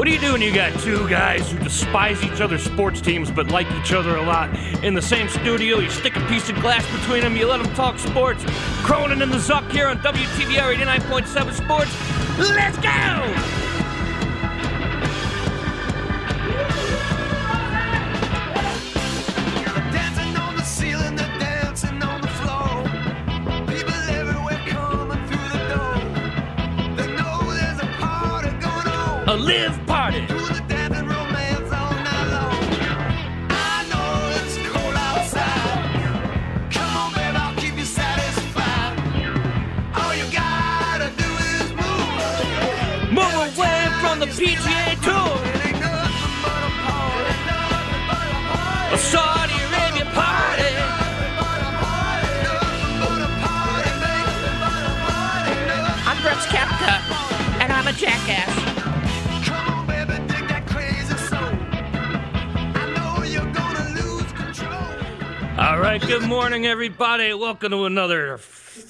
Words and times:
What 0.00 0.06
do 0.06 0.14
you 0.14 0.18
do 0.18 0.32
when 0.32 0.40
you 0.40 0.50
got 0.50 0.72
two 0.80 1.06
guys 1.10 1.52
who 1.52 1.58
despise 1.58 2.22
each 2.24 2.40
other's 2.40 2.62
sports 2.64 3.02
teams 3.02 3.30
but 3.30 3.50
like 3.50 3.70
each 3.72 3.92
other 3.92 4.16
a 4.16 4.22
lot? 4.22 4.48
In 4.82 4.94
the 4.94 5.02
same 5.02 5.28
studio, 5.28 5.78
you 5.78 5.90
stick 5.90 6.16
a 6.16 6.26
piece 6.26 6.48
of 6.48 6.58
glass 6.62 6.90
between 7.00 7.20
them, 7.20 7.36
you 7.36 7.46
let 7.46 7.62
them 7.62 7.70
talk 7.74 7.98
sports. 7.98 8.42
Cronin 8.82 9.20
and 9.20 9.30
the 9.30 9.36
Zuck 9.36 9.70
here 9.70 9.88
on 9.88 9.98
WTBR 9.98 10.74
89.7 10.76 11.52
Sports. 11.52 11.94
Let's 12.38 12.78
go! 12.78 12.88
Dancing 19.92 20.34
on 20.38 20.56
the 20.56 20.62
ceiling, 20.62 21.14
they're 21.14 21.38
dancing 21.38 22.02
on 22.02 22.22
the 22.22 22.28
floor. 22.28 22.84
People 23.66 23.92
everywhere 24.08 24.62
coming 24.66 25.26
through 25.26 25.48
the 25.50 25.60
door. 25.68 25.98
They 26.96 27.14
know 27.16 27.52
there's 27.52 27.80
a 27.80 27.86
party 28.00 28.48
going 28.48 28.86
on. 28.86 29.28
A 29.28 29.36
live 29.36 29.79
party! 30.10 30.26
Do 30.26 30.38
the 30.38 30.60
dancing 30.68 31.06
romance 31.06 31.72
all 31.72 31.94
night 31.94 32.28
long. 32.34 32.64
I 33.50 33.86
know 33.90 34.10
it's 34.38 34.56
cold 34.68 34.94
outside. 34.94 36.70
Come 36.70 36.96
on, 36.96 37.12
baby, 37.14 37.36
I'll 37.36 37.54
keep 37.56 37.76
you 37.76 37.84
satisfied. 37.84 38.98
All 39.94 40.14
you 40.14 40.26
gotta 40.32 41.10
do 41.16 41.30
is 41.54 41.70
move. 41.80 43.12
Move 43.12 43.34
away 43.56 43.88
from 44.00 44.18
the 44.20 44.26
PGA 44.26 44.69
right, 65.90 66.06
good 66.06 66.22
morning, 66.22 66.66
everybody. 66.66 67.34
Welcome 67.34 67.72
to 67.72 67.84
another 67.84 68.38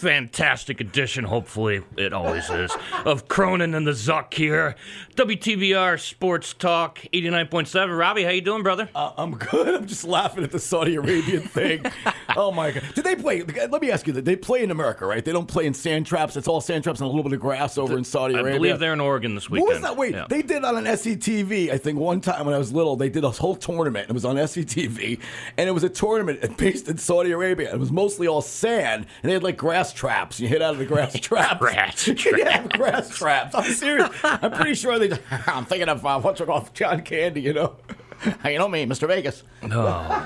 fantastic 0.00 0.80
edition, 0.80 1.24
hopefully 1.24 1.82
it 1.98 2.12
always 2.14 2.48
is, 2.48 2.72
of 3.04 3.28
Cronin 3.28 3.74
and 3.74 3.86
the 3.86 3.90
Zuck 3.90 4.32
here. 4.32 4.74
WTBR 5.16 6.00
Sports 6.00 6.54
Talk 6.54 7.00
89.7. 7.12 7.98
Robbie, 7.98 8.24
how 8.24 8.30
you 8.30 8.40
doing, 8.40 8.62
brother? 8.62 8.88
Uh, 8.94 9.12
I'm 9.18 9.34
good. 9.36 9.74
I'm 9.74 9.86
just 9.86 10.04
laughing 10.04 10.42
at 10.42 10.52
the 10.52 10.58
Saudi 10.58 10.94
Arabian 10.96 11.42
thing. 11.42 11.84
oh 12.36 12.50
my 12.50 12.70
god! 12.70 12.82
Did 12.94 13.04
they 13.04 13.14
play? 13.14 13.42
Let 13.42 13.82
me 13.82 13.90
ask 13.90 14.06
you: 14.06 14.14
they 14.14 14.36
play 14.36 14.62
in 14.62 14.70
America? 14.70 15.04
Right? 15.04 15.22
They 15.22 15.32
don't 15.32 15.46
play 15.46 15.66
in 15.66 15.74
sand 15.74 16.06
traps. 16.06 16.34
It's 16.36 16.48
all 16.48 16.62
sand 16.62 16.84
traps 16.84 17.00
and 17.00 17.04
a 17.06 17.08
little 17.08 17.22
bit 17.22 17.34
of 17.34 17.40
grass 17.40 17.76
over 17.76 17.98
in 17.98 18.04
Saudi 18.04 18.34
Arabia. 18.34 18.54
I 18.54 18.56
believe 18.56 18.78
they're 18.78 18.94
in 18.94 19.00
Oregon 19.00 19.34
this 19.34 19.50
weekend. 19.50 19.66
What 19.68 19.74
was 19.74 19.82
that? 19.82 19.96
Wait, 19.96 20.14
Yeah. 20.14 20.26
they 20.28 20.40
did 20.40 20.64
on 20.64 20.76
an 20.78 20.84
SCTV. 20.84 21.70
I 21.70 21.76
think 21.76 21.98
one 21.98 22.22
time 22.22 22.46
when 22.46 22.54
I 22.54 22.58
was 22.58 22.72
little, 22.72 22.96
they 22.96 23.10
did 23.10 23.24
a 23.24 23.30
whole 23.30 23.56
tournament. 23.56 24.08
It 24.08 24.12
was 24.14 24.24
on 24.24 24.36
SCTV, 24.36 25.20
and 25.58 25.68
it 25.68 25.72
was 25.72 25.84
a 25.84 25.90
tournament 25.90 26.56
based 26.56 26.88
in 26.88 26.96
Saudi 26.96 27.32
Arabia. 27.32 27.72
It 27.72 27.78
was 27.78 27.92
mostly 27.92 28.26
all 28.26 28.40
sand, 28.40 29.06
and 29.22 29.28
they 29.28 29.34
had 29.34 29.42
like 29.42 29.58
grass 29.58 29.89
traps. 29.92 30.40
You 30.40 30.48
hit 30.48 30.62
out 30.62 30.74
of 30.74 30.78
the 30.78 30.86
grass 30.86 31.14
traps. 31.20 31.58
Grass 31.60 32.08
yeah, 32.08 32.66
grass 32.66 33.16
traps. 33.16 33.54
I'm 33.54 33.72
serious. 33.72 34.08
I'm 34.22 34.52
pretty 34.52 34.74
sure 34.74 34.98
they. 34.98 35.10
I'm 35.46 35.64
thinking 35.64 35.88
of 35.88 36.04
uh, 36.04 36.20
what's 36.20 36.40
it 36.40 36.46
called, 36.46 36.72
John 36.74 37.02
Candy. 37.02 37.40
You 37.42 37.52
know, 37.52 37.76
you 38.44 38.58
know 38.58 38.68
me, 38.68 38.86
Mr. 38.86 39.06
Vegas. 39.06 39.42
Oh, 39.62 39.68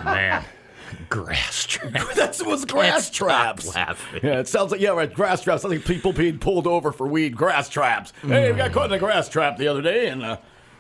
man. 0.05 0.45
Grass 1.09 1.67
traps. 1.67 2.15
That 2.15 2.47
was 2.47 2.65
grass 2.65 3.11
traps. 3.11 3.75
laughing. 3.75 4.21
Yeah, 4.23 4.41
it 4.41 4.49
sounds 4.49 4.71
like 4.71 4.81
yeah, 4.81 4.91
right. 4.91 5.13
Grass 5.13 5.43
traps. 5.43 5.63
Sounds 5.63 5.75
like 5.75 5.85
people 5.85 6.13
being 6.13 6.39
pulled 6.39 6.67
over 6.67 6.93
for 6.93 7.07
weed. 7.07 7.37
Grass 7.37 7.69
traps. 7.69 8.13
Hey, 8.23 8.53
we 8.53 8.57
got 8.59 8.73
caught 8.73 8.87
in 8.87 8.93
a 8.93 8.99
grass 8.99 9.29
trap 9.29 9.57
the 9.57 9.67
other 9.69 9.83
day, 9.83 10.09
and 10.09 10.23
uh, 10.23 10.37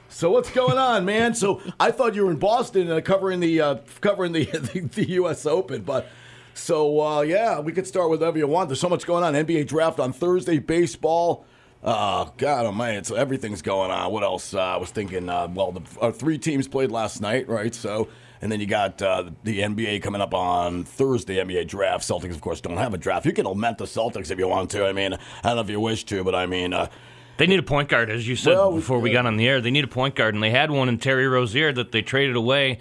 so 0.09 0.31
what's 0.31 0.51
going 0.51 0.79
on, 0.79 1.05
man? 1.05 1.35
So 1.35 1.61
I 1.81 1.91
thought 1.91 2.15
you 2.15 2.25
were 2.25 2.31
in 2.31 2.39
Boston 2.39 2.91
uh, 2.91 3.01
covering 3.01 3.41
the 3.41 3.61
uh, 3.61 3.77
covering 4.01 4.33
the, 4.33 4.45
the 4.45 4.81
the 4.81 5.09
U.S. 5.11 5.47
Open, 5.47 5.83
but 5.83 6.09
so 6.55 7.01
uh, 7.01 7.21
yeah, 7.23 7.61
we 7.61 7.73
could 7.73 7.87
start 7.87 8.11
with 8.11 8.21
whatever 8.21 8.39
you 8.39 8.47
want. 8.47 8.69
There's 8.69 8.81
so 8.81 8.89
much 8.89 9.07
going 9.07 9.25
on. 9.25 9.35
NBA 9.35 9.67
draft 9.67 10.01
on 10.01 10.13
Thursday. 10.13 10.59
Baseball. 10.59 11.45
Uh, 11.83 12.31
God 12.39 12.65
Almighty, 12.65 12.97
it's, 12.97 13.11
everything's 13.11 13.61
going 13.61 13.91
on. 13.91 14.11
What 14.11 14.23
else? 14.23 14.55
Uh, 14.55 14.61
I 14.61 14.77
was 14.79 14.91
thinking. 14.91 15.29
Uh, 15.29 15.49
well, 15.53 15.73
the 15.73 15.83
uh, 16.01 16.11
three 16.13 16.39
teams 16.39 16.67
played 16.67 16.91
last 16.91 17.21
night, 17.21 17.47
right? 17.47 17.75
So, 17.75 18.09
and 18.41 18.51
then 18.51 18.59
you 18.59 18.67
got 18.67 19.03
uh, 19.03 19.25
the 19.43 19.59
NBA 19.61 20.01
coming 20.03 20.23
up 20.23 20.33
on 20.33 20.85
Thursday. 20.85 21.37
NBA 21.37 21.69
draft. 21.69 22.09
Celtics, 22.09 22.31
of 22.31 22.41
course, 22.41 22.63
don't 22.63 22.79
have 22.79 22.95
a 22.95 22.99
draft. 22.99 23.27
You 23.27 23.33
can 23.33 23.45
lament 23.45 23.77
the 23.77 23.85
Celtics 23.85 24.31
if 24.31 24.39
you 24.39 24.49
want 24.49 24.71
to. 24.71 24.87
I 24.87 24.93
mean, 24.95 25.13
I 25.13 25.19
don't 25.43 25.57
know 25.57 25.63
if 25.63 25.69
you 25.69 25.79
wish 25.79 26.05
to, 26.05 26.25
but 26.25 26.35
I 26.35 26.47
mean, 26.47 26.73
uh, 26.73 26.89
They 27.37 27.47
need 27.47 27.59
a 27.59 27.63
point 27.65 27.91
guard, 27.91 28.09
as 28.11 28.27
you 28.27 28.37
said 28.37 28.55
Well, 28.55 28.71
we- 28.73 28.79
before 28.79 28.99
we 29.01 29.11
got 29.11 29.27
on 29.27 29.37
the 29.37 29.47
air. 29.47 29.61
They 29.61 29.71
need 29.71 29.85
a 29.85 29.89
point 29.89 30.15
guard, 30.15 30.33
and 30.35 30.43
they 30.43 30.51
had 30.51 30.71
one 30.71 30.89
in 30.89 30.97
Terry 30.99 31.29
Rozier 31.29 31.71
that 31.73 31.93
they 31.93 32.01
traded 32.01 32.37
away, 32.37 32.79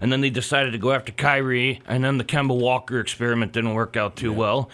and 0.00 0.10
then 0.12 0.20
they 0.20 0.30
decided 0.30 0.72
to 0.72 0.78
go 0.78 0.92
after 0.92 1.12
Kyrie, 1.12 1.80
and 1.86 2.02
then 2.04 2.18
the 2.18 2.24
Kemba 2.24 2.58
Walker 2.58 2.98
experiment 3.00 3.52
didn't 3.52 3.74
work 3.74 3.96
out 3.96 4.16
too 4.16 4.32
well, 4.32 4.70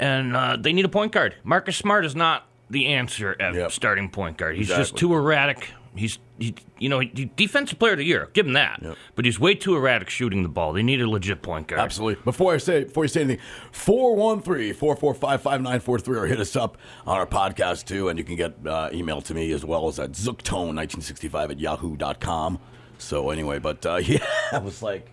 and 0.00 0.34
uh, 0.36 0.56
they 0.58 0.72
need 0.72 0.84
a 0.84 0.88
point 0.88 1.12
guard. 1.12 1.36
Marcus 1.44 1.76
Smart 1.76 2.04
is 2.04 2.16
not 2.16 2.46
the 2.70 2.86
answer 2.86 3.36
at 3.40 3.54
Yep. 3.54 3.70
starting 3.72 4.08
point 4.10 4.36
guard. 4.38 4.56
He's 4.56 4.68
just 4.68 4.96
too 4.96 5.14
erratic. 5.14 5.68
He's, 5.96 6.18
he, 6.40 6.56
you 6.80 6.88
know, 6.88 6.98
he, 6.98 7.30
defensive 7.36 7.78
player 7.78 7.92
of 7.92 7.98
the 7.98 8.04
year. 8.04 8.28
Give 8.32 8.46
him 8.46 8.54
that. 8.54 8.82
But 9.14 9.24
he's 9.26 9.38
way 9.38 9.54
too 9.54 9.76
erratic 9.76 10.10
shooting 10.10 10.42
the 10.42 10.48
ball. 10.48 10.72
They 10.72 10.82
need 10.82 11.00
a 11.00 11.08
legit 11.08 11.40
point 11.40 11.68
guard. 11.68 11.80
Absolutely. 11.80 12.20
Before 12.24 12.52
I 12.52 12.56
say 12.56 12.82
before 12.82 13.04
you 13.04 13.08
say 13.08 13.20
anything, 13.20 13.44
413-445-5943 13.72 16.08
or 16.16 16.26
hit 16.26 16.40
us 16.40 16.56
up 16.56 16.76
on 17.06 17.16
our 17.16 17.26
podcast 17.26 17.84
too, 17.86 18.08
and 18.08 18.18
you 18.18 18.24
can 18.24 18.34
get 18.36 18.54
uh, 18.66 18.88
email 18.92 19.20
to 19.22 19.34
me 19.34 19.52
as 19.52 19.64
well 19.64 19.86
as 19.88 19.98
at 20.00 20.12
zooktone1965 20.12 21.50
at 21.52 21.60
yahoo.com. 21.60 22.58
So 23.04 23.30
anyway, 23.30 23.58
but 23.58 23.84
uh, 23.86 23.96
yeah, 24.02 24.26
I 24.52 24.58
was 24.58 24.82
like 24.82 25.10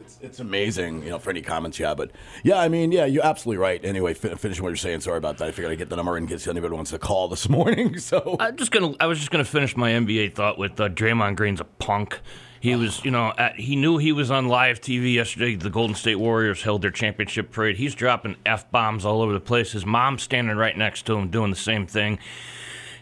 it's, 0.00 0.18
it's 0.22 0.40
amazing, 0.40 1.02
you 1.02 1.10
know, 1.10 1.18
for 1.18 1.30
any 1.30 1.42
comments 1.42 1.78
have. 1.78 1.96
But 1.96 2.10
yeah, 2.42 2.58
I 2.58 2.68
mean, 2.68 2.92
yeah, 2.92 3.04
you're 3.04 3.24
absolutely 3.24 3.58
right. 3.58 3.84
Anyway, 3.84 4.14
fin- 4.14 4.36
finishing 4.36 4.62
what 4.62 4.70
you're 4.70 4.76
saying. 4.76 5.00
Sorry 5.00 5.18
about 5.18 5.38
that. 5.38 5.48
I 5.48 5.50
figured 5.50 5.72
I'd 5.72 5.78
get 5.78 5.90
the 5.90 5.96
number 5.96 6.16
in 6.16 6.26
case 6.26 6.46
anybody 6.46 6.74
wants 6.74 6.90
to 6.92 6.98
call 6.98 7.28
this 7.28 7.48
morning. 7.48 7.98
So 7.98 8.36
I'm 8.40 8.56
just 8.56 8.70
gonna. 8.70 8.94
I 9.00 9.06
was 9.06 9.18
just 9.18 9.30
gonna 9.30 9.44
finish 9.44 9.76
my 9.76 9.90
NBA 9.90 10.34
thought 10.34 10.58
with 10.58 10.80
uh, 10.80 10.88
Draymond 10.88 11.36
Green's 11.36 11.60
a 11.60 11.64
punk. 11.64 12.20
He 12.60 12.74
was, 12.74 13.04
you 13.04 13.12
know, 13.12 13.32
at, 13.38 13.54
he 13.54 13.76
knew 13.76 13.98
he 13.98 14.10
was 14.10 14.32
on 14.32 14.48
live 14.48 14.80
TV 14.80 15.14
yesterday. 15.14 15.54
The 15.54 15.70
Golden 15.70 15.94
State 15.94 16.16
Warriors 16.16 16.62
held 16.62 16.82
their 16.82 16.90
championship 16.90 17.52
parade. 17.52 17.76
He's 17.76 17.94
dropping 17.94 18.34
f 18.44 18.68
bombs 18.72 19.04
all 19.04 19.22
over 19.22 19.32
the 19.32 19.40
place. 19.40 19.72
His 19.72 19.86
mom's 19.86 20.22
standing 20.22 20.56
right 20.56 20.76
next 20.76 21.06
to 21.06 21.16
him, 21.16 21.30
doing 21.30 21.50
the 21.50 21.56
same 21.56 21.86
thing. 21.86 22.18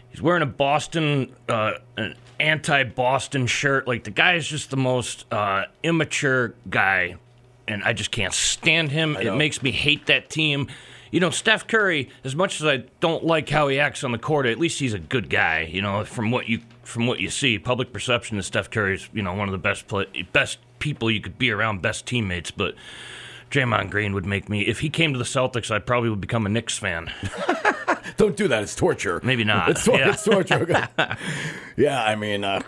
He's 0.09 0.21
wearing 0.21 0.41
a 0.41 0.47
Boston, 0.47 1.35
uh, 1.47 1.73
an 1.97 2.15
anti-Boston 2.39 3.47
shirt. 3.47 3.87
Like 3.87 4.03
the 4.03 4.11
guy 4.11 4.33
is 4.33 4.47
just 4.47 4.69
the 4.69 4.77
most 4.77 5.31
uh, 5.31 5.65
immature 5.83 6.55
guy, 6.69 7.17
and 7.67 7.83
I 7.83 7.93
just 7.93 8.11
can't 8.11 8.33
stand 8.33 8.91
him. 8.91 9.15
It 9.17 9.35
makes 9.35 9.61
me 9.61 9.71
hate 9.71 10.07
that 10.07 10.29
team. 10.29 10.67
You 11.11 11.19
know, 11.19 11.29
Steph 11.29 11.67
Curry. 11.67 12.09
As 12.23 12.35
much 12.35 12.59
as 12.59 12.67
I 12.67 12.77
don't 12.99 13.23
like 13.23 13.49
how 13.49 13.67
he 13.67 13.79
acts 13.79 14.03
on 14.03 14.11
the 14.11 14.17
court, 14.17 14.45
at 14.45 14.59
least 14.59 14.79
he's 14.79 14.93
a 14.93 14.99
good 14.99 15.29
guy. 15.29 15.61
You 15.71 15.81
know, 15.81 16.03
from 16.03 16.31
what 16.31 16.49
you 16.49 16.61
from 16.83 17.07
what 17.07 17.19
you 17.19 17.29
see, 17.29 17.59
public 17.59 17.93
perception 17.93 18.37
is 18.37 18.45
Steph 18.45 18.69
Curry's 18.69 19.09
you 19.13 19.21
know 19.21 19.33
one 19.33 19.47
of 19.47 19.51
the 19.51 19.57
best 19.57 19.87
play, 19.87 20.05
best 20.33 20.59
people 20.79 21.09
you 21.11 21.21
could 21.21 21.37
be 21.37 21.51
around, 21.51 21.81
best 21.81 22.05
teammates. 22.05 22.51
But 22.51 22.75
Draymond 23.51 23.89
Green 23.89 24.13
would 24.13 24.25
make 24.25 24.49
me. 24.49 24.61
If 24.61 24.79
he 24.79 24.89
came 24.89 25.13
to 25.13 25.19
the 25.19 25.25
Celtics, 25.25 25.71
I 25.71 25.79
probably 25.79 26.09
would 26.09 26.21
become 26.21 26.45
a 26.45 26.49
Knicks 26.49 26.77
fan. 26.77 27.11
Don't 28.17 28.35
do 28.35 28.47
that. 28.47 28.63
It's 28.63 28.75
torture. 28.75 29.19
Maybe 29.23 29.43
not. 29.43 29.69
It's, 29.69 29.85
tor- 29.85 29.97
Yeah. 29.99 30.13
it's 30.13 30.23
torture. 30.23 30.87
yeah, 31.77 32.03
I 32.03 32.15
mean, 32.15 32.43
uh, 32.43 32.61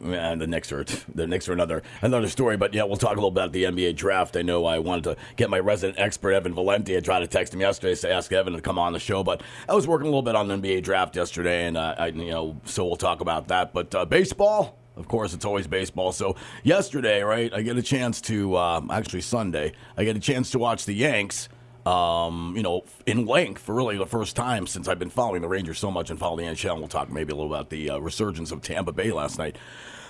man, 0.00 0.40
the 0.40 0.46
Knicks 0.46 0.72
are 0.72 0.84
the 1.14 1.26
Knicks 1.26 1.48
are 1.48 1.52
another 1.52 1.82
another 2.02 2.28
story. 2.28 2.56
But 2.56 2.74
yeah, 2.74 2.82
we'll 2.84 2.96
talk 2.96 3.12
a 3.12 3.14
little 3.14 3.30
bit 3.30 3.40
about 3.44 3.52
the 3.52 3.64
NBA 3.64 3.96
draft. 3.96 4.36
I 4.36 4.42
know 4.42 4.64
I 4.66 4.78
wanted 4.80 5.04
to 5.04 5.16
get 5.36 5.48
my 5.48 5.60
resident 5.60 5.98
expert 6.00 6.32
Evan 6.32 6.54
Valenti. 6.54 6.96
I 6.96 7.00
tried 7.00 7.20
to 7.20 7.28
text 7.28 7.54
him 7.54 7.60
yesterday 7.60 7.94
to 7.94 8.12
ask 8.12 8.32
Evan 8.32 8.52
to 8.54 8.60
come 8.60 8.78
on 8.78 8.92
the 8.92 8.98
show, 8.98 9.22
but 9.22 9.42
I 9.68 9.74
was 9.74 9.86
working 9.86 10.06
a 10.06 10.10
little 10.10 10.22
bit 10.22 10.34
on 10.34 10.48
the 10.48 10.56
NBA 10.56 10.82
draft 10.82 11.14
yesterday, 11.14 11.66
and 11.66 11.76
uh, 11.76 11.94
I, 11.96 12.06
you 12.08 12.30
know, 12.30 12.60
so 12.64 12.84
we'll 12.84 12.96
talk 12.96 13.20
about 13.20 13.48
that. 13.48 13.72
But 13.72 13.94
uh, 13.94 14.04
baseball. 14.04 14.76
Of 14.96 15.08
course, 15.08 15.32
it's 15.32 15.46
always 15.46 15.66
baseball. 15.66 16.12
So 16.12 16.36
yesterday, 16.62 17.22
right, 17.22 17.50
I 17.54 17.62
get 17.62 17.78
a 17.78 17.82
chance 17.82 18.20
to 18.22 18.56
um, 18.58 18.90
actually 18.90 19.22
Sunday, 19.22 19.72
I 19.96 20.04
get 20.04 20.14
a 20.14 20.20
chance 20.20 20.50
to 20.50 20.58
watch 20.58 20.84
the 20.84 20.92
Yanks 20.92 21.48
um, 21.86 22.54
you 22.56 22.62
know, 22.62 22.84
in 23.06 23.26
length 23.26 23.62
for 23.62 23.74
really 23.74 23.96
the 23.96 24.06
first 24.06 24.36
time 24.36 24.66
since 24.66 24.88
I've 24.88 24.98
been 24.98 25.10
following 25.10 25.42
the 25.42 25.48
Rangers 25.48 25.78
so 25.78 25.90
much 25.90 26.10
and 26.10 26.18
following 26.18 26.46
the 26.46 26.52
NHL. 26.52 26.78
We'll 26.78 26.88
talk 26.88 27.10
maybe 27.10 27.32
a 27.32 27.36
little 27.36 27.52
about 27.52 27.70
the 27.70 27.90
uh, 27.90 27.98
resurgence 27.98 28.50
of 28.52 28.62
Tampa 28.62 28.92
Bay 28.92 29.12
last 29.12 29.38
night. 29.38 29.56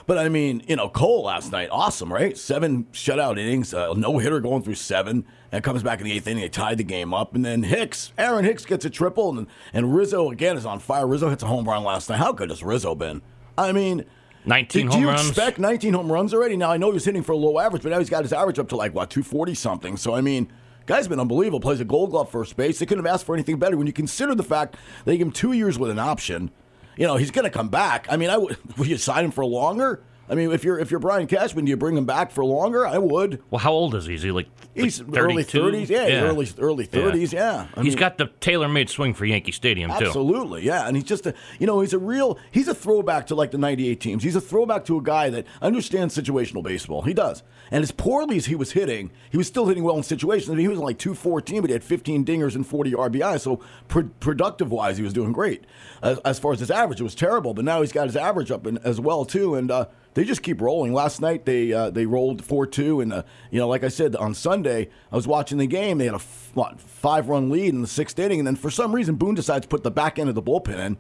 But 0.07 0.19
I 0.19 0.29
mean, 0.29 0.63
you 0.67 0.75
know, 0.77 0.89
Cole 0.89 1.25
last 1.25 1.53
night, 1.53 1.69
awesome, 1.71 2.13
right? 2.13 2.37
Seven 2.37 2.85
shutout 2.93 3.39
innings, 3.39 3.73
uh, 3.73 3.93
no 3.93 4.19
hitter 4.19 4.41
going 4.41 4.63
through 4.63 4.75
seven, 4.75 5.25
and 5.53 5.63
comes 5.63 5.83
back 5.83 6.01
in 6.01 6.07
the 6.07 6.13
eighth 6.13 6.27
inning. 6.27 6.43
They 6.43 6.49
tied 6.49 6.79
the 6.79 6.85
game 6.85 7.15
up, 7.15 7.35
and 7.35 7.45
then 7.45 7.63
Hicks, 7.63 8.13
Aaron 8.19 8.45
Hicks 8.45 8.65
gets 8.65 8.85
a 8.85 8.91
triple, 8.91 9.39
and 9.39 9.47
and 9.73 9.95
Rizzo 9.95 10.31
again 10.31 10.57
is 10.57 10.67
on 10.67 10.81
fire. 10.81 11.07
Rizzo 11.07 11.29
hits 11.29 11.43
a 11.45 11.47
home 11.47 11.69
run 11.69 11.85
last 11.85 12.09
night. 12.09 12.17
How 12.17 12.33
good 12.33 12.51
has 12.51 12.63
Rizzo 12.63 12.95
been? 12.95 13.23
I 13.57 13.73
mean. 13.73 14.05
19 14.47 14.87
Did 14.87 14.93
home 14.93 15.03
you 15.03 15.09
runs. 15.09 15.29
expect 15.29 15.59
19 15.59 15.93
home 15.93 16.11
runs 16.11 16.33
already? 16.33 16.57
Now 16.57 16.71
I 16.71 16.79
know 16.79 16.87
he 16.87 16.95
was 16.95 17.05
hitting 17.05 17.23
for 17.23 17.33
a 17.33 17.37
low 17.37 17.59
average, 17.59 17.83
but 17.83 17.91
now 17.91 17.99
he's 17.99 18.09
got 18.09 18.23
his 18.23 18.33
average 18.33 18.59
up 18.59 18.71
to 18.71 18.77
like 18.77 18.95
what 18.95 19.11
240 19.11 19.55
something. 19.55 19.97
So 19.99 20.15
I 20.15 20.23
mean, 20.23 20.51
guy's 20.87 21.09
been 21.09 21.21
unbelievable. 21.21 21.61
Plays 21.61 21.81
a 21.81 21.85
Gold 21.85 22.11
Glove 22.11 22.31
first 22.31 22.57
base. 22.57 22.79
They 22.79 22.87
couldn't 22.87 23.05
have 23.05 23.15
asked 23.15 23.27
for 23.27 23.35
anything 23.35 23.59
better 23.59 23.77
when 23.77 23.87
you 23.87 23.93
consider 23.93 24.35
the 24.35 24.43
fact 24.43 24.77
they 25.05 25.17
gave 25.17 25.27
him 25.27 25.33
two 25.33 25.53
years 25.53 25.79
with 25.79 25.91
an 25.91 25.99
option. 25.99 26.51
You 26.97 27.07
know 27.07 27.17
he's 27.17 27.31
going 27.31 27.45
to 27.45 27.51
come 27.51 27.69
back. 27.69 28.07
I 28.11 28.17
mean, 28.17 28.31
I 28.31 28.37
would. 28.37 28.57
Would 28.79 28.89
you 28.89 28.97
sign 28.97 29.25
him 29.25 29.31
for 29.31 29.45
longer? 29.45 30.03
I 30.31 30.37
mean, 30.37 30.53
if 30.53 30.63
you're 30.63 30.79
if 30.79 30.91
you're 30.93 31.01
Brian 31.01 31.27
Cashman, 31.27 31.65
do 31.65 31.71
you 31.71 31.77
bring 31.77 31.97
him 31.97 32.07
back 32.07 32.31
for 32.31 32.45
longer? 32.45 32.87
I 32.87 32.99
would. 32.99 33.43
Well, 33.51 33.59
how 33.59 33.73
old 33.73 33.97
is 33.97 34.07
he? 34.07 34.15
Is 34.15 34.23
he 34.23 34.31
like, 34.31 34.47
like 34.77 34.85
He's 34.85 35.01
early 35.03 35.45
30s. 35.45 35.89
Yeah, 35.89 36.05
he's 36.07 36.15
early 36.23 36.49
early 36.59 36.87
30s. 36.87 37.33
Yeah, 37.33 37.67
I 37.75 37.83
He's 37.83 37.95
mean- 37.95 37.99
got 37.99 38.17
the 38.17 38.27
tailor-made 38.39 38.89
swing 38.89 39.13
for 39.13 39.25
Yankee 39.25 39.51
Stadium 39.51 39.91
too. 39.99 40.07
Absolutely, 40.07 40.63
yeah. 40.65 40.87
And 40.87 40.97
he's 40.97 41.05
just 41.05 41.27
a, 41.27 41.35
you 41.59 41.67
know, 41.67 41.81
he's 41.81 41.93
a 41.93 41.99
real, 41.99 42.39
he's 42.53 42.69
a 42.69 42.75
throwback 42.75 43.27
to 43.27 43.35
like 43.35 43.51
the 43.51 43.59
98 43.59 44.01
teams. 44.01 44.23
He's 44.23 44.37
a 44.37 44.41
throwback 44.41 44.85
to 44.85 44.97
a 44.99 45.03
guy 45.03 45.31
that 45.31 45.47
understands 45.61 46.17
situational 46.17 46.63
baseball. 46.63 47.03
He 47.03 47.13
does. 47.13 47.43
And 47.73 47.83
as 47.83 47.91
poorly 47.91 48.37
as 48.37 48.47
he 48.47 48.55
was 48.55 48.73
hitting, 48.73 49.11
he 49.31 49.37
was 49.37 49.49
still 49.49 49.67
hitting 49.67 49.83
well 49.83 49.97
in 49.97 50.03
situations. 50.05 50.49
I 50.51 50.55
mean, 50.55 50.61
he 50.63 50.69
was 50.69 50.79
like 50.79 50.99
214, 50.99 51.61
but 51.61 51.71
he 51.71 51.73
had 51.73 51.83
15 51.85 52.25
dingers 52.25 52.55
and 52.55 52.65
40 52.67 52.93
RBI. 52.93 53.41
So 53.41 53.61
pro- 53.89 54.11
productive 54.21 54.71
wise, 54.71 54.97
he 54.97 55.03
was 55.03 55.13
doing 55.13 55.33
great. 55.33 55.65
As, 56.03 56.19
as 56.21 56.39
far 56.39 56.53
as 56.53 56.61
his 56.61 56.71
average, 56.71 57.01
it 57.01 57.05
was 57.05 57.15
terrible. 57.15 57.55
But 57.55 57.65
now 57.65 57.81
he's 57.81 57.93
got 57.93 58.07
his 58.07 58.17
average 58.17 58.51
up 58.51 58.67
in, 58.67 58.79
as 58.79 59.01
well, 59.01 59.25
too. 59.25 59.55
And, 59.55 59.71
uh, 59.71 59.87
they 60.15 60.25
just 60.25 60.43
keep 60.43 60.61
rolling. 60.61 60.93
Last 60.93 61.21
night 61.21 61.45
they 61.45 61.73
uh, 61.73 61.91
they 61.91 62.07
rolled 62.07 62.45
four 62.45 62.67
two, 62.67 63.01
and 63.01 63.13
uh, 63.13 63.23
you 63.51 63.59
know, 63.59 63.69
like 63.69 63.85
I 63.85 63.89
said 63.89 64.17
on 64.17 64.35
Sunday, 64.35 64.89
I 65.13 65.17
was 65.17 65.27
watching 65.27 65.59
the 65.59 65.67
game. 65.67 65.99
They 65.99 66.07
had 66.07 66.15
a 66.15 66.21
what, 66.55 66.81
five 66.81 67.29
run 67.29 67.51
lead 67.51 67.73
in 67.73 67.83
the 67.83 67.87
sixth 67.87 68.19
inning, 68.19 68.41
and 68.41 68.47
then 68.47 68.57
for 68.57 68.71
some 68.71 68.95
reason 68.95 69.15
Boone 69.15 69.35
decides 69.35 69.65
to 69.65 69.69
put 69.69 69.85
the 69.85 69.91
back 69.91 70.19
end 70.19 70.29
of 70.29 70.35
the 70.35 70.43
bullpen 70.43 70.79
in. 70.79 70.97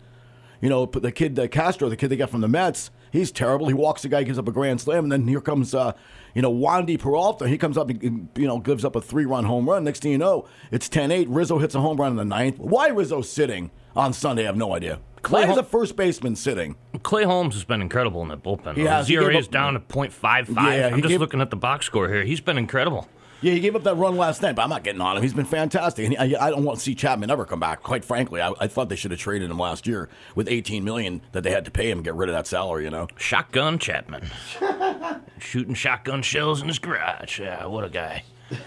You 0.60 0.68
know, 0.68 0.86
put 0.86 1.02
the 1.02 1.10
kid 1.10 1.38
uh, 1.38 1.48
Castro, 1.48 1.88
the 1.88 1.96
kid 1.96 2.08
they 2.08 2.16
got 2.16 2.30
from 2.30 2.42
the 2.42 2.48
Mets. 2.48 2.90
He's 3.10 3.32
terrible. 3.32 3.66
He 3.66 3.74
walks 3.74 4.02
the 4.02 4.08
guy, 4.08 4.22
gives 4.22 4.38
up 4.38 4.46
a 4.46 4.52
grand 4.52 4.80
slam, 4.80 5.04
and 5.04 5.12
then 5.12 5.26
here 5.26 5.40
comes 5.40 5.74
uh, 5.74 5.92
you 6.34 6.42
know 6.42 6.52
Wandy 6.52 6.98
Peralta. 6.98 7.48
He 7.48 7.58
comes 7.58 7.76
up, 7.76 7.90
and, 7.90 8.28
you 8.36 8.46
know, 8.46 8.60
gives 8.60 8.84
up 8.84 8.94
a 8.94 9.00
three 9.00 9.24
run 9.24 9.44
home 9.44 9.68
run. 9.68 9.82
Next 9.82 10.02
thing 10.02 10.12
you 10.12 10.18
know, 10.18 10.46
it's 10.70 10.88
10-8. 10.88 11.26
Rizzo 11.28 11.58
hits 11.58 11.74
a 11.74 11.80
home 11.80 11.96
run 11.96 12.12
in 12.12 12.16
the 12.16 12.24
ninth. 12.24 12.58
Why 12.58 12.88
Rizzo 12.88 13.22
sitting 13.22 13.70
on 13.96 14.12
Sunday? 14.12 14.42
I 14.42 14.46
have 14.46 14.56
no 14.56 14.74
idea. 14.74 15.00
Clay 15.22 15.44
Why 15.44 15.52
is 15.52 15.58
a 15.58 15.62
first 15.62 15.96
baseman 15.96 16.34
sitting? 16.34 16.76
Clay 17.02 17.24
Holmes 17.24 17.54
has 17.54 17.64
been 17.64 17.82
incredible 17.82 18.22
in 18.22 18.28
that 18.28 18.42
bullpen. 18.42 18.74
He 18.76 18.84
has. 18.84 19.06
His 19.06 19.08
He 19.08 19.14
gave 19.16 19.24
ERA 19.24 19.36
is 19.38 19.46
up- 19.46 19.52
down 19.52 19.74
to 19.74 19.80
.55. 19.80 20.48
Yeah, 20.48 20.72
he 20.88 20.94
I'm 20.94 21.02
just 21.02 21.08
gave- 21.08 21.20
looking 21.20 21.40
at 21.42 21.50
the 21.50 21.56
box 21.56 21.84
score 21.86 22.08
here. 22.08 22.24
He's 22.24 22.40
been 22.40 22.56
incredible. 22.56 23.06
Yeah, 23.42 23.52
he 23.54 23.60
gave 23.60 23.74
up 23.74 23.84
that 23.84 23.94
run 23.96 24.16
last 24.18 24.42
night, 24.42 24.54
but 24.54 24.62
I'm 24.62 24.68
not 24.68 24.84
getting 24.84 25.00
on 25.00 25.16
him. 25.16 25.22
He's 25.22 25.32
been 25.32 25.46
fantastic, 25.46 26.04
and 26.06 26.14
I, 26.18 26.46
I 26.48 26.50
don't 26.50 26.62
want 26.62 26.78
to 26.78 26.82
see 26.84 26.94
Chapman 26.94 27.30
ever 27.30 27.46
come 27.46 27.58
back. 27.58 27.82
Quite 27.82 28.04
frankly, 28.04 28.42
I, 28.42 28.52
I 28.60 28.66
thought 28.66 28.90
they 28.90 28.96
should 28.96 29.12
have 29.12 29.20
traded 29.20 29.50
him 29.50 29.58
last 29.58 29.86
year 29.86 30.10
with 30.34 30.46
18 30.46 30.84
million 30.84 31.22
that 31.32 31.42
they 31.42 31.50
had 31.50 31.64
to 31.64 31.70
pay 31.70 31.90
him, 31.90 31.98
to 31.98 32.04
get 32.04 32.14
rid 32.16 32.28
of 32.28 32.34
that 32.34 32.46
salary. 32.46 32.84
You 32.84 32.90
know, 32.90 33.08
Shotgun 33.16 33.78
Chapman. 33.78 34.28
Shooting 35.38 35.72
shotgun 35.74 36.20
shells 36.20 36.60
in 36.60 36.68
his 36.68 36.78
garage. 36.78 37.40
Yeah, 37.40 37.64
what 37.64 37.84
a 37.84 37.88
guy. 37.88 38.24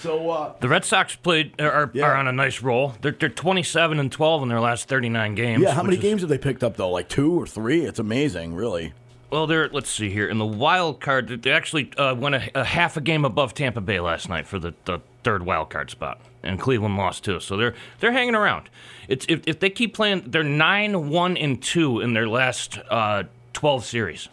so 0.00 0.30
uh, 0.30 0.54
The 0.60 0.68
Red 0.68 0.84
Sox 0.84 1.16
played 1.16 1.60
are, 1.60 1.70
are, 1.70 1.90
Yeah. 1.94 2.04
are 2.06 2.14
on 2.16 2.26
a 2.28 2.32
nice 2.32 2.62
roll. 2.62 2.94
They're, 3.00 3.12
they're 3.12 3.28
27 3.28 3.98
and 3.98 4.10
12 4.12 4.42
in 4.44 4.48
their 4.48 4.60
last 4.60 4.88
39 4.88 5.34
games. 5.34 5.62
yeah, 5.62 5.72
how 5.72 5.82
many 5.82 5.96
is- 5.96 6.02
games 6.02 6.20
have 6.22 6.28
they 6.30 6.38
picked 6.38 6.62
up 6.64 6.76
though? 6.76 6.90
Like 6.90 7.08
two 7.08 7.40
or 7.40 7.46
three? 7.46 7.82
It's 7.84 7.98
amazing, 7.98 8.54
really. 8.54 8.92
Well, 9.30 9.48
they're 9.48 9.68
let's 9.70 9.90
see 9.90 10.08
here 10.08 10.28
in 10.28 10.38
the 10.38 10.46
wild 10.46 11.00
card. 11.00 11.42
They 11.42 11.50
actually 11.50 11.90
uh, 11.98 12.14
went 12.14 12.36
a, 12.36 12.60
a 12.60 12.64
half 12.64 12.96
a 12.96 13.00
game 13.00 13.24
above 13.24 13.54
Tampa 13.54 13.80
Bay 13.80 13.98
last 13.98 14.28
night 14.28 14.46
for 14.46 14.60
the, 14.60 14.72
the 14.84 15.00
third 15.24 15.44
wild 15.44 15.68
card 15.68 15.90
spot, 15.90 16.20
and 16.44 16.60
Cleveland 16.60 16.96
lost 16.96 17.24
too. 17.24 17.40
So 17.40 17.56
they're 17.56 17.74
they're 17.98 18.12
hanging 18.12 18.36
around. 18.36 18.70
It's 19.08 19.26
if, 19.28 19.40
if 19.48 19.58
they 19.58 19.68
keep 19.68 19.94
playing, 19.94 20.22
they're 20.28 20.44
nine 20.44 21.10
one 21.10 21.36
and 21.36 21.60
two 21.60 22.00
in 22.00 22.12
their 22.14 22.28
last 22.28 22.78
uh, 22.88 23.24
12 23.52 23.84
series. 23.84 24.28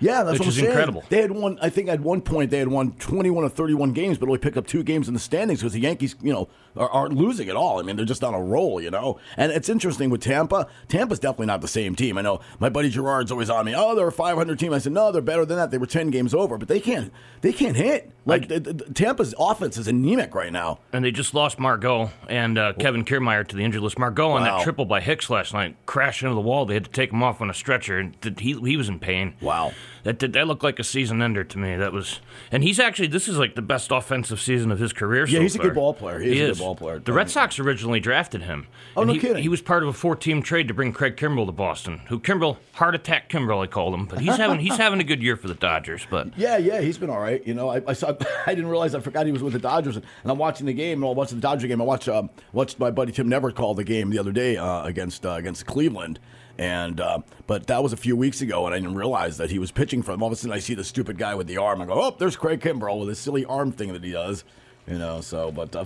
Yeah, 0.00 0.22
that's 0.22 0.34
Which 0.34 0.40
what 0.40 0.46
I'm 0.46 0.48
is 0.50 0.56
saying. 0.56 0.66
incredible. 0.68 1.04
They 1.08 1.20
had 1.20 1.32
won. 1.32 1.58
I 1.60 1.70
think 1.70 1.88
at 1.88 2.00
one 2.00 2.20
point 2.20 2.50
they 2.50 2.58
had 2.58 2.68
won 2.68 2.92
21 2.92 3.42
or 3.44 3.48
31 3.48 3.92
games, 3.92 4.18
but 4.18 4.26
only 4.28 4.38
picked 4.38 4.56
up 4.56 4.66
two 4.66 4.82
games 4.82 5.08
in 5.08 5.14
the 5.14 5.20
standings 5.20 5.60
because 5.60 5.72
the 5.72 5.80
Yankees, 5.80 6.14
you 6.22 6.32
know, 6.32 6.48
are, 6.78 6.88
aren't 6.90 7.14
losing 7.14 7.48
at 7.48 7.56
all. 7.56 7.78
I 7.78 7.82
mean, 7.82 7.96
they're 7.96 8.04
just 8.06 8.24
on 8.24 8.34
a 8.34 8.40
roll, 8.42 8.80
you 8.80 8.90
know. 8.90 9.18
And 9.36 9.52
it's 9.52 9.68
interesting 9.68 10.10
with 10.10 10.22
Tampa. 10.22 10.66
Tampa's 10.88 11.18
definitely 11.18 11.46
not 11.46 11.60
the 11.60 11.68
same 11.68 11.94
team. 11.94 12.16
I 12.18 12.22
know 12.22 12.40
my 12.58 12.68
buddy 12.68 12.88
Gerard's 12.88 13.30
always 13.32 13.50
on 13.50 13.66
me. 13.66 13.74
Oh, 13.76 13.94
they're 13.94 14.08
a 14.08 14.12
500 14.12 14.58
team. 14.58 14.72
I 14.72 14.78
said 14.78 14.92
no, 14.92 15.12
they're 15.12 15.20
better 15.22 15.44
than 15.44 15.56
that. 15.56 15.70
They 15.70 15.78
were 15.78 15.86
10 15.86 16.10
games 16.10 16.32
over, 16.34 16.56
but 16.58 16.68
they 16.68 16.80
can't. 16.80 17.12
They 17.40 17.52
can't 17.52 17.76
hit. 17.76 18.10
Like 18.24 18.48
the- 18.48 18.60
Tampa's 18.94 19.34
offense 19.38 19.76
is 19.78 19.88
anemic 19.88 20.34
right 20.34 20.52
now. 20.52 20.80
And 20.92 21.04
they 21.04 21.10
just 21.10 21.34
lost 21.34 21.58
Margot 21.58 22.10
and 22.28 22.58
uh, 22.58 22.72
Kevin 22.74 23.04
Kiermaier 23.04 23.46
to 23.48 23.56
the 23.56 23.64
injured 23.64 23.82
list. 23.82 23.98
Margot 23.98 24.30
on 24.30 24.42
Wow. 24.42 24.58
that 24.58 24.64
triple 24.64 24.84
by 24.84 25.00
Hicks 25.00 25.30
last 25.30 25.52
night 25.54 25.76
crashed 25.86 26.22
into 26.22 26.34
the 26.34 26.40
wall. 26.40 26.66
They 26.66 26.74
had 26.74 26.84
to 26.84 26.90
take 26.90 27.12
him 27.12 27.22
off 27.22 27.40
on 27.40 27.48
a 27.50 27.54
stretcher, 27.54 27.98
and 27.98 28.14
he 28.38 28.52
he 28.60 28.76
was 28.76 28.88
in 28.88 28.98
pain. 28.98 29.34
Wow. 29.40 29.72
That 30.08 30.18
did, 30.18 30.32
that 30.32 30.46
looked 30.46 30.64
like 30.64 30.78
a 30.78 30.84
season 30.84 31.20
ender 31.20 31.44
to 31.44 31.58
me. 31.58 31.76
That 31.76 31.92
was, 31.92 32.20
and 32.50 32.62
he's 32.62 32.80
actually 32.80 33.08
this 33.08 33.28
is 33.28 33.36
like 33.36 33.56
the 33.56 33.60
best 33.60 33.90
offensive 33.90 34.40
season 34.40 34.72
of 34.72 34.78
his 34.78 34.94
career. 34.94 35.26
Yeah, 35.26 35.36
so 35.36 35.42
he's 35.42 35.54
a 35.56 35.58
good 35.58 35.74
ball 35.74 35.92
player. 35.92 36.18
He 36.18 36.40
is 36.40 36.48
a 36.48 36.52
good 36.54 36.64
ball 36.64 36.74
player. 36.74 36.98
The 36.98 37.12
Red 37.12 37.28
Sox 37.28 37.58
originally 37.58 38.00
drafted 38.00 38.40
him. 38.40 38.68
Oh, 38.96 39.04
no 39.04 39.12
he, 39.12 39.18
kidding. 39.18 39.42
He 39.42 39.50
was 39.50 39.60
part 39.60 39.82
of 39.82 39.90
a 39.90 39.92
four-team 39.92 40.40
trade 40.40 40.66
to 40.68 40.72
bring 40.72 40.94
Craig 40.94 41.18
Kimbrel 41.18 41.44
to 41.44 41.52
Boston. 41.52 42.00
Who 42.08 42.18
Kimbrel 42.18 42.56
heart 42.72 42.94
attack 42.94 43.28
Kimbrel 43.28 43.62
I 43.62 43.66
called 43.66 43.92
him, 43.92 44.06
but 44.06 44.22
he's 44.22 44.34
having 44.38 44.60
he's 44.60 44.78
having 44.78 44.98
a 44.98 45.04
good 45.04 45.22
year 45.22 45.36
for 45.36 45.46
the 45.46 45.54
Dodgers. 45.54 46.06
But 46.08 46.28
Yeah, 46.38 46.56
yeah, 46.56 46.80
he's 46.80 46.96
been 46.96 47.10
all 47.10 47.20
right. 47.20 47.46
You 47.46 47.52
know, 47.52 47.68
I, 47.68 47.82
I 47.86 47.92
saw. 47.92 48.16
I 48.46 48.54
didn't 48.54 48.70
realize. 48.70 48.94
I 48.94 49.00
forgot 49.00 49.26
he 49.26 49.32
was 49.32 49.42
with 49.42 49.52
the 49.52 49.58
Dodgers, 49.58 49.96
and 49.96 50.06
I'm 50.24 50.38
watching 50.38 50.64
the 50.64 50.72
game. 50.72 51.02
And 51.02 51.10
I 51.10 51.12
watched 51.12 51.32
the 51.32 51.36
Dodger 51.36 51.68
game. 51.68 51.82
I 51.82 51.84
watched 51.84 52.08
um, 52.08 52.30
watched 52.54 52.78
my 52.78 52.90
buddy 52.90 53.12
Tim 53.12 53.28
Neverett 53.28 53.56
call 53.56 53.74
the 53.74 53.84
game 53.84 54.08
the 54.08 54.18
other 54.18 54.32
day 54.32 54.56
uh, 54.56 54.84
against 54.84 55.26
uh, 55.26 55.32
against 55.32 55.66
Cleveland. 55.66 56.18
And 56.58 57.00
uh, 57.00 57.20
but 57.46 57.68
that 57.68 57.82
was 57.84 57.92
a 57.92 57.96
few 57.96 58.16
weeks 58.16 58.40
ago, 58.40 58.66
and 58.66 58.74
I 58.74 58.78
didn't 58.80 58.96
realize 58.96 59.36
that 59.36 59.50
he 59.50 59.58
was 59.60 59.70
pitching 59.70 60.02
for 60.02 60.10
them. 60.10 60.22
All 60.22 60.26
of 60.26 60.32
a 60.32 60.36
sudden, 60.36 60.52
I 60.52 60.58
see 60.58 60.74
the 60.74 60.82
stupid 60.82 61.16
guy 61.16 61.34
with 61.36 61.46
the 61.46 61.56
arm. 61.58 61.80
I 61.80 61.86
go, 61.86 61.92
"Oh, 61.94 62.16
there's 62.18 62.34
Craig 62.36 62.60
Kimbrel 62.60 62.98
with 62.98 63.08
his 63.10 63.18
silly 63.20 63.44
arm 63.44 63.70
thing 63.70 63.92
that 63.92 64.02
he 64.02 64.10
does." 64.10 64.42
You 64.88 64.96
know, 64.98 65.20
so 65.20 65.52
but 65.52 65.76
uh, 65.76 65.84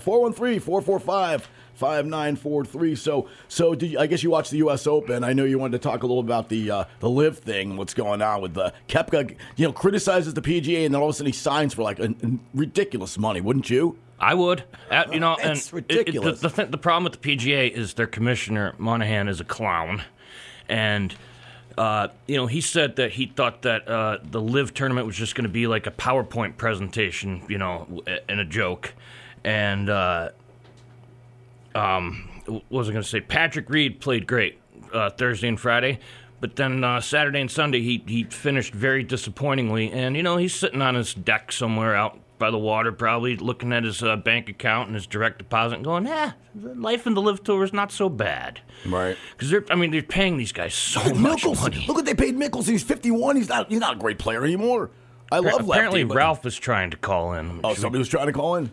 413-445-5943. 1.78 2.96
So 2.98 3.28
so 3.48 3.74
did 3.74 3.90
you, 3.92 3.98
I 3.98 4.06
guess 4.06 4.22
you 4.22 4.30
watched 4.30 4.50
the 4.50 4.58
U.S. 4.58 4.86
Open? 4.86 5.24
I 5.24 5.32
know 5.32 5.44
you 5.44 5.58
wanted 5.58 5.80
to 5.82 5.88
talk 5.88 6.02
a 6.02 6.06
little 6.06 6.20
about 6.20 6.48
the 6.48 6.70
uh, 6.70 6.84
the 7.00 7.10
LIV 7.10 7.38
thing, 7.38 7.76
what's 7.76 7.94
going 7.94 8.22
on 8.22 8.40
with 8.40 8.54
the 8.54 8.72
Koepka. 8.88 9.34
You 9.56 9.66
know, 9.66 9.72
criticizes 9.72 10.34
the 10.34 10.42
PGA, 10.42 10.84
and 10.86 10.94
then 10.94 11.00
all 11.00 11.08
of 11.08 11.14
a 11.14 11.16
sudden 11.16 11.26
he 11.26 11.36
signs 11.36 11.74
for 11.74 11.82
like 11.82 11.98
a, 11.98 12.14
a 12.22 12.38
ridiculous 12.54 13.18
money, 13.18 13.40
wouldn't 13.40 13.70
you? 13.70 13.98
I 14.20 14.34
would, 14.34 14.62
Uh, 14.88 15.02
you 15.12 15.18
know, 15.18 15.34
and 15.42 15.58
It's 15.58 15.72
it- 15.72 15.76
it- 15.88 15.96
ridiculous. 15.96 16.40
the, 16.40 16.48
the, 16.48 16.54
th- 16.54 16.70
the 16.70 16.78
problem 16.78 17.04
with 17.04 17.20
the 17.20 17.36
PGA 17.36 17.68
is 17.72 17.94
their 17.94 18.06
commissioner 18.06 18.74
Monahan 18.78 19.26
is 19.26 19.40
a 19.40 19.44
clown, 19.44 20.02
and 20.72 21.14
uh, 21.78 22.08
you 22.26 22.36
know 22.36 22.46
he 22.46 22.60
said 22.60 22.96
that 22.96 23.12
he 23.12 23.26
thought 23.26 23.62
that 23.62 23.86
uh, 23.86 24.18
the 24.24 24.40
LIV 24.40 24.74
tournament 24.74 25.06
was 25.06 25.16
just 25.16 25.34
going 25.34 25.44
to 25.44 25.50
be 25.52 25.66
like 25.66 25.86
a 25.86 25.90
PowerPoint 25.90 26.56
presentation, 26.56 27.42
you 27.48 27.58
know, 27.58 28.02
and 28.28 28.40
a 28.40 28.44
joke, 28.44 28.94
and 29.44 29.88
uh, 29.88 30.30
um, 31.74 32.28
what 32.46 32.70
was 32.70 32.88
I 32.88 32.92
going 32.92 33.02
to 33.02 33.08
say? 33.08 33.20
Patrick 33.20 33.68
Reed 33.70 34.00
played 34.00 34.26
great 34.26 34.58
uh, 34.92 35.10
Thursday 35.10 35.48
and 35.48 35.60
Friday. 35.60 36.00
But 36.40 36.56
then 36.56 36.82
uh, 36.82 37.00
Saturday 37.00 37.40
and 37.40 37.48
Sunday, 37.48 37.82
he, 37.82 38.02
he 38.04 38.24
finished 38.24 38.74
very 38.74 39.04
disappointingly. 39.04 39.92
And, 39.92 40.16
you 40.16 40.24
know, 40.24 40.38
he's 40.38 40.52
sitting 40.52 40.82
on 40.82 40.96
his 40.96 41.14
deck 41.14 41.52
somewhere 41.52 41.94
out 41.94 42.18
by 42.42 42.50
the 42.50 42.58
water, 42.58 42.90
probably 42.90 43.36
looking 43.36 43.72
at 43.72 43.84
his 43.84 44.02
uh, 44.02 44.16
bank 44.16 44.48
account 44.48 44.88
and 44.88 44.96
his 44.96 45.06
direct 45.06 45.38
deposit 45.38 45.76
and 45.76 45.84
going, 45.84 46.08
eh, 46.08 46.32
life 46.56 47.06
in 47.06 47.14
the 47.14 47.22
LIV 47.22 47.44
tour 47.44 47.62
is 47.62 47.72
not 47.72 47.92
so 47.92 48.08
bad. 48.08 48.60
Right. 48.84 49.16
Because 49.30 49.48
they're, 49.48 49.64
I 49.70 49.76
mean, 49.76 49.92
they're 49.92 50.02
paying 50.02 50.38
these 50.38 50.50
guys 50.50 50.74
so 50.74 51.00
much 51.14 51.42
Mickelson, 51.44 51.60
money. 51.62 51.84
look 51.86 51.98
what 51.98 52.04
they 52.04 52.14
paid 52.14 52.34
Mickelson. 52.34 52.70
He's 52.70 52.82
51. 52.82 53.36
He's 53.36 53.48
not 53.48 53.70
he's 53.70 53.78
not 53.78 53.94
a 53.94 53.98
great 53.98 54.18
player 54.18 54.44
anymore. 54.44 54.90
I 55.30 55.36
love 55.38 55.52
that. 55.52 55.60
Apparently, 55.60 56.00
lefty, 56.00 56.08
but- 56.08 56.16
Ralph 56.16 56.44
is 56.44 56.58
trying 56.58 56.90
to 56.90 56.96
call 56.96 57.34
in. 57.34 57.60
Oh, 57.62 57.74
somebody 57.74 58.00
was 58.00 58.08
trying 58.08 58.26
to 58.26 58.32
call 58.32 58.56
in? 58.56 58.70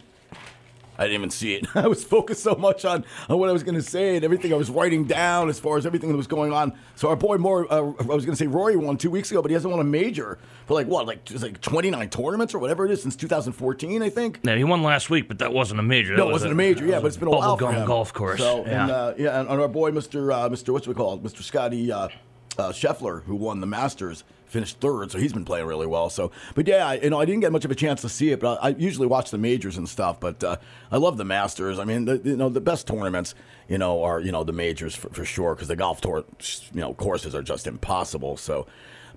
I 0.99 1.03
didn't 1.03 1.15
even 1.15 1.29
see 1.29 1.55
it. 1.55 1.65
I 1.75 1.87
was 1.87 2.03
focused 2.03 2.43
so 2.43 2.55
much 2.55 2.83
on, 2.83 3.05
on 3.29 3.39
what 3.39 3.49
I 3.49 3.53
was 3.53 3.63
going 3.63 3.75
to 3.75 3.81
say 3.81 4.17
and 4.17 4.25
everything 4.25 4.51
I 4.53 4.57
was 4.57 4.69
writing 4.69 5.05
down 5.05 5.47
as 5.47 5.57
far 5.57 5.77
as 5.77 5.85
everything 5.85 6.11
that 6.11 6.17
was 6.17 6.27
going 6.27 6.51
on. 6.51 6.73
So 6.95 7.07
our 7.07 7.15
boy 7.15 7.37
more 7.37 7.71
uh, 7.71 7.77
I 7.77 7.81
was 8.03 8.25
going 8.25 8.31
to 8.31 8.35
say 8.35 8.47
Rory 8.47 8.75
won 8.75 8.97
two 8.97 9.09
weeks 9.09 9.31
ago, 9.31 9.41
but 9.41 9.49
he 9.49 9.53
hasn't 9.53 9.71
won 9.71 9.79
a 9.79 9.85
major 9.85 10.37
for 10.67 10.73
like 10.73 10.87
what, 10.87 11.07
like 11.07 11.21
like 11.41 11.61
29 11.61 12.09
tournaments 12.09 12.53
or 12.53 12.59
whatever 12.59 12.85
it 12.85 12.91
is 12.91 13.01
since 13.01 13.15
2014, 13.15 14.03
I 14.03 14.09
think. 14.09 14.41
Yeah, 14.43 14.55
he 14.55 14.65
won 14.65 14.83
last 14.83 15.09
week, 15.09 15.29
but 15.29 15.39
that 15.39 15.53
wasn't 15.53 15.79
a 15.79 15.83
major. 15.83 16.11
No, 16.11 16.17
That 16.17 16.21
it 16.23 16.25
was 16.25 16.33
wasn't 16.33 16.51
a 16.51 16.55
major, 16.55 16.85
yeah, 16.85 16.99
but 16.99 17.07
it's 17.07 17.17
been 17.17 17.29
a 17.29 17.31
while 17.31 17.57
bubblegum 17.57 17.87
golf 17.87 18.13
course. 18.13 18.39
So, 18.39 18.65
yeah. 18.65 18.83
and, 18.83 18.91
uh, 18.91 19.13
yeah, 19.17 19.39
and, 19.39 19.49
and 19.49 19.61
our 19.61 19.69
boy 19.69 19.91
Mr. 19.91 20.33
Uh, 20.33 20.49
Mr. 20.49 20.73
What's 20.73 20.85
we 20.87 20.93
called 20.93 21.23
Mr. 21.23 21.41
Scotty 21.41 21.91
uh, 21.93 22.09
uh, 22.57 22.71
Scheffler, 22.71 23.23
who 23.23 23.35
won 23.35 23.61
the 23.61 23.67
Masters, 23.67 24.25
finished 24.49 24.79
third, 24.79 25.11
so 25.11 25.17
he's 25.17 25.31
been 25.31 25.45
playing 25.45 25.65
really 25.65 25.87
well. 25.87 26.09
So, 26.09 26.31
but 26.55 26.67
yeah, 26.67 26.87
I, 26.87 26.93
you 26.95 27.09
know, 27.09 27.19
I 27.19 27.25
didn't 27.25 27.41
get 27.41 27.51
much 27.51 27.65
of 27.65 27.71
a 27.71 27.75
chance 27.75 28.01
to 28.01 28.09
see 28.09 28.31
it, 28.31 28.39
but 28.39 28.59
I, 28.61 28.69
I 28.69 28.69
usually 28.71 29.07
watch 29.07 29.31
the 29.31 29.37
majors 29.37 29.77
and 29.77 29.87
stuff. 29.87 30.19
But 30.19 30.43
uh, 30.43 30.57
I 30.91 30.97
love 30.97 31.17
the 31.17 31.25
Masters. 31.25 31.79
I 31.79 31.85
mean, 31.85 32.05
the, 32.05 32.17
you 32.23 32.35
know, 32.35 32.49
the 32.49 32.61
best 32.61 32.87
tournaments, 32.87 33.35
you 33.67 33.77
know, 33.77 34.03
are 34.03 34.19
you 34.19 34.31
know 34.31 34.43
the 34.43 34.53
majors 34.53 34.95
for, 34.95 35.09
for 35.09 35.23
sure 35.23 35.55
because 35.55 35.67
the 35.69 35.75
golf 35.75 36.01
tour, 36.01 36.25
you 36.73 36.81
know, 36.81 36.93
courses 36.93 37.33
are 37.33 37.43
just 37.43 37.67
impossible. 37.67 38.35
So. 38.37 38.67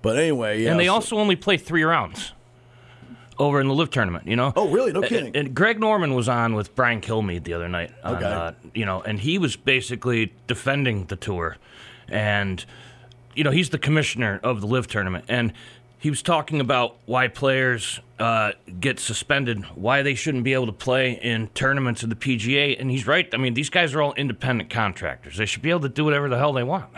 But 0.01 0.17
anyway, 0.17 0.61
yeah. 0.61 0.71
and 0.71 0.79
they 0.79 0.87
so- 0.87 0.93
also 0.95 1.17
only 1.17 1.37
play 1.37 1.57
three 1.57 1.83
rounds 1.83 2.33
over 3.39 3.59
in 3.61 3.67
the 3.67 3.73
LIV 3.73 3.89
tournament. 3.89 4.27
You 4.27 4.35
know. 4.35 4.53
Oh, 4.55 4.69
really? 4.69 4.91
No 4.91 5.01
kidding. 5.01 5.35
And 5.35 5.55
Greg 5.55 5.79
Norman 5.79 6.13
was 6.13 6.29
on 6.29 6.55
with 6.55 6.75
Brian 6.75 7.01
Kilmeade 7.01 7.45
the 7.45 7.53
other 7.53 7.69
night. 7.69 7.91
on, 8.03 8.15
Okay. 8.17 8.25
uh, 8.25 8.51
you 8.73 8.85
know, 8.85 9.01
and 9.01 9.19
he 9.19 9.37
was 9.37 9.55
basically 9.55 10.33
defending 10.47 11.05
the 11.05 11.15
tour, 11.15 11.57
and 12.09 12.65
you 13.35 13.43
know 13.43 13.51
he's 13.51 13.69
the 13.69 13.77
commissioner 13.77 14.39
of 14.43 14.61
the 14.61 14.67
LIV 14.67 14.87
tournament, 14.87 15.25
and 15.27 15.53
he 15.99 16.09
was 16.09 16.21
talking 16.21 16.59
about 16.59 16.97
why 17.05 17.29
players 17.29 18.01
uh, 18.19 18.51
get 18.79 18.99
suspended, 18.99 19.63
why 19.75 20.01
they 20.01 20.15
shouldn't 20.15 20.43
be 20.43 20.51
able 20.51 20.65
to 20.65 20.73
play 20.73 21.13
in 21.13 21.47
tournaments 21.49 22.03
of 22.03 22.09
the 22.09 22.15
PGA, 22.15 22.79
and 22.79 22.91
he's 22.91 23.07
right. 23.07 23.29
I 23.33 23.37
mean, 23.37 23.53
these 23.53 23.69
guys 23.69 23.93
are 23.93 24.01
all 24.01 24.13
independent 24.15 24.69
contractors. 24.69 25.37
They 25.37 25.45
should 25.45 25.61
be 25.61 25.69
able 25.69 25.79
to 25.81 25.89
do 25.89 26.03
whatever 26.03 26.27
the 26.27 26.37
hell 26.37 26.51
they 26.51 26.63
want. 26.63 26.89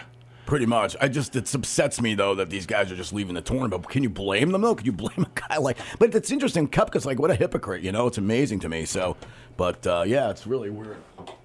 Pretty 0.45 0.67
much. 0.67 0.95
I 1.01 1.07
just 1.07 1.35
it 1.35 1.53
upsets 1.53 1.99
me 1.99 2.13
though 2.13 2.35
that 2.35 2.49
these 2.49 2.65
guys 2.67 2.91
are 2.91 2.95
just 2.95 3.13
leaving 3.13 3.33
the 3.33 3.41
tournament. 3.41 3.81
But 3.83 3.91
can 3.91 4.03
you 4.03 4.09
blame 4.09 4.51
them 4.51 4.61
though? 4.61 4.75
Can 4.75 4.85
you 4.85 4.91
blame 4.93 5.25
a 5.25 5.39
guy 5.39 5.57
like? 5.57 5.77
But 5.97 6.13
it's 6.13 6.31
interesting. 6.31 6.67
Koepka's 6.67 7.05
like 7.05 7.19
what 7.19 7.31
a 7.31 7.35
hypocrite. 7.35 7.81
You 7.81 7.91
know, 7.91 8.07
it's 8.07 8.17
amazing 8.17 8.59
to 8.61 8.69
me. 8.69 8.85
So, 8.85 9.17
but 9.57 9.85
uh, 9.87 10.03
yeah, 10.05 10.29
it's 10.29 10.45
really 10.45 10.69
weird. 10.69 10.97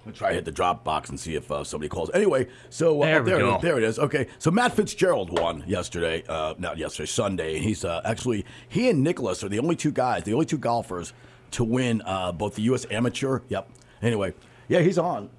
I'll 0.05 0.13
try 0.13 0.29
to 0.29 0.35
hit 0.35 0.45
the 0.45 0.51
drop 0.51 0.83
box 0.83 1.09
and 1.09 1.19
see 1.19 1.35
if 1.35 1.51
uh, 1.51 1.63
somebody 1.63 1.89
calls. 1.89 2.09
Anyway, 2.13 2.47
so 2.69 3.01
uh, 3.01 3.05
There 3.05 3.19
oh, 3.19 3.23
we 3.23 3.29
there, 3.29 3.39
go. 3.39 3.59
there 3.61 3.77
it 3.77 3.83
is. 3.83 3.99
Okay, 3.99 4.27
so 4.39 4.49
Matt 4.51 4.73
Fitzgerald 4.75 5.37
won 5.39 5.63
yesterday. 5.67 6.23
Uh, 6.27 6.53
not 6.57 6.77
yesterday, 6.77 7.07
Sunday. 7.07 7.59
He's 7.59 7.85
uh, 7.85 8.01
actually 8.05 8.45
he 8.69 8.89
and 8.89 9.03
Nicklaus 9.03 9.43
are 9.43 9.49
the 9.49 9.59
only 9.59 9.75
two 9.75 9.91
guys, 9.91 10.23
the 10.23 10.33
only 10.33 10.45
two 10.45 10.57
golfers 10.57 11.13
to 11.51 11.63
win 11.63 12.01
uh, 12.05 12.31
both 12.31 12.55
the 12.55 12.61
U.S. 12.63 12.85
Amateur. 12.89 13.39
Yep. 13.49 13.69
Anyway, 14.01 14.33
yeah, 14.67 14.79
he's 14.79 14.97
on. 14.97 15.29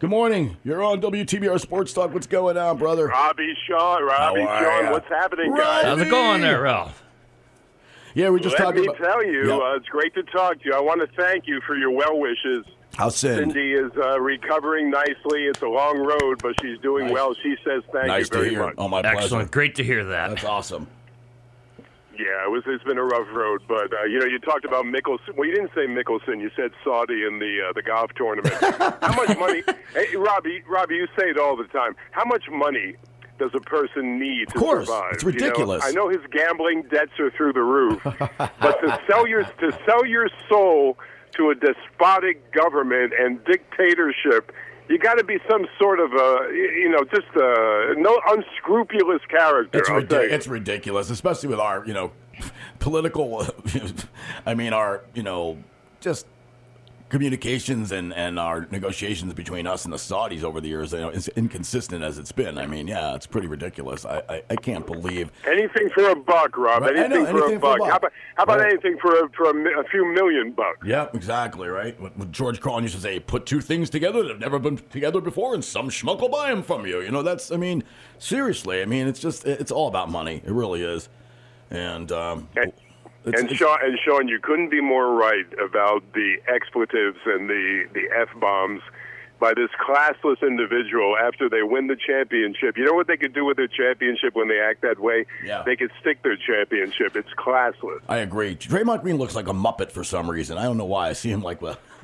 Good 0.00 0.10
morning. 0.10 0.56
You're 0.64 0.82
on 0.82 1.00
WTBR 1.00 1.60
Sports 1.60 1.92
Talk. 1.92 2.12
What's 2.12 2.26
going 2.26 2.56
on, 2.58 2.76
brother? 2.78 3.06
Robbie 3.06 3.54
Shaw, 3.68 3.96
Robbie 3.98 4.42
Shaw, 4.42 4.80
ya? 4.80 4.90
what's 4.92 5.08
happening, 5.08 5.50
Robbie! 5.52 5.62
guys? 5.62 5.84
How's 5.84 6.00
it 6.00 6.10
going 6.10 6.40
there, 6.40 6.62
Ralph? 6.62 7.02
Yeah, 8.14 8.28
we're 8.28 8.38
just 8.38 8.58
Let 8.58 8.64
talking 8.66 8.82
me 8.82 8.86
about. 8.88 8.98
tell 8.98 9.24
you, 9.24 9.48
Yeah. 9.48 9.56
uh, 9.56 9.74
it's 9.76 9.88
great 9.88 10.14
to 10.14 10.22
talk 10.24 10.58
to 10.60 10.64
you. 10.66 10.74
I 10.74 10.80
want 10.80 11.00
to 11.00 11.06
thank 11.16 11.46
you 11.46 11.60
for 11.66 11.76
your 11.76 11.90
well 11.90 12.18
wishes. 12.18 12.64
How's 12.96 13.16
Cindy? 13.16 13.40
Cindy 13.52 13.72
is 13.72 13.90
uh, 13.96 14.20
recovering 14.20 14.90
nicely. 14.90 15.44
It's 15.44 15.62
a 15.62 15.66
long 15.68 15.98
road, 15.98 16.40
but 16.42 16.54
she's 16.60 16.78
doing 16.78 17.06
Nice. 17.06 17.14
well. 17.14 17.34
She 17.42 17.56
says 17.64 17.82
thank 17.92 18.06
Nice 18.06 18.20
you 18.26 18.30
to 18.30 18.38
very 18.38 18.50
hear. 18.50 18.60
much. 18.66 18.74
Oh, 18.78 18.88
my 18.88 19.02
pleasure. 19.02 19.18
Excellent. 19.18 19.50
Great 19.50 19.74
to 19.76 19.84
hear 19.84 20.04
that. 20.04 20.28
That's 20.28 20.44
awesome. 20.44 20.86
Yeah, 22.16 22.44
it 22.46 22.50
was. 22.50 22.62
It's 22.66 22.84
been 22.84 22.98
a 22.98 23.02
rough 23.04 23.26
road, 23.34 23.62
but 23.66 23.92
uh, 23.92 24.04
you 24.04 24.20
know, 24.20 24.26
you 24.26 24.38
talked 24.38 24.64
about 24.64 24.84
Mickelson. 24.84 25.34
Well, 25.36 25.48
you 25.48 25.54
didn't 25.54 25.72
say 25.74 25.86
Mickelson. 25.88 26.40
You 26.40 26.48
said 26.54 26.70
Saudi 26.84 27.24
in 27.24 27.40
the 27.40 27.58
uh, 27.68 27.72
the 27.72 27.82
golf 27.82 28.12
tournament. 28.14 28.54
How 29.02 29.14
much 29.16 29.36
money? 29.36 29.64
Hey, 29.92 30.14
Robbie, 30.14 30.62
Robbie, 30.68 30.94
you 30.94 31.08
say 31.18 31.30
it 31.30 31.38
all 31.38 31.56
the 31.56 31.64
time. 31.64 31.96
How 32.12 32.24
much 32.24 32.44
money 32.48 32.94
does 33.40 33.50
a 33.54 33.58
person 33.60 34.20
need 34.20 34.46
to 34.50 34.54
course. 34.60 34.86
survive? 34.86 35.14
It's 35.14 35.24
You 35.24 35.32
know, 35.32 35.34
ridiculous. 35.46 35.84
I 35.84 35.90
know 35.90 36.08
his 36.08 36.20
gambling 36.30 36.82
debts 36.82 37.18
are 37.18 37.32
through 37.32 37.54
the 37.54 37.62
roof, 37.64 38.00
but 38.04 38.80
to 38.80 39.00
sell 39.10 39.26
your 39.26 39.42
to 39.42 39.76
sell 39.84 40.06
your 40.06 40.28
soul 40.48 40.96
to 41.36 41.50
a 41.50 41.54
despotic 41.54 42.52
government 42.52 43.12
and 43.18 43.42
dictatorship. 43.44 44.52
You 44.88 44.98
got 44.98 45.14
to 45.14 45.24
be 45.24 45.38
some 45.48 45.66
sort 45.78 45.98
of 45.98 46.12
a, 46.12 46.48
you 46.52 46.90
know, 46.90 47.04
just 47.04 47.28
a 47.34 47.94
no 47.96 48.20
unscrupulous 48.28 49.22
character. 49.28 49.78
It's, 49.78 49.88
ridic- 49.88 50.30
it's 50.30 50.46
ridiculous, 50.46 51.10
especially 51.10 51.48
with 51.48 51.60
our, 51.60 51.86
you 51.86 51.94
know, 51.94 52.12
political. 52.80 53.46
I 54.46 54.54
mean, 54.54 54.72
our, 54.72 55.02
you 55.14 55.22
know, 55.22 55.58
just 56.00 56.26
communications 57.14 57.92
and, 57.92 58.12
and 58.14 58.40
our 58.40 58.66
negotiations 58.72 59.32
between 59.34 59.68
us 59.68 59.84
and 59.84 59.92
the 59.94 59.96
Saudis 59.96 60.42
over 60.42 60.60
the 60.60 60.66
years. 60.66 60.92
You 60.92 60.98
know, 60.98 61.10
as 61.10 61.28
inconsistent 61.28 62.02
as 62.02 62.18
it's 62.18 62.32
been. 62.32 62.58
I 62.58 62.66
mean, 62.66 62.88
yeah, 62.88 63.14
it's 63.14 63.24
pretty 63.24 63.46
ridiculous. 63.46 64.04
I, 64.04 64.20
I, 64.28 64.42
I 64.50 64.56
can't 64.56 64.84
believe. 64.84 65.30
Anything 65.46 65.90
for 65.90 66.10
a 66.10 66.16
buck, 66.16 66.58
Rob. 66.58 66.82
Right, 66.82 66.90
I 66.98 67.06
know, 67.06 67.14
Anything, 67.14 67.26
for, 67.26 67.38
anything 67.38 67.56
a 67.58 67.60
for 67.60 67.76
a 67.76 67.78
buck. 67.78 67.88
How 67.88 67.96
about, 67.98 68.12
how 68.34 68.42
about 68.42 68.58
Right. 68.58 68.72
anything 68.72 68.98
for 69.00 69.14
a, 69.16 69.28
for 69.28 69.44
a, 69.44 69.80
a 69.80 69.84
few 69.84 70.12
million 70.12 70.50
bucks? 70.50 70.84
Yeah, 70.84 71.06
exactly, 71.14 71.68
right? 71.68 71.98
What, 72.00 72.16
what 72.18 72.32
George 72.32 72.60
Carlin 72.60 72.82
used 72.82 72.96
to 72.96 73.00
say, 73.00 73.20
put 73.20 73.46
two 73.46 73.60
things 73.60 73.90
together 73.90 74.22
that 74.24 74.30
have 74.30 74.40
never 74.40 74.58
been 74.58 74.78
together 74.78 75.20
before, 75.20 75.54
and 75.54 75.64
some 75.64 75.90
schmuck 75.90 76.20
will 76.20 76.28
buy 76.28 76.50
them 76.50 76.64
from 76.64 76.84
you. 76.84 77.00
You 77.00 77.12
know, 77.12 77.22
that's, 77.22 77.52
I 77.52 77.56
mean, 77.56 77.84
seriously, 78.18 78.82
I 78.82 78.86
mean, 78.86 79.06
it's 79.06 79.20
just, 79.20 79.46
it's 79.46 79.70
all 79.70 79.86
about 79.86 80.10
money. 80.10 80.42
It 80.44 80.50
really 80.50 80.82
is. 80.82 81.08
And, 81.70 82.10
um, 82.10 82.48
And, 82.56 82.72
it's- 83.26 83.40
and 83.42 83.56
Sean, 83.56 83.78
and 83.82 83.98
Sean, 84.04 84.28
you 84.28 84.38
couldn't 84.40 84.68
be 84.70 84.80
more 84.80 85.14
right 85.14 85.46
about 85.62 86.02
the 86.14 86.36
expletives 86.48 87.18
and 87.26 87.48
the 87.48 87.84
the 87.92 88.04
f 88.16 88.28
bombs 88.40 88.80
by 89.40 89.52
this 89.52 89.68
classless 89.84 90.40
individual 90.42 91.16
after 91.20 91.48
they 91.48 91.62
win 91.62 91.88
the 91.88 91.96
championship. 91.96 92.78
You 92.78 92.84
know 92.84 92.94
what 92.94 93.08
they 93.08 93.16
could 93.16 93.34
do 93.34 93.44
with 93.44 93.56
their 93.56 93.66
championship 93.66 94.34
when 94.34 94.46
they 94.48 94.60
act 94.60 94.80
that 94.82 95.00
way? 95.00 95.26
Yeah. 95.44 95.62
They 95.66 95.74
could 95.74 95.90
stick 96.00 96.22
their 96.22 96.36
championship. 96.36 97.16
It's 97.16 97.28
classless. 97.36 98.00
I 98.08 98.18
agree. 98.18 98.54
Draymond 98.54 99.02
Green 99.02 99.16
looks 99.18 99.34
like 99.34 99.48
a 99.48 99.52
Muppet 99.52 99.90
for 99.90 100.04
some 100.04 100.30
reason. 100.30 100.56
I 100.56 100.62
don't 100.62 100.78
know 100.78 100.84
why. 100.84 101.08
I 101.08 101.12
see 101.14 101.30
him 101.30 101.42
like, 101.42 101.60
well, 101.60 101.76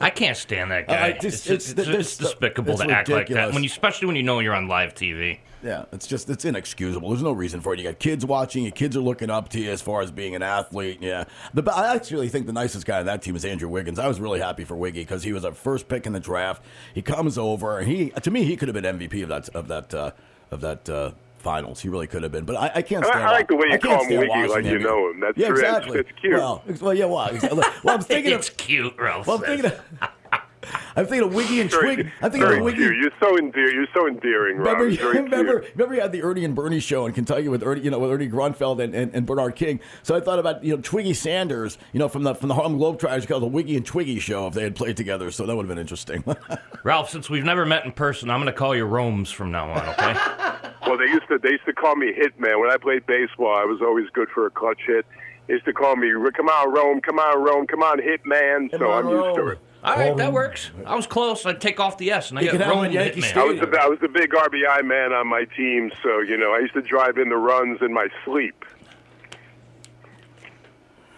I 0.00 0.10
can't 0.10 0.36
stand 0.36 0.70
that 0.70 0.88
uh, 0.88 0.92
guy. 0.94 1.06
I 1.06 1.08
it's, 1.08 1.22
just- 1.22 1.50
it's, 1.50 1.70
it's- 1.72 1.78
it's, 1.78 1.88
there's- 1.88 2.16
despicable 2.16 2.72
it's 2.74 2.82
to 2.82 2.90
act 2.90 3.08
like 3.08 3.28
that, 3.28 3.52
when 3.52 3.62
you, 3.64 3.68
especially 3.68 4.06
when 4.06 4.16
you 4.16 4.22
know 4.22 4.38
you're 4.38 4.54
on 4.54 4.68
live 4.68 4.94
TV. 4.94 5.40
Yeah, 5.66 5.84
it's 5.92 6.06
just, 6.06 6.30
it's 6.30 6.44
inexcusable. 6.44 7.08
There's 7.10 7.22
no 7.22 7.32
reason 7.32 7.60
for 7.60 7.74
it. 7.74 7.80
You 7.80 7.84
got 7.84 7.98
kids 7.98 8.24
watching. 8.24 8.62
Your 8.62 8.72
kids 8.72 8.96
are 8.96 9.00
looking 9.00 9.28
up 9.30 9.48
to 9.50 9.60
you 9.60 9.70
as 9.70 9.82
far 9.82 10.00
as 10.00 10.10
being 10.10 10.34
an 10.34 10.42
athlete. 10.42 10.98
Yeah. 11.00 11.24
The, 11.52 11.68
I 11.70 11.94
actually 11.94 12.28
think 12.28 12.46
the 12.46 12.52
nicest 12.52 12.86
guy 12.86 13.00
on 13.00 13.06
that 13.06 13.22
team 13.22 13.34
is 13.36 13.44
Andrew 13.44 13.68
Wiggins. 13.68 13.98
I 13.98 14.06
was 14.08 14.20
really 14.20 14.40
happy 14.40 14.64
for 14.64 14.76
Wiggy 14.76 15.00
because 15.02 15.24
he 15.24 15.32
was 15.32 15.44
a 15.44 15.52
first 15.52 15.88
pick 15.88 16.06
in 16.06 16.12
the 16.12 16.20
draft. 16.20 16.62
He 16.94 17.02
comes 17.02 17.36
over, 17.36 17.78
and 17.80 17.88
he, 17.88 18.10
to 18.10 18.30
me, 18.30 18.44
he 18.44 18.56
could 18.56 18.68
have 18.68 18.80
been 18.80 18.98
MVP 18.98 19.22
of 19.24 19.28
that, 19.28 19.48
of 19.50 19.68
that, 19.68 19.92
uh, 19.92 20.12
of 20.50 20.60
that, 20.60 20.88
uh, 20.88 21.10
finals. 21.38 21.80
He 21.80 21.88
really 21.88 22.08
could 22.08 22.24
have 22.24 22.32
been, 22.32 22.44
but 22.44 22.56
I, 22.56 22.72
I 22.76 22.82
can't 22.82 23.04
I- 23.04 23.08
stand. 23.08 23.24
I 23.24 23.30
like 23.30 23.46
the 23.48 23.54
way 23.56 23.66
you 23.66 23.78
can't 23.78 23.82
call 23.82 24.04
him 24.04 24.18
Wiggy 24.18 24.48
like 24.48 24.64
you 24.64 24.78
know 24.80 25.10
him. 25.10 25.20
That's 25.20 25.38
yeah, 25.38 25.48
true. 25.48 25.58
It's- 25.58 25.76
exactly. 25.76 25.98
it's 26.00 26.10
cute. 26.20 26.32
Well, 26.34 26.62
well, 26.80 26.94
yeah, 26.94 27.04
well, 27.04 27.26
exactly. 27.28 27.62
well, 27.84 27.94
I'm 27.94 28.00
thinking 28.02 28.32
it's 28.32 28.48
of. 28.48 28.56
cute, 28.56 28.96
Ralph. 28.98 29.26
Well, 29.26 29.38
I'm 29.38 29.44
thinking 29.44 29.66
of. 29.66 29.80
I'm 30.96 31.06
thinking 31.06 31.28
of 31.28 31.34
Wiggy 31.34 31.60
and 31.60 31.70
Very, 31.70 31.94
Twig. 31.96 32.12
I'm 32.22 32.30
thinking 32.30 32.40
very 32.48 32.58
of 32.58 32.64
Wiggy. 32.64 32.78
cute. 32.78 32.96
You're 32.96 33.10
so 33.20 33.36
endearing. 33.38 33.74
You're 33.74 33.86
so 33.94 34.06
endearing, 34.08 34.56
Rob. 34.58 34.66
Remember, 34.78 34.88
It's 34.88 34.98
very 35.02 35.16
remember, 35.22 35.60
cute. 35.60 35.74
remember, 35.74 35.94
you 35.94 36.00
had 36.00 36.12
the 36.12 36.22
Ernie 36.22 36.44
and 36.44 36.54
Bernie 36.54 36.80
show 36.80 37.06
in 37.06 37.12
Kentucky 37.12 37.48
with 37.48 37.62
Ernie, 37.62 37.82
you 37.82 37.90
know, 37.90 37.98
with 37.98 38.10
Ernie 38.10 38.28
Grunfeld 38.28 38.82
and, 38.82 38.94
and, 38.94 39.14
and 39.14 39.26
Bernard 39.26 39.54
King. 39.56 39.80
So 40.02 40.14
I 40.16 40.20
thought 40.20 40.38
about 40.38 40.64
you 40.64 40.74
know 40.76 40.82
Twiggy 40.82 41.14
Sanders, 41.14 41.78
you 41.92 41.98
know, 41.98 42.08
from 42.08 42.22
the 42.22 42.34
from 42.34 42.48
the 42.48 42.54
Harlem 42.54 42.78
Globetrotters, 42.78 43.26
called 43.26 43.42
the 43.42 43.46
Wiggy 43.48 43.76
and 43.76 43.84
Twiggy 43.86 44.18
show 44.18 44.46
if 44.46 44.54
they 44.54 44.62
had 44.62 44.74
played 44.76 44.96
together. 44.96 45.30
So 45.30 45.46
that 45.46 45.54
would 45.56 45.62
have 45.66 45.68
been 45.68 45.78
interesting. 45.78 46.24
Ralph, 46.84 47.10
since 47.10 47.28
we've 47.30 47.44
never 47.44 47.66
met 47.66 47.84
in 47.84 47.92
person, 47.92 48.30
I'm 48.30 48.40
going 48.40 48.52
to 48.52 48.58
call 48.58 48.74
you 48.74 48.84
Romes 48.84 49.30
from 49.30 49.50
now 49.50 49.70
on, 49.70 49.88
okay? 49.90 50.16
Well, 50.86 50.96
they 50.96 51.06
used 51.06 51.26
to 51.28 51.38
they 51.38 51.50
used 51.50 51.64
to 51.66 51.72
call 51.72 51.96
me 51.96 52.12
Hitman 52.12 52.60
when 52.60 52.70
I 52.70 52.76
played 52.76 53.06
baseball. 53.06 53.56
I 53.56 53.64
was 53.64 53.80
always 53.82 54.06
good 54.12 54.28
for 54.32 54.46
a 54.46 54.50
clutch 54.50 54.78
hit. 54.86 55.04
They 55.48 55.54
used 55.54 55.64
to 55.64 55.72
call 55.72 55.96
me, 55.96 56.12
"Come 56.36 56.48
on, 56.48 56.72
Rome! 56.72 57.00
Come 57.00 57.18
on, 57.18 57.42
Rome! 57.42 57.66
Come 57.66 57.82
on, 57.82 57.98
Hitman!" 57.98 58.70
So 58.78 58.92
I'm 58.92 59.08
used 59.08 59.34
to 59.36 59.48
it. 59.48 59.58
All 59.86 59.94
right, 59.96 60.16
that 60.16 60.32
works. 60.32 60.70
I 60.84 60.96
was 60.96 61.06
close. 61.06 61.46
I'd 61.46 61.60
take 61.60 61.78
off 61.78 61.96
the 61.96 62.10
S 62.10 62.30
and 62.30 62.38
I 62.40 62.42
You 62.42 62.46
get 62.46 62.52
can 62.52 62.60
have 62.62 62.72
him 62.72 62.76
Rome 62.78 62.84
at 62.86 62.92
Yankee 62.92 63.20
Hitman. 63.22 63.36
I 63.36 63.44
was 63.44 63.60
the 63.60 63.78
I 63.80 63.86
was 63.86 63.98
the 64.00 64.08
big 64.08 64.30
RBI 64.32 64.84
man 64.84 65.12
on 65.12 65.28
my 65.28 65.44
team, 65.56 65.92
so 66.02 66.18
you 66.20 66.36
know 66.36 66.52
I 66.52 66.58
used 66.58 66.74
to 66.74 66.82
drive 66.82 67.18
in 67.18 67.28
the 67.28 67.36
runs 67.36 67.80
in 67.80 67.94
my 67.94 68.08
sleep. 68.24 68.64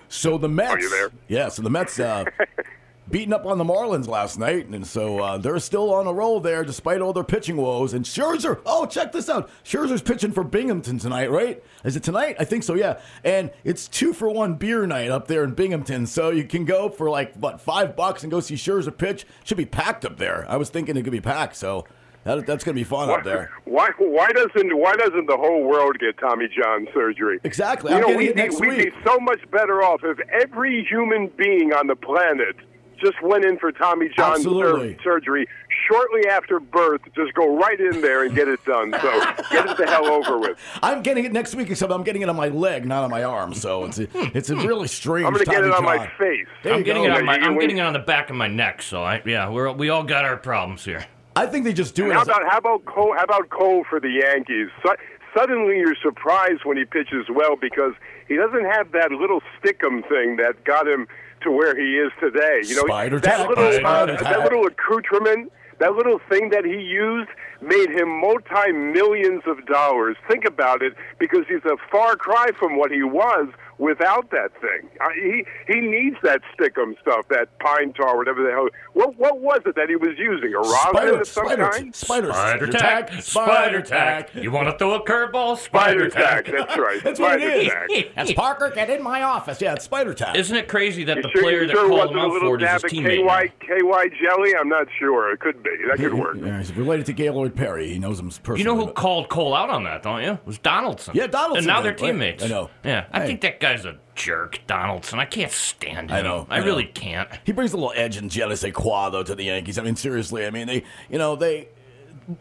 so 0.09 0.37
the 0.37 0.49
Mets, 0.49 0.71
Are 0.75 0.81
you 0.81 0.91
there? 0.91 1.11
Yeah, 1.29 1.49
so 1.49 1.63
the 1.63 1.71
Mets 1.71 1.99
uh, 1.99 2.25
beating 3.11 3.33
up 3.33 3.47
on 3.47 3.59
the 3.59 3.65
Marlins 3.65 4.07
last 4.07 4.39
night, 4.39 4.67
and 4.67 4.87
so 4.87 5.19
uh, 5.19 5.39
they're 5.39 5.59
still 5.59 5.93
on 5.93 6.07
a 6.07 6.13
roll 6.13 6.41
there 6.41 6.65
despite 6.65 7.01
all 7.01 7.13
their 7.13 7.25
pitching 7.25 7.57
woes. 7.57 7.95
And 7.95 8.05
Scherzer, 8.05 8.61
oh, 8.67 8.87
check 8.87 9.13
this 9.13 9.29
out, 9.29 9.49
Scherzer's 9.65 10.03
pitching 10.03 10.33
for 10.33 10.45
Binghamton 10.45 10.99
tonight, 10.99 11.31
right? 11.31 11.63
Is 11.85 11.97
it 11.97 12.03
tonight? 12.03 12.37
I 12.39 12.45
think 12.45 12.63
so, 12.63 12.75
yeah. 12.75 13.01
And 13.25 13.51
it's 13.65 13.89
two 13.89 14.13
for 14.13 14.29
one 14.29 14.55
beer 14.55 14.87
night 14.87 15.11
up 15.11 15.29
there 15.29 15.45
in 15.45 15.53
Binghamton, 15.53 16.07
so 16.07 16.31
you 16.31 16.45
can 16.45 16.65
go 16.65 16.89
for 16.89 17.11
like 17.11 17.35
what 17.35 17.61
five 17.61 17.97
bucks 17.97 18.23
and 18.23 18.31
go 18.31 18.41
see 18.41 18.55
Scherzer 18.55 18.97
pitch. 18.97 19.27
Should 19.45 19.59
be 19.59 19.67
packed 19.67 20.05
up 20.05 20.19
there. 20.19 20.47
I 20.49 20.57
was 20.57 20.71
thinking 20.71 20.97
it 20.97 21.03
could 21.03 21.13
be 21.13 21.21
packed, 21.21 21.57
so 21.57 21.85
that, 22.25 22.47
that's 22.47 22.65
gonna 22.65 22.75
be 22.75 22.85
fun 22.85 23.09
up 23.09 23.25
there. 23.25 23.51
Why 23.65 23.91
why 23.99 24.31
doesn't 24.33 24.77
why 24.77 24.95
doesn't 24.97 25.27
the 25.27 25.37
whole 25.37 25.63
world 25.65 25.99
get 25.99 26.19
Tommy 26.19 26.49
John 26.49 26.87
surgery? 26.93 27.41
Exactly. 27.45 27.91
You 27.91 27.97
I'm 27.97 28.03
know, 28.03 28.09
getting 28.09 28.19
we'd 28.19 28.31
it 28.31 28.37
be, 28.37 28.43
next 28.43 28.61
we'd 28.61 28.77
be 28.77 28.93
so 29.05 29.19
much 29.19 29.41
better 29.51 29.83
off 29.83 30.01
if 30.05 30.19
every 30.29 30.85
human 30.85 31.29
being 31.37 31.73
on 31.73 31.87
the 31.87 31.97
planet 31.97 32.57
just 33.01 33.21
went 33.23 33.45
in 33.45 33.59
for 33.59 33.73
Tommy 33.73 34.09
John 34.17 34.35
Absolutely. 34.35 34.95
sur- 34.97 35.03
surgery 35.03 35.47
shortly 35.89 36.29
after 36.29 36.61
birth. 36.61 37.01
Just 37.15 37.35
go 37.35 37.57
right 37.57 37.79
in 37.79 38.01
there 38.01 38.25
and 38.25 38.35
get 38.35 38.49
it 38.49 38.65
done. 38.65 38.93
So 38.93 39.21
get 39.51 39.69
it 39.69 39.77
the 39.77 39.87
hell 39.87 40.07
over 40.07 40.39
with. 40.39 40.59
I'm 40.83 41.03
getting 41.03 41.25
it 41.25 41.33
next 41.33 41.55
week, 41.55 41.71
except 41.71 41.93
I'm 41.93 42.03
getting 42.03 42.23
it 42.23 42.29
on 42.29 42.37
my 42.37 42.49
leg, 42.49 42.87
not 42.87 43.05
on 43.05 43.11
my 43.11 43.25
arm. 43.25 43.55
So 43.55 43.85
it's 43.85 43.99
a, 43.99 44.09
it's 44.37 44.51
a 44.51 44.55
hmm. 44.55 44.67
really 44.67 44.89
strange. 44.89 45.27
I'm 45.27 45.33
going 45.33 45.45
to 45.45 45.51
get 45.51 45.61
Tommy 45.61 45.69
it 45.69 45.75
on 45.75 45.85
my 45.85 45.99
John. 45.99 46.11
face. 46.19 46.47
There 46.63 46.75
I'm 46.75 46.83
getting 46.83 47.05
go. 47.05 47.11
it 47.11 47.19
on 47.19 47.25
my 47.25 47.37
You- 47.37 47.45
I'm 47.45 47.59
getting 47.59 47.79
it 47.79 47.83
on 47.83 47.93
the 47.93 47.99
back 47.99 48.31
of 48.31 48.37
my 48.37 48.49
neck, 48.49 48.83
so 48.83 49.03
I 49.03 49.23
yeah, 49.25 49.49
we're 49.49 49.73
we 49.73 49.89
all 49.89 50.05
got 50.05 50.25
our 50.25 50.37
problems 50.37 50.85
here. 50.85 51.05
I 51.37 51.47
think 51.47 51.65
they 51.65 51.73
just 51.73 51.95
do 51.95 52.05
And 52.05 52.13
it. 52.13 52.15
how 52.17 52.23
As 52.23 52.29
a, 52.29 52.33
about 52.33 52.51
how 52.51 52.59
about 52.59 52.85
Cole? 52.85 53.15
How 53.17 53.25
about 53.25 53.49
Cole 53.51 53.85
for 53.89 54.01
the 54.01 54.11
Yankees? 54.11 54.69
Su- 54.83 54.97
suddenly, 55.37 55.79
you're 55.79 55.97
surprised 56.03 56.65
when 56.65 56.77
he 56.77 56.85
pitches 56.85 57.27
well 57.33 57.57
because 57.57 57.95
he 58.27 58.37
doesn't 58.37 58.65
have 58.65 58.93
that 58.93 59.13
little 59.13 59.41
stickum 59.57 60.07
thing 60.09 60.37
that 60.37 60.65
got 60.65 60.87
him 60.87 61.07
to 61.43 61.51
where 61.51 61.77
he 61.77 61.97
is 61.97 62.13
today. 62.21 62.63
You 62.65 62.77
know, 62.77 62.87
Spider 62.87 63.21
that 63.21 63.49
little 63.49 63.87
uh, 63.87 64.07
that 64.07 64.41
little 64.41 64.67
accoutrement, 64.67 65.53
that 65.79 65.93
little 65.95 66.21
thing 66.29 66.51
that 66.51 66.65
he 66.65 66.81
used 66.81 67.31
made 67.61 67.91
him 67.91 68.21
multi 68.21 68.73
millions 68.73 69.43
of 69.47 69.65
dollars. 69.67 70.17
Think 70.29 70.45
about 70.45 70.83
it, 70.83 70.95
because 71.19 71.45
he's 71.49 71.65
a 71.65 71.77
far 71.91 72.17
cry 72.17 72.49
from 72.59 72.77
what 72.77 72.91
he 72.91 73.03
was 73.03 73.49
without 73.79 74.31
that 74.31 74.51
thing. 74.61 74.89
Uh, 75.01 75.09
he 75.15 75.45
he 75.73 75.81
needs 75.81 76.17
that 76.23 76.41
stickum 76.59 76.99
stuff, 77.01 77.27
that 77.29 77.57
pine 77.59 77.93
tar, 77.93 78.17
whatever 78.17 78.43
the 78.43 78.51
hell. 78.51 78.69
What 78.95 79.17
what 79.17 79.41
was 79.41 79.61
it 79.67 79.75
that 79.77 79.89
he 79.89 79.97
was 79.97 80.17
using? 80.19 80.55
A 80.55 80.59
rosin 80.59 80.75
Spider, 80.91 81.21
of 81.21 81.27
some 81.29 81.47
spider, 81.47 81.69
kind? 81.71 81.95
spider, 81.95 82.33
Spider 82.33 82.67
tack, 82.67 83.13
spider 83.23 83.83
tack. 83.83 84.35
You 84.35 84.51
want 84.51 84.69
to 84.69 84.79
throw 84.79 84.95
a 84.95 85.05
curveball? 85.05 85.57
Spider 85.59 86.11
Spider 86.11 86.11
tack. 86.11 86.45
tack. 86.47 86.55
That's 86.57 86.79
right. 86.79 87.01
That's 87.05 87.21
what 87.21 87.39
spider 87.41 87.49
it 87.51 87.63
is. 87.67 87.69
tack. 87.69 88.15
That's 88.15 88.33
Parker. 88.33 88.71
Get 88.75 88.91
in 88.91 89.03
my 89.03 89.23
office. 89.23 89.61
Yeah, 89.61 89.75
it's 89.75 89.85
spider 89.85 90.15
tack. 90.15 90.37
Isn't 90.37 90.57
it 90.57 90.69
crazy 90.69 91.05
that 91.05 91.17
the 91.23 91.29
Sure, 91.33 91.43
player 91.43 91.67
that 91.67 91.73
sure 91.73 91.89
called 91.89 92.11
him 92.11 92.19
out 92.19 92.39
for 92.41 92.55
it 92.57 92.63
is 92.63 92.71
his 92.83 92.83
teammate? 92.93 93.51
KY, 93.61 93.67
KY 93.67 94.17
jelly? 94.23 94.55
I'm 94.59 94.69
not 94.69 94.87
sure. 94.99 95.33
It 95.33 95.41
could 95.41 95.63
be. 95.63 95.71
That 95.89 95.99
could 95.99 96.15
work. 96.15 96.37
Yeah, 96.41 96.59
he's 96.59 96.73
related 96.75 97.07
to 97.07 97.13
Gaylord 97.13 97.55
Perry. 97.55 97.89
He 97.89 97.99
knows 97.99 98.19
him 98.19 98.29
personally. 98.31 98.61
You 98.61 98.65
know 98.65 98.77
who 98.77 98.87
but- 98.87 98.95
called 98.95 99.29
Cole 99.29 99.55
out 99.55 99.71
on 99.71 99.85
that, 99.85 100.03
don't 100.03 100.23
you? 100.23 100.33
It 100.33 100.47
was 100.47 100.59
Donaldson. 100.59 101.15
Yeah, 101.15 101.27
Donaldson 101.27 101.59
And 101.59 101.67
now 101.67 101.81
they're 101.81 101.93
right. 101.93 101.99
teammates. 101.99 102.45
I 102.45 102.49
know. 102.49 102.71
Yeah, 102.85 103.05
I 103.13 103.21
Hey. 103.21 103.27
think 103.27 103.41
that 103.43 103.61
guy's 103.69 103.85
a 103.85 103.97
jerk, 104.15 104.61
Donaldson. 104.67 105.19
I 105.19 105.25
can't 105.25 105.53
stand 105.53 106.11
him. 106.11 106.17
I 106.17 106.23
know, 106.23 106.47
I, 106.49 106.57
I 106.57 106.61
know. 106.61 106.67
really 106.67 106.87
can't. 106.87 107.29
He 107.45 107.53
brings 107.53 107.73
a 107.73 107.77
little 107.77 107.93
edge 107.95 108.17
and 108.17 108.31
je 108.31 108.47
ne 108.47 108.55
sais 108.55 108.73
quoi, 108.73 109.11
though, 109.11 109.23
to 109.23 109.35
the 109.35 109.45
Yankees. 109.45 109.79
I 109.79 109.83
mean, 109.83 109.97
seriously. 109.97 110.47
I 110.47 110.51
mean, 110.51 110.67
they, 110.67 110.85
you 111.11 111.19
know, 111.19 111.37
they, 111.37 111.69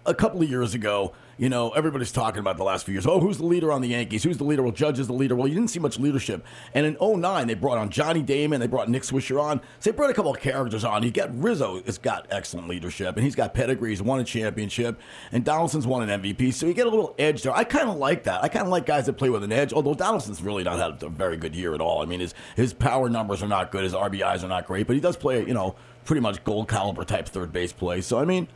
a 0.06 0.14
couple 0.14 0.42
of 0.42 0.50
years 0.50 0.74
ago, 0.74 1.14
you 1.38 1.50
know, 1.50 1.70
everybody's 1.70 2.12
talking 2.12 2.40
about 2.40 2.58
the 2.58 2.64
last 2.64 2.86
few 2.86 2.94
years. 2.94 3.06
Oh, 3.06 3.20
who's 3.20 3.38
the 3.38 3.46
leader 3.46 3.72
on 3.72 3.82
the 3.82 3.90
Yankees? 3.90 4.24
Who's 4.24 4.38
the 4.38 4.44
leader? 4.44 4.64
Well, 4.64 4.72
Judge 4.72 4.98
is 4.98 5.08
the 5.08 5.14
leader. 5.14 5.36
Well, 5.36 5.48
you 5.48 5.54
didn't 5.54 5.70
see 5.70 5.80
much 5.80 6.00
leadership. 6.00 6.44
And 6.74 6.86
in 6.86 6.98
09, 7.00 7.48
they 7.48 7.54
brought 7.54 7.78
on 7.78 7.90
Johnny 7.90 8.24
Damon. 8.24 8.60
They 8.60 8.68
brought 8.68 8.90
Nick 8.90 9.04
Swisher 9.04 9.42
on. 9.42 9.62
So 9.80 9.92
they 9.92 9.96
brought 9.96 10.10
a 10.10 10.14
couple 10.14 10.34
of 10.34 10.42
characters 10.42 10.84
on. 10.84 11.04
You 11.04 11.12
got 11.12 11.38
Rizzo 11.40 11.82
has 11.84 12.00
got 12.00 12.28
excellent 12.32 12.68
leadership, 12.68 13.16
and 13.16 13.24
he's 13.24 13.36
got 13.36 13.54
pedigree. 13.54 13.92
He's 13.92 14.02
won 14.02 14.20
a 14.20 14.24
championship, 14.24 15.00
and 15.32 15.46
Donaldson's 15.46 15.86
won 15.86 16.10
an 16.10 16.22
MVP. 16.22 16.54
So 16.54 16.66
you 16.66 16.74
get 16.74 16.88
a 16.88 16.90
little 16.90 17.14
edge 17.20 17.44
there. 17.44 17.56
I 17.56 17.64
kind 17.64 17.90
of 17.90 17.98
like 17.98 18.24
that. 18.24 18.44
I 18.44 18.48
kind 18.48 18.66
of 18.66 18.72
like 18.72 18.86
guys 18.86 19.06
that 19.06 19.14
play 19.14 19.30
with 19.30 19.44
an 19.44 19.52
edge, 19.52 19.74
although 19.74 19.94
Donaldson's 19.94 20.42
really 20.42 20.64
not 20.64 20.80
had 20.80 21.04
a 21.04 21.10
very 21.10 21.38
good 21.38 21.56
year 21.56 21.76
at 21.76 21.82
all. 21.82 22.02
I 22.02 22.06
mean, 22.06 22.20
his, 22.20 22.34
his 22.56 22.74
power 22.74 23.10
numbers 23.10 23.44
are 23.44 23.48
not 23.48 23.72
good. 23.72 23.84
His 23.84 23.94
RBIs 23.94 24.44
are 24.44 24.48
not 24.48 24.66
great, 24.66 24.88
but 24.88 24.96
he 24.96 25.00
does 25.00 25.18
play, 25.18 25.46
you 25.46 25.54
know, 25.54 25.76
pretty 26.04 26.22
much 26.22 26.44
gold 26.44 26.68
caliber 26.68 27.04
type 27.04 27.28
third 27.28 27.54
base 27.54 27.74
play. 27.74 28.02
So, 28.02 28.18
I 28.18 28.26
mean, 28.26 28.48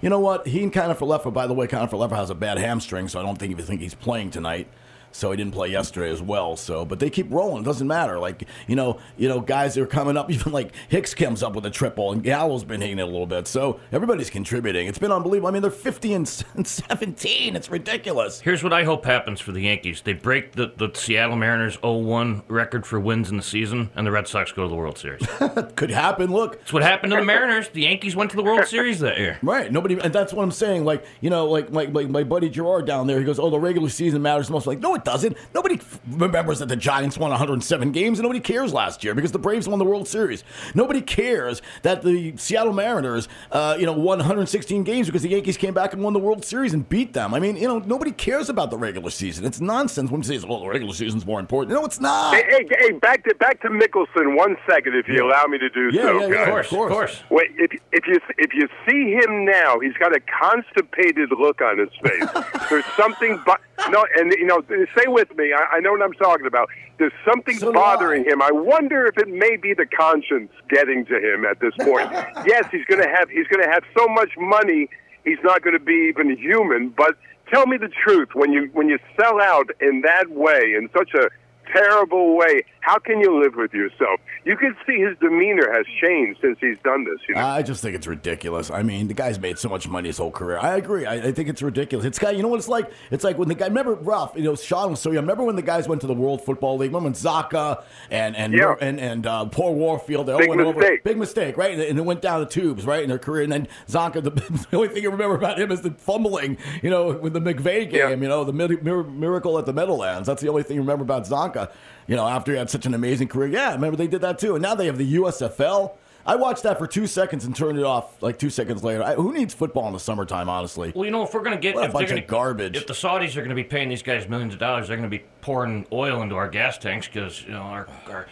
you 0.00 0.08
know 0.08 0.20
what? 0.20 0.46
He 0.46 0.62
and 0.62 0.72
Connor 0.72 0.94
Lefa, 0.94 1.32
by 1.32 1.46
the 1.46 1.54
way, 1.54 1.66
Connor 1.66 1.88
Lefa 1.88 2.16
has 2.16 2.30
a 2.30 2.34
bad 2.34 2.58
hamstring, 2.58 3.08
so 3.08 3.20
I 3.20 3.22
don't 3.22 3.38
think 3.38 3.52
even 3.52 3.64
think 3.64 3.80
he's 3.80 3.94
playing 3.94 4.30
tonight. 4.30 4.68
So 5.12 5.30
he 5.30 5.36
didn't 5.36 5.52
play 5.52 5.68
yesterday 5.68 6.10
as 6.10 6.22
well. 6.22 6.56
So, 6.56 6.84
but 6.84 7.00
they 7.00 7.10
keep 7.10 7.30
rolling. 7.30 7.62
It 7.62 7.66
doesn't 7.66 7.86
matter. 7.86 8.18
Like 8.18 8.46
you 8.66 8.76
know, 8.76 8.98
you 9.16 9.28
know, 9.28 9.40
guys 9.40 9.76
are 9.76 9.86
coming 9.86 10.16
up. 10.16 10.30
Even 10.40 10.52
like 10.52 10.72
Hicks 10.88 11.14
comes 11.14 11.42
up 11.42 11.54
with 11.54 11.66
a 11.66 11.70
triple, 11.70 12.12
and 12.12 12.22
Gallo's 12.22 12.64
been 12.64 12.80
hitting 12.80 12.98
it 12.98 13.02
a 13.02 13.06
little 13.06 13.26
bit. 13.26 13.46
So 13.46 13.80
everybody's 13.92 14.30
contributing. 14.30 14.86
It's 14.86 14.98
been 14.98 15.12
unbelievable. 15.12 15.48
I 15.48 15.52
mean, 15.52 15.62
they're 15.62 15.70
fifty 15.70 16.12
and 16.14 16.28
seventeen. 16.64 17.56
It's 17.56 17.70
ridiculous. 17.70 18.40
Here's 18.40 18.62
what 18.62 18.72
I 18.72 18.84
hope 18.84 19.04
happens 19.04 19.40
for 19.40 19.52
the 19.52 19.60
Yankees. 19.60 20.02
They 20.02 20.12
break 20.12 20.52
the, 20.52 20.72
the 20.76 20.90
Seattle 20.94 21.36
Mariners 21.36 21.76
0-1 21.78 22.42
record 22.48 22.86
for 22.86 23.00
wins 23.00 23.30
in 23.30 23.36
the 23.36 23.42
season, 23.42 23.90
and 23.94 24.06
the 24.06 24.10
Red 24.10 24.28
Sox 24.28 24.52
go 24.52 24.62
to 24.62 24.68
the 24.68 24.74
World 24.74 24.98
Series. 24.98 25.26
Could 25.76 25.90
happen. 25.90 26.30
Look, 26.30 26.56
it's 26.56 26.72
what 26.72 26.82
happened 26.82 27.12
to 27.12 27.18
the 27.18 27.24
Mariners. 27.24 27.68
The 27.68 27.82
Yankees 27.82 28.14
went 28.16 28.30
to 28.30 28.36
the 28.36 28.42
World 28.42 28.66
Series 28.66 29.00
that 29.00 29.18
year. 29.18 29.38
Right. 29.42 29.70
Nobody, 29.70 29.98
and 30.00 30.12
that's 30.12 30.32
what 30.32 30.42
I'm 30.42 30.50
saying. 30.50 30.84
Like, 30.84 31.04
you 31.20 31.30
know, 31.30 31.46
like, 31.46 31.70
like, 31.70 31.92
like 31.92 32.08
my 32.08 32.24
buddy 32.24 32.48
Gerard 32.48 32.86
down 32.86 33.06
there, 33.06 33.18
he 33.18 33.24
goes, 33.24 33.38
"Oh, 33.38 33.50
the 33.50 33.58
regular 33.58 33.88
season 33.88 34.22
matters 34.22 34.50
most." 34.50 34.66
Like, 34.66 34.80
no, 34.80 34.94
it 35.00 35.04
doesn't. 35.04 35.36
Nobody 35.54 35.76
f- 35.76 36.00
remembers 36.08 36.58
that 36.60 36.68
the 36.68 36.76
Giants 36.76 37.18
won 37.18 37.30
107 37.30 37.92
games, 37.92 38.18
and 38.18 38.22
nobody 38.24 38.40
cares 38.40 38.72
last 38.72 39.02
year 39.02 39.14
because 39.14 39.32
the 39.32 39.38
Braves 39.38 39.68
won 39.68 39.78
the 39.78 39.84
World 39.84 40.06
Series. 40.08 40.44
Nobody 40.74 41.00
cares 41.00 41.62
that 41.82 42.02
the 42.02 42.36
Seattle 42.36 42.72
Mariners, 42.72 43.28
uh, 43.52 43.76
you 43.78 43.86
know, 43.86 43.92
won 43.92 44.18
116 44.18 44.84
games 44.84 45.06
because 45.06 45.22
the 45.22 45.28
Yankees 45.30 45.56
came 45.56 45.74
back 45.74 45.92
and 45.92 46.02
won 46.02 46.12
the 46.12 46.18
World 46.18 46.44
Series 46.44 46.74
and 46.74 46.88
beat 46.88 47.12
them. 47.12 47.34
I 47.34 47.40
mean, 47.40 47.56
you 47.56 47.66
know, 47.66 47.78
nobody 47.78 48.12
cares 48.12 48.48
about 48.48 48.70
the 48.70 48.78
regular 48.78 49.10
season. 49.10 49.44
It's 49.44 49.60
nonsense 49.60 50.10
when 50.10 50.22
you 50.22 50.38
say, 50.38 50.46
"Well, 50.46 50.60
the 50.60 50.68
regular 50.68 50.92
season's 50.94 51.24
more 51.26 51.40
important." 51.40 51.74
No, 51.76 51.84
it's 51.84 52.00
not. 52.00 52.34
Hey, 52.34 52.44
hey, 52.48 52.66
hey, 52.78 52.92
back 52.92 53.24
to 53.24 53.34
back 53.36 53.60
to 53.62 53.68
Mickelson. 53.68 54.36
One 54.36 54.56
second, 54.68 54.94
if 54.96 55.08
you 55.08 55.24
allow 55.26 55.44
me 55.46 55.58
to 55.58 55.68
do 55.70 55.90
Yeah, 55.92 56.02
so. 56.02 56.20
yeah, 56.20 56.26
yeah. 56.28 56.42
Of 56.42 56.48
course, 56.48 56.72
of 56.72 56.88
course. 56.90 57.22
Wait, 57.30 57.50
if 57.56 57.72
if 57.92 58.06
you 58.06 58.18
if 58.38 58.52
you 58.54 58.68
see 58.88 59.12
him 59.12 59.44
now, 59.44 59.78
he's 59.80 59.94
got 59.94 60.14
a 60.14 60.20
constipated 60.20 61.30
look 61.38 61.60
on 61.60 61.78
his 61.78 61.88
face. 62.02 62.28
There's 62.70 62.84
something, 62.96 63.40
but 63.46 63.60
no, 63.90 64.04
and 64.16 64.32
you 64.32 64.46
know, 64.46 64.60
stay 64.92 65.06
with 65.08 65.34
me. 65.36 65.52
I, 65.52 65.76
I 65.76 65.80
know 65.80 65.92
what 65.92 66.02
I'm 66.02 66.12
talking 66.14 66.46
about. 66.46 66.68
There's 66.98 67.12
something 67.28 67.58
So 67.58 67.72
bothering 67.72 68.24
him. 68.24 68.42
I 68.42 68.50
wonder 68.52 69.06
if 69.06 69.16
it 69.18 69.28
may 69.28 69.56
be 69.56 69.74
the 69.74 69.86
conscience 69.86 70.50
getting 70.68 71.06
to 71.06 71.18
him 71.18 71.44
at 71.44 71.60
this 71.60 71.74
point. 71.80 72.10
yes, 72.46 72.66
he's 72.70 72.84
going 72.86 73.02
to 73.02 73.08
have 73.08 73.28
he's 73.30 73.46
going 73.46 73.62
to 73.62 73.70
have 73.70 73.84
so 73.96 74.06
much 74.08 74.30
money, 74.38 74.88
he's 75.24 75.38
not 75.42 75.62
going 75.62 75.78
to 75.78 75.84
be 75.84 76.08
even 76.08 76.36
human. 76.36 76.90
But 76.90 77.16
tell 77.52 77.66
me 77.66 77.76
the 77.76 77.88
truth: 77.88 78.30
when 78.34 78.52
you 78.52 78.70
when 78.72 78.88
you 78.88 78.98
sell 79.18 79.40
out 79.40 79.70
in 79.80 80.02
that 80.02 80.30
way, 80.30 80.74
in 80.76 80.88
such 80.96 81.14
a 81.14 81.28
terrible 81.72 82.36
way, 82.36 82.62
how 82.80 82.98
can 82.98 83.20
you 83.20 83.40
live 83.42 83.54
with 83.56 83.72
yourself? 83.72 84.20
You 84.44 84.56
can 84.56 84.74
see 84.86 84.96
his 84.98 85.16
demeanor 85.18 85.70
has 85.72 85.86
changed 86.02 86.40
since 86.40 86.58
he's 86.60 86.78
done 86.82 87.04
this. 87.04 87.18
You 87.28 87.34
know. 87.34 87.42
I 87.42 87.62
just 87.62 87.82
think 87.82 87.94
it's 87.94 88.06
ridiculous. 88.06 88.70
I 88.70 88.82
mean, 88.82 89.08
the 89.08 89.14
guy's 89.14 89.38
made 89.38 89.58
so 89.58 89.68
much 89.68 89.86
money 89.88 90.08
his 90.08 90.18
whole 90.18 90.30
career. 90.30 90.58
I 90.58 90.76
agree. 90.76 91.04
I, 91.06 91.14
I 91.28 91.32
think 91.32 91.48
it's 91.48 91.62
ridiculous. 91.62 92.06
It's 92.06 92.18
guy. 92.18 92.30
You 92.30 92.42
know 92.42 92.48
what 92.48 92.58
it's 92.58 92.68
like? 92.68 92.90
It's 93.10 93.24
like 93.24 93.38
when 93.38 93.48
the 93.48 93.54
guy. 93.54 93.66
Remember 93.66 93.94
Ralph? 93.94 94.32
You 94.36 94.42
know, 94.44 94.56
Sean 94.56 94.90
was 94.90 95.00
so 95.00 95.10
young. 95.10 95.24
Remember 95.24 95.44
when 95.44 95.56
the 95.56 95.62
guys 95.62 95.86
went 95.88 96.00
to 96.00 96.06
the 96.06 96.14
World 96.14 96.44
Football 96.44 96.78
League? 96.78 96.90
Remember 96.90 97.06
when 97.10 97.14
Csonka 97.14 97.82
and 98.10 98.34
and 98.36 98.52
Yeah. 98.54 98.74
and 98.80 98.98
and 98.98 99.26
uh, 99.26 99.44
Paul 99.46 99.74
Warfield? 99.74 100.26
They 100.26 100.32
all 100.32 100.38
Big 100.38 100.48
went 100.48 100.60
over. 100.62 100.78
mistake. 100.78 101.04
Big 101.04 101.16
mistake, 101.18 101.56
right? 101.56 101.72
And, 101.72 101.82
and 101.82 101.98
it 101.98 102.02
went 102.04 102.22
down 102.22 102.40
the 102.40 102.46
tubes, 102.46 102.86
right, 102.86 103.02
in 103.02 103.08
their 103.08 103.18
career. 103.18 103.42
And 103.44 103.52
then 103.52 103.68
Csonka. 103.88 104.22
The, 104.24 104.30
the 104.70 104.76
only 104.76 104.88
thing 104.88 105.02
you 105.02 105.10
remember 105.10 105.34
about 105.36 105.58
him 105.60 105.70
is 105.70 105.82
the 105.82 105.90
fumbling. 105.92 106.56
You 106.82 106.90
know, 106.90 107.08
with 107.12 107.34
the 107.34 107.40
McVay 107.40 107.90
game. 107.90 107.94
Yeah. 107.94 108.08
You 108.10 108.16
know, 108.28 108.44
the 108.44 108.52
mir- 108.52 108.80
mir- 108.82 109.04
miracle 109.04 109.58
at 109.58 109.66
the 109.66 109.72
Meadowlands. 109.72 110.26
That's 110.26 110.40
the 110.42 110.48
only 110.48 110.62
thing 110.62 110.76
you 110.76 110.80
remember 110.82 111.02
about 111.02 111.24
Csonka. 111.24 111.70
You 112.06 112.16
know, 112.16 112.26
after 112.26 112.50
he 112.52 112.58
had 112.58 112.69
such 112.70 112.86
an 112.86 112.94
amazing 112.94 113.28
career. 113.28 113.48
Yeah, 113.48 113.72
remember 113.72 113.96
they 113.96 114.06
did 114.06 114.20
that 114.22 114.38
too. 114.38 114.54
And 114.54 114.62
now 114.62 114.74
they 114.74 114.86
have 114.86 114.98
the 114.98 115.14
USFL. 115.16 115.92
I 116.26 116.36
watched 116.36 116.64
that 116.64 116.78
for 116.78 116.86
two 116.86 117.06
seconds 117.06 117.46
and 117.46 117.56
turned 117.56 117.78
it 117.78 117.84
off 117.84 118.22
like 118.22 118.38
two 118.38 118.50
seconds 118.50 118.84
later. 118.84 119.02
I, 119.02 119.14
who 119.14 119.32
needs 119.32 119.54
football 119.54 119.86
in 119.86 119.94
the 119.94 119.98
summertime, 120.00 120.48
honestly? 120.50 120.92
Well, 120.94 121.06
you 121.06 121.10
know, 121.10 121.22
if 121.22 121.32
we're 121.32 121.42
going 121.42 121.56
to 121.56 121.60
get 121.60 121.74
What 121.74 121.84
a 121.84 121.86
if 121.86 121.92
they're 121.92 122.00
bunch 122.00 122.10
of 122.10 122.16
gonna, 122.16 122.26
garbage. 122.26 122.76
if 122.76 122.86
the 122.86 122.92
Saudis 122.92 123.30
are 123.36 123.40
going 123.40 123.48
to 123.48 123.54
be 123.54 123.64
paying 123.64 123.88
these 123.88 124.02
guys 124.02 124.28
millions 124.28 124.52
of 124.52 124.60
dollars, 124.60 124.88
they're 124.88 124.98
going 124.98 125.10
to 125.10 125.16
be 125.18 125.24
pouring 125.40 125.86
oil 125.92 126.20
into 126.22 126.34
our 126.34 126.48
gas 126.48 126.76
tanks 126.78 127.06
because 127.08 127.42
you 127.44 127.52
know 127.52 127.60
our. 127.62 127.88
our 128.08 128.26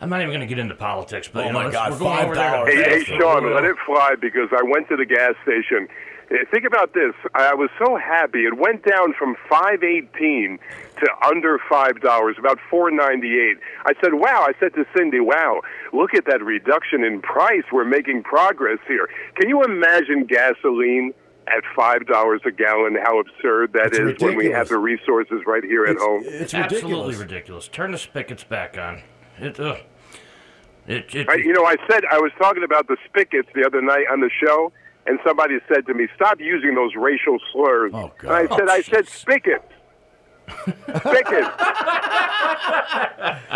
I'm 0.00 0.10
not 0.10 0.20
even 0.20 0.30
going 0.30 0.40
to 0.40 0.46
get 0.46 0.58
into 0.58 0.74
politics, 0.74 1.30
but 1.32 1.44
Oh 1.44 1.46
you 1.46 1.52
know, 1.54 1.62
my 1.62 1.70
God, 1.70 1.92
we're 1.92 1.98
going 1.98 2.24
over 2.26 2.34
there 2.34 2.50
$5. 2.50 2.66
Hey, 2.66 3.04
hey. 3.04 3.04
Sean, 3.18 3.54
let 3.54 3.64
it 3.64 3.76
fly 3.86 4.14
because 4.20 4.50
I 4.52 4.62
went 4.62 4.88
to 4.88 4.96
the 4.96 5.06
gas 5.06 5.34
station. 5.44 5.88
Eh, 6.34 6.44
Think 6.50 6.64
about 6.64 6.92
this. 6.94 7.14
I 7.34 7.54
was 7.54 7.70
so 7.78 7.96
happy. 7.96 8.44
It 8.44 8.56
went 8.58 8.84
down 8.84 9.14
from 9.18 9.36
five 9.48 9.82
eighteen 9.84 10.58
to 10.98 11.06
under 11.26 11.58
five 11.70 12.00
dollars, 12.00 12.36
about 12.38 12.58
four 12.68 12.90
ninety 12.90 13.38
eight. 13.38 13.58
I 13.86 13.92
said, 14.02 14.14
"Wow!" 14.14 14.44
I 14.48 14.52
said 14.58 14.74
to 14.74 14.84
Cindy, 14.96 15.20
"Wow! 15.20 15.62
Look 15.92 16.14
at 16.14 16.24
that 16.26 16.42
reduction 16.42 17.04
in 17.04 17.20
price. 17.22 17.64
We're 17.72 17.84
making 17.84 18.22
progress 18.24 18.78
here." 18.88 19.08
Can 19.36 19.48
you 19.48 19.62
imagine 19.62 20.24
gasoline? 20.24 21.14
At 21.46 21.62
five 21.76 22.06
dollars 22.06 22.40
a 22.46 22.50
gallon, 22.50 22.96
how 23.04 23.20
absurd 23.20 23.74
that 23.74 23.88
It's 23.88 23.98
is 23.98 24.18
when 24.18 24.34
we 24.34 24.46
have 24.46 24.68
the 24.70 24.78
resources 24.78 25.42
right 25.46 25.62
here 25.62 25.84
at 25.84 25.98
home. 25.98 26.22
it's 26.24 26.54
Absolutely 26.54 26.88
ridiculous. 26.88 27.18
ridiculous. 27.18 27.68
Turn 27.68 27.90
the 27.92 27.98
spigots 27.98 28.44
back 28.44 28.78
on. 28.78 29.02
It, 29.38 29.60
uh, 29.60 29.76
it, 30.86 31.14
it, 31.14 31.28
I, 31.28 31.34
you 31.34 31.52
know, 31.52 31.66
I 31.66 31.76
said 31.86 32.04
I 32.10 32.16
was 32.18 32.32
talking 32.38 32.62
about 32.64 32.88
the 32.88 32.96
spigots 33.04 33.50
the 33.54 33.62
other 33.66 33.82
night 33.82 34.06
on 34.10 34.20
the 34.20 34.30
show, 34.42 34.72
and 35.06 35.18
somebody 35.24 35.58
said 35.68 35.86
to 35.86 35.94
me, 35.94 36.08
"Stop 36.16 36.40
using 36.40 36.74
those 36.74 36.94
racial 36.96 37.38
slurs." 37.52 37.92
Oh, 37.94 38.12
and 38.22 38.30
I 38.30 38.46
said, 38.56 38.68
"I 38.68 38.82
said 38.82 39.08
spigots." 39.08 39.64
spigots. 40.48 41.48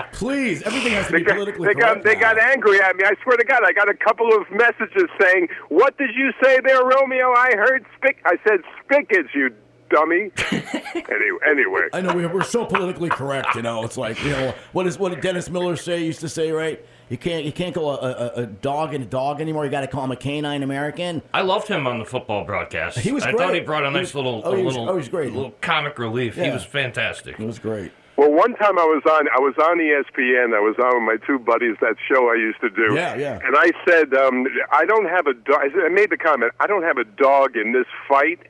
Please, 0.13 0.63
everything 0.63 0.93
has 0.93 1.07
to 1.07 1.13
They 1.13 1.19
be 1.19 1.25
got, 1.25 1.35
politically 1.35 1.69
they 1.69 1.75
got 1.75 2.03
correct 2.03 2.05
they 2.05 2.15
got 2.15 2.39
angry 2.39 2.81
at 2.81 2.97
me. 2.97 3.05
I 3.05 3.15
swear 3.23 3.37
to 3.37 3.45
God, 3.45 3.63
I 3.65 3.73
got 3.73 3.89
a 3.89 3.95
couple 3.95 4.33
of 4.35 4.51
messages 4.51 5.09
saying, 5.21 5.49
"What 5.69 5.99
did 5.99 6.11
you 6.15 6.33
say 6.43 6.61
there, 6.65 6.83
Romeo?" 6.85 7.33
I 7.33 7.53
heard 7.57 7.85
spic. 8.01 8.17
I 8.25 8.37
said 8.47 8.61
spigots, 8.85 9.29
you 9.35 9.51
dummy. 9.91 10.31
anyway, 10.53 11.39
anyway. 11.49 11.89
I 11.93 12.01
know 12.01 12.15
we, 12.15 12.27
we're 12.27 12.43
so 12.43 12.65
politically 12.65 13.09
correct. 13.09 13.55
You 13.55 13.63
know, 13.63 13.85
it's 13.85 13.97
like 13.97 14.23
you 14.25 14.31
know 14.31 14.55
what 14.73 14.87
is 14.87 14.99
what 14.99 15.11
did 15.11 15.21
Dennis 15.21 15.51
Miller 15.51 15.77
say? 15.77 16.05
Used 16.05 16.21
to 16.21 16.29
say 16.29 16.51
right. 16.51 16.85
You 17.09 17.17
can't 17.17 17.45
you 17.45 17.53
can't 17.53 17.75
go 17.75 17.91
a, 17.91 17.95
a, 17.97 18.27
a 18.43 18.47
dog 18.47 18.93
and 18.95 19.03
a 19.05 19.07
dog 19.07 19.41
anymore. 19.41 19.65
You 19.65 19.71
got 19.71 19.81
to 19.81 19.87
call 19.87 20.05
him 20.05 20.13
a 20.13 20.17
canine 20.17 20.63
American. 20.63 21.23
I 21.33 21.43
loved 21.43 21.69
him 21.69 21.87
on 21.87 21.99
the 21.99 22.05
football 22.05 22.45
broadcast. 22.45 22.99
He 22.99 23.13
was 23.13 23.23
I 23.25 23.33
thought 23.33 23.49
great. 23.49 23.55
he 23.55 23.61
brought 23.61 23.85
a 23.85 23.91
nice 23.91 24.09
was- 24.09 24.15
little, 24.17 24.43
oh, 24.45 24.53
a 24.53 24.57
he 24.57 24.63
was- 24.63 24.77
little, 24.77 24.91
oh, 24.91 24.97
he's 24.99 25.09
great. 25.09 25.33
little 25.33 25.53
comic 25.61 25.99
relief. 25.99 26.35
He 26.37 26.51
was 26.51 26.65
fantastic. 26.65 27.41
It 27.41 27.47
was 27.47 27.59
great. 27.59 27.93
Well, 28.17 28.33
one 28.33 28.55
time 28.57 28.79
I 28.79 28.85
was 28.85 29.03
on 29.09 29.29
I 29.29 29.39
was 29.39 29.55
on 29.59 29.79
ESPN. 29.79 30.55
I 30.55 30.59
was 30.61 30.75
on 30.83 31.07
with 31.07 31.21
my 31.21 31.27
two 31.27 31.39
buddies. 31.39 31.77
That 31.81 31.95
show 32.09 32.29
I 32.31 32.35
used 32.35 32.61
to 32.61 32.69
do. 32.69 32.95
Yeah, 32.95 33.15
yeah. 33.15 33.39
And 33.45 33.55
I 33.57 33.71
said, 33.87 34.13
um, 34.13 34.47
I 34.73 34.85
don't 34.85 35.07
have 35.09 35.27
a 35.29 35.35
dog. 35.35 35.61
I 35.61 35.71
said- 35.71 35.85
I 35.87 35.89
made 35.89 36.11
the 36.11 36.17
comment. 36.17 36.53
I 36.61 36.67
don't 36.67 36.83
have 36.83 36.99
a 36.99 37.05
dog 37.05 37.57
in 37.57 37.73
this 37.73 37.87
fight. 38.09 38.41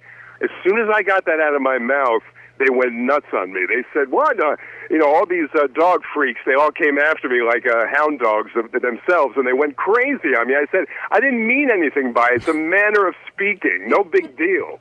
As 0.41 0.49
soon 0.65 0.79
as 0.81 0.89
I 0.93 1.03
got 1.03 1.27
that 1.27 1.39
out 1.41 1.55
of 1.55 1.61
my 1.63 1.79
mouth, 1.79 2.23
they 2.59 2.71
went 2.71 2.93
nuts 2.95 3.27
on 3.33 3.53
me. 3.53 3.61
They 3.69 3.85
said, 3.93 4.11
"What? 4.11 4.41
Uh, 4.41 4.57
you 4.91 4.99
know, 4.99 5.07
all 5.15 5.27
these 5.27 5.49
uh, 5.55 5.67
dog 5.75 6.03
freaks. 6.15 6.41
They 6.47 6.55
all 6.55 6.71
came 6.73 6.99
after 6.99 7.29
me 7.29 7.43
like 7.43 7.67
uh, 7.67 7.87
hound 7.95 8.21
dogs 8.21 8.51
of 8.57 8.71
themselves, 8.73 9.35
and 9.37 9.47
they 9.47 9.53
went 9.53 9.77
crazy 9.77 10.35
on 10.39 10.49
me." 10.49 10.55
I 10.55 10.67
said, 10.73 10.87
"I 11.11 11.21
didn't 11.21 11.47
mean 11.47 11.71
anything 11.71 12.13
by 12.13 12.29
it. 12.33 12.37
It's 12.37 12.49
a 12.49 12.55
manner 12.55 13.07
of 13.07 13.15
speaking. 13.33 13.85
No 13.89 14.05
big 14.05 14.37
deal." 14.37 14.79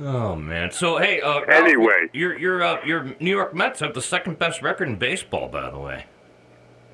Oh 0.00 0.36
man. 0.36 0.70
So 0.70 0.98
hey, 0.98 1.20
uh, 1.20 1.40
Ralph, 1.44 1.48
Anyway. 1.48 2.08
your 2.12 2.38
your 2.38 2.62
uh, 2.62 2.84
your 2.84 3.16
New 3.18 3.30
York 3.30 3.54
Mets 3.54 3.80
have 3.80 3.94
the 3.94 4.02
second 4.02 4.38
best 4.38 4.62
record 4.62 4.88
in 4.88 4.96
baseball, 4.96 5.48
by 5.48 5.70
the 5.70 5.78
way. 5.78 6.06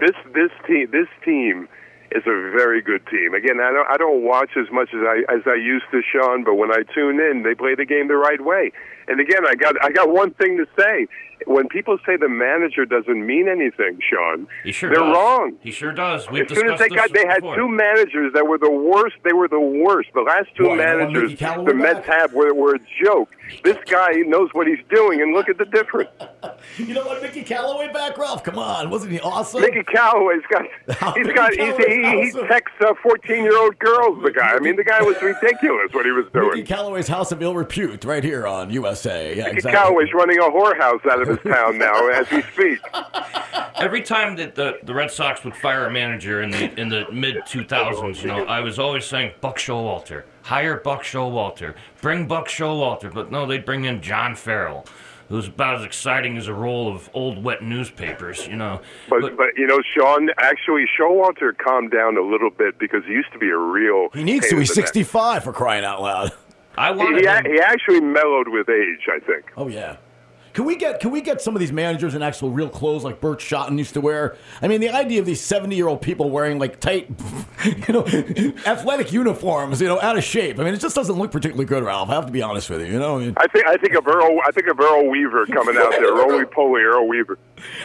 this 0.01 0.12
this 0.33 0.51
team 0.67 0.88
this 0.90 1.09
team 1.25 1.69
is 2.14 2.22
a 2.27 2.50
very 2.55 2.81
good 2.81 3.05
team. 3.09 3.35
Again, 3.35 3.59
I 3.61 3.72
don't 3.72 3.88
I 3.90 3.96
don't 3.96 4.22
watch 4.22 4.50
as 4.57 4.70
much 4.70 4.90
as 4.94 5.03
I 5.03 5.27
as 5.33 5.42
I 5.46 5.57
used 5.57 5.87
to, 5.90 6.00
Sean. 6.00 6.44
But 6.44 6.55
when 6.55 6.70
I 6.70 6.83
tune 6.94 7.18
in, 7.18 7.42
they 7.42 7.55
play 7.55 7.74
the 7.74 7.85
game 7.85 8.09
the 8.09 8.16
right 8.16 8.40
way. 8.40 8.72
And 9.09 9.21
again, 9.21 9.47
I 9.47 9.55
got 9.55 9.75
I 9.83 9.90
got 9.90 10.11
one 10.11 10.33
thing 10.35 10.57
to 10.59 10.67
say. 10.81 11.07
When 11.47 11.69
people 11.69 11.99
say 12.07 12.17
the 12.17 12.29
manager 12.29 12.87
doesn't 12.87 13.27
mean 13.27 13.49
anything, 13.49 13.99
Sean, 14.09 14.47
sure 14.73 14.88
they're 14.88 15.01
does. 15.01 15.14
wrong. 15.14 15.57
He 15.61 15.73
sure 15.73 15.93
does. 15.93 16.31
We've 16.31 16.51
As 16.51 16.57
soon 16.57 16.71
as 16.71 16.79
they 16.79 16.88
got, 16.88 17.12
they 17.12 17.27
had 17.27 17.43
before. 17.43 17.57
two 17.57 17.69
managers 17.69 18.33
that 18.33 18.47
were 18.47 18.57
the 18.57 18.71
worst. 18.71 19.17
They 19.25 19.35
were 19.35 19.49
the 19.49 19.61
worst. 19.61 20.09
The 20.14 20.23
last 20.23 20.49
two 20.57 20.69
What, 20.69 20.79
you 20.79 20.83
don't 20.83 21.01
want 21.01 21.12
managers 21.12 21.38
the 21.67 21.75
Mets 21.75 22.07
have 22.07 22.33
were, 22.33 22.55
were 22.55 22.77
a 22.77 22.79
joke. 23.05 23.29
This 23.62 23.77
guy 23.90 24.12
knows 24.25 24.49
what 24.55 24.67
he's 24.67 24.79
doing, 24.88 25.21
and 25.21 25.35
look 25.35 25.51
at 25.51 25.59
the 25.59 25.67
difference. 25.67 26.09
You 26.77 26.93
know 26.95 27.05
what, 27.05 27.23
Mickey 27.23 27.43
Callaway 27.43 27.93
back, 27.93 28.17
Ralph? 28.19 28.43
Come 28.45 28.59
on, 28.59 28.90
wasn't 28.90 29.12
he 29.12 29.21
awesome? 29.21 29.61
Mickey 29.61 29.83
Callaway's 29.83 30.43
got 30.51 30.62
he's 31.17 31.27
got 31.33 31.53
he's, 31.53 31.77
he, 31.77 32.31
he 32.31 32.47
texts 32.49 32.77
uh, 32.81 32.95
fourteen 33.03 33.45
year 33.45 33.57
old 33.57 33.79
girls. 33.79 34.23
The 34.23 34.31
guy. 34.31 34.55
I 34.55 34.59
mean, 34.61 34.77
the 34.77 34.85
guy 34.85 35.01
was 35.03 35.21
ridiculous 35.23 35.93
what 35.93 36.05
he 36.05 36.11
was 36.12 36.27
doing. 36.33 36.51
Mickey. 36.51 36.62
Callaway's 36.62 37.09
House 37.09 37.33
of 37.33 37.43
Ill 37.43 37.55
Repute, 37.55 38.05
right 38.05 38.23
here 38.23 38.47
on 38.47 38.71
USA. 38.94 39.37
Yeah, 39.37 39.44
Mickey 39.44 39.57
exactly. 39.57 39.78
Callaway's 39.78 40.12
running 40.12 40.38
a 40.38 40.42
whorehouse 40.42 41.04
out 41.11 41.22
of 41.22 41.28
his 41.28 41.52
town 41.52 41.78
now 41.78 42.09
as 42.12 42.30
we 42.30 42.42
speak. 42.42 42.78
Every 43.76 44.02
time 44.02 44.37
that 44.37 44.54
the, 44.54 44.78
the 44.85 44.94
Red 44.94 45.11
Sox 45.11 45.44
would 45.44 45.57
fire 45.57 45.87
a 45.87 45.90
manager 45.90 46.42
in 46.42 46.50
the 46.50 46.80
in 46.80 46.88
the 46.88 47.07
mid 47.12 47.37
2000s, 47.46 48.22
you 48.22 48.28
know, 48.28 48.44
I 48.44 48.61
was 48.61 48.78
always 48.78 49.04
saying 49.04 49.33
Buck 49.40 49.59
Showalter, 49.59 50.24
hire 50.42 50.76
Buck 50.78 51.02
Showalter, 51.02 51.74
bring 52.00 52.26
Buck 52.26 52.48
Showalter, 52.48 53.12
but 53.12 53.30
no, 53.30 53.46
they'd 53.46 53.64
bring 53.64 53.85
in 53.85 54.00
John 54.00 54.37
Farrell, 54.37 54.87
who's 55.28 55.48
about 55.48 55.80
as 55.80 55.85
exciting 55.85 56.37
as 56.37 56.46
a 56.46 56.54
roll 56.54 56.94
of 56.94 57.11
old 57.14 57.42
wet 57.42 57.62
newspapers, 57.62 58.46
you 58.46 58.57
know. 58.57 58.80
But 59.11 59.37
but 59.37 59.48
you 59.57 59.66
know, 59.66 59.80
Sean, 59.94 60.30
actually, 60.38 60.85
Showalter 60.98 61.57
calmed 61.59 61.90
down 61.90 62.16
a 62.16 62.22
little 62.22 62.50
bit 62.50 62.78
because 62.78 63.04
he 63.04 63.12
used 63.12 63.33
to 63.33 63.38
be 63.38 63.48
a 63.48 63.59
real. 63.59 64.09
He 64.14 64.22
needs 64.22 64.48
to. 64.48 64.54
in 64.54 64.61
He's 64.61 64.74
the 64.74 64.80
neck. 64.80 64.88
65 64.88 65.44
for 65.44 65.52
crying 65.52 65.85
out 65.85 66.00
loud. 66.00 66.33
I 66.76 66.92
He, 66.92 67.00
he, 67.00 67.54
he 67.54 67.60
actually 67.60 68.00
mellowed 68.00 68.48
with 68.48 68.68
age, 68.68 69.06
I 69.08 69.18
think. 69.20 69.52
Oh 69.56 69.68
yeah. 69.68 69.96
Can 70.54 70.66
we 70.66 70.76
get 70.76 71.00
can 71.00 71.10
we 71.10 71.20
get 71.20 71.42
some 71.42 71.56
of 71.56 71.60
these 71.60 71.72
managers 71.72 72.14
in 72.14 72.22
actual 72.22 72.50
real 72.50 72.68
clothes 72.68 73.02
like 73.02 73.20
Burt 73.20 73.40
Shotton 73.40 73.76
used 73.76 73.94
to 73.94 74.00
wear? 74.00 74.37
I 74.62 74.68
mean, 74.68 74.80
the 74.80 74.88
idea 74.88 75.18
of 75.18 75.26
these 75.26 75.40
seventy 75.40 75.74
year 75.74 75.88
old 75.88 76.00
people 76.00 76.30
wearing 76.30 76.60
like 76.60 76.78
tight, 76.78 77.10
you 77.64 77.92
know, 77.92 78.06
athletic 78.66 79.12
uniforms, 79.12 79.80
you 79.80 79.88
know, 79.88 80.00
out 80.00 80.16
of 80.16 80.22
shape. 80.22 80.60
I 80.60 80.62
mean, 80.62 80.72
it 80.72 80.80
just 80.80 80.94
doesn't 80.94 81.16
look 81.16 81.32
particularly 81.32 81.64
good, 81.64 81.82
Ralph. 81.82 82.08
I 82.08 82.14
have 82.14 82.26
to 82.26 82.32
be 82.32 82.40
honest 82.40 82.70
with 82.70 82.82
you. 82.82 82.87
You 82.87 83.00
know, 83.00 83.16
I, 83.16 83.18
mean, 83.18 83.34
I 83.37 83.48
think 83.48 83.66
I 83.66 83.76
think 83.76 83.94
of 83.94 84.06
Earl. 84.06 84.38
I 84.46 84.52
think 84.52 84.68
of 84.68 84.78
Earl 84.78 85.10
Weaver 85.10 85.46
coming 85.46 85.76
out 85.76 85.90
there. 85.90 86.14
Roly 86.14 86.44
poly, 86.54 86.82
Earl 86.82 87.08
Weaver. 87.08 87.37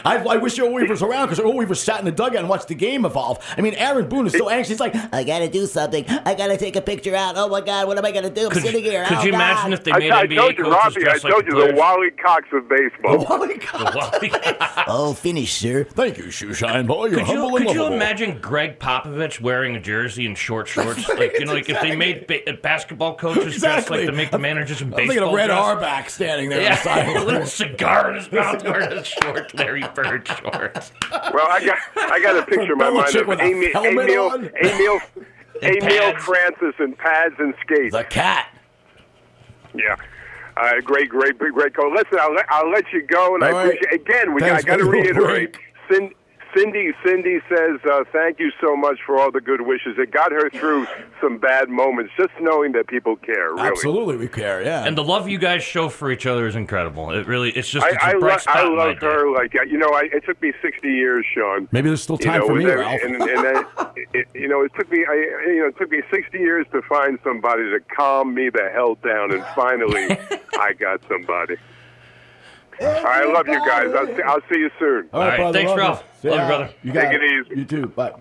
I, 0.04 0.16
I 0.18 0.36
wish 0.36 0.58
Earl 0.58 0.72
Weaver's 0.72 1.02
around 1.02 1.26
because 1.26 1.40
Earl 1.40 1.56
Weaver 1.56 1.74
sat 1.74 1.98
in 2.00 2.04
the 2.04 2.12
dugout 2.12 2.40
and 2.40 2.48
watched 2.48 2.68
the 2.68 2.74
game 2.74 3.04
evolve. 3.04 3.38
I 3.56 3.60
mean, 3.60 3.74
Aaron 3.74 4.08
Boone 4.08 4.26
is 4.26 4.32
so 4.32 4.48
anxious. 4.48 4.70
He's 4.70 4.80
like, 4.80 4.94
I 5.12 5.24
gotta 5.24 5.48
do 5.48 5.66
something. 5.66 6.04
I 6.08 6.34
gotta 6.34 6.56
take 6.56 6.76
a 6.76 6.80
picture 6.80 7.14
out. 7.14 7.34
Oh 7.36 7.48
my 7.48 7.60
god, 7.60 7.86
what 7.86 7.98
am 7.98 8.04
I 8.04 8.12
gonna 8.12 8.30
do? 8.30 8.46
I'm 8.46 8.50
could, 8.50 8.62
sitting 8.62 8.82
here. 8.84 9.04
could 9.06 9.18
oh 9.18 9.22
you 9.22 9.32
god. 9.32 9.36
imagine 9.36 9.72
if 9.72 9.84
they 9.84 9.92
made 9.92 10.10
I 10.10 10.26
NBA 10.26 10.36
told 10.36 10.58
you, 10.58 10.64
coaches 10.64 10.74
Robbie. 10.74 11.00
I 11.00 11.04
dress 11.04 11.24
like 11.24 11.32
told 11.32 11.46
you, 11.46 11.50
the 11.52 11.56
players? 11.60 11.78
Wally 11.78 12.10
Cox 12.12 12.48
of 12.52 12.68
baseball. 12.68 13.26
"Oh 13.28 13.38
my 13.38 13.56
God." 13.56 14.84
Oh, 14.88 15.14
finish, 15.14 15.54
sir. 15.54 15.84
Thank 15.84 16.18
you, 16.18 16.24
shoeshine 16.24 16.86
boy. 16.86 17.06
You're 17.06 17.18
Could 17.18 17.26
humble 17.26 17.50
you, 17.50 17.56
and 17.56 17.66
could 17.66 17.74
you 17.74 17.86
imagine 17.86 18.38
Gregg 18.40 18.78
Popovich 18.78 19.40
wearing 19.40 19.76
a 19.76 19.80
jersey 19.80 20.26
and 20.26 20.36
short 20.36 20.68
shorts? 20.68 21.08
Like 21.08 21.38
you 21.38 21.44
know, 21.46 21.54
like 21.54 21.68
if 21.68 21.80
they 21.80 21.94
made 21.96 22.26
ba- 22.26 22.52
basketball 22.62 23.16
coaches 23.16 23.58
dress 23.60 23.88
like 23.90 24.06
to 24.06 24.12
make 24.12 24.30
the 24.30 24.38
managers 24.38 24.80
in 24.80 24.88
I'm 24.88 24.90
baseball 24.90 25.06
thinking 25.08 25.28
of 25.28 25.34
Red 25.34 25.46
dress? 25.46 25.58
Auerbach 25.58 26.10
standing 26.10 26.48
there. 26.50 26.62
Yeah, 26.62 27.06
on 27.08 27.14
the 27.14 27.20
a 27.24 27.24
little 27.24 27.46
cigar 27.46 28.10
in 28.10 28.16
his 28.16 28.30
mouth, 28.32 28.62
wearing 28.64 28.90
his 28.96 29.06
short 29.22 29.52
Larry 29.70 29.86
Bird 29.94 30.26
shorts. 30.26 30.92
Well, 31.32 31.46
I 31.48 31.64
got 31.64 31.78
I 31.96 32.20
got 32.20 32.36
a 32.36 32.44
picture 32.44 32.72
in 32.72 32.78
my 32.78 32.90
mind 32.90 33.14
of 33.14 33.26
with 33.26 33.38
a 33.38 33.44
Emil 33.44 33.84
Emil? 33.84 34.34
Emil, 34.62 35.00
Emile. 35.62 36.16
Francis 36.18 36.74
in 36.80 36.94
pads 36.94 37.34
and 37.38 37.54
skates. 37.60 37.94
the 37.94 38.04
cat. 38.04 38.48
Yeah. 39.74 39.96
Uh, 40.56 40.80
great, 40.82 41.08
great, 41.08 41.38
great, 41.38 41.54
great 41.54 41.74
call. 41.74 41.92
Listen, 41.92 42.18
I'll 42.20 42.34
let, 42.34 42.46
I'll 42.50 42.70
let 42.70 42.84
you 42.92 43.02
go, 43.02 43.34
and 43.36 43.44
I 43.44 43.48
All 43.48 43.54
right. 43.54 43.66
appreciate. 43.66 44.00
Again, 44.02 44.34
we 44.34 44.40
Thanks, 44.40 44.64
I 44.64 44.66
got 44.66 44.76
to 44.78 44.84
reiterate. 44.84 45.56
Cin- 45.90 46.12
Cindy, 46.56 46.92
Cindy 47.04 47.38
says 47.48 47.78
uh, 47.90 48.04
thank 48.12 48.38
you 48.38 48.50
so 48.60 48.76
much 48.76 48.98
for 49.06 49.18
all 49.18 49.30
the 49.30 49.40
good 49.40 49.60
wishes. 49.62 49.96
It 49.98 50.10
got 50.10 50.32
her 50.32 50.50
through 50.50 50.86
some 51.20 51.38
bad 51.38 51.68
moments, 51.68 52.12
just 52.16 52.32
knowing 52.40 52.72
that 52.72 52.86
people 52.88 53.16
care. 53.16 53.54
Really, 53.54 53.68
Absolutely, 53.68 54.16
we 54.16 54.28
care. 54.28 54.62
Yeah. 54.62 54.84
And 54.84 54.96
the 54.98 55.04
love 55.04 55.28
you 55.28 55.38
guys 55.38 55.62
show 55.62 55.88
for 55.88 56.10
each 56.10 56.26
other 56.26 56.46
is 56.46 56.56
incredible. 56.56 57.10
It 57.10 57.26
really, 57.26 57.50
it's 57.50 57.68
just 57.68 57.86
it's 57.86 58.02
I, 58.02 58.12
a 58.12 58.16
I, 58.16 58.18
bright 58.18 58.32
lo- 58.32 58.38
spot 58.38 58.56
I 58.56 58.66
in 58.66 58.76
my 58.76 58.84
love 58.86 59.00
day. 59.00 59.06
her. 59.06 59.30
Like 59.32 59.54
uh, 59.54 59.62
you 59.62 59.78
know, 59.78 59.90
I, 59.90 60.08
it 60.12 60.24
took 60.26 60.40
me 60.42 60.52
sixty 60.60 60.88
years, 60.92 61.24
Sean. 61.34 61.68
Maybe 61.72 61.88
there's 61.88 62.02
still 62.02 62.18
You 62.20 62.26
time 62.26 62.40
know, 62.40 62.46
for 62.46 62.54
me, 62.56 62.64
and, 62.70 62.80
Ralph. 62.80 63.00
and, 63.02 63.14
and 63.22 63.66
it, 64.14 64.28
you 64.34 64.48
know, 64.48 64.62
it 64.62 64.72
took 64.76 64.90
me, 64.90 65.04
I, 65.08 65.14
you 65.46 65.60
know, 65.60 65.68
it 65.68 65.76
took 65.78 65.90
me 65.90 66.02
60 66.10 66.38
years 66.38 66.66
to 66.72 66.82
find 66.82 67.18
somebody 67.22 67.64
to 67.70 67.78
calm 67.94 68.34
me 68.34 68.50
the 68.50 68.70
hell 68.72 68.96
down, 68.96 69.32
and 69.32 69.44
finally, 69.54 70.08
I 70.58 70.72
got 70.72 71.00
somebody. 71.08 71.56
All 72.80 72.86
right, 72.86 73.26
I 73.26 73.32
love 73.32 73.46
you 73.46 73.58
guys. 73.66 73.88
I'll 73.94 74.06
see, 74.06 74.22
I'll 74.22 74.40
see 74.50 74.58
you 74.58 74.70
soon. 74.78 75.08
All 75.12 75.20
All 75.20 75.28
right, 75.28 75.36
brother, 75.36 75.58
thanks, 75.58 75.68
love. 75.68 75.78
Ralph. 75.78 76.04
See 76.22 76.30
Love 76.30 76.40
you, 76.40 76.46
brother. 76.46 76.70
You 76.82 76.92
got 76.92 77.10
Take 77.10 77.20
it 77.20 77.22
easy. 77.22 77.60
You 77.60 77.64
too. 77.64 77.86
Bye. 77.88 78.12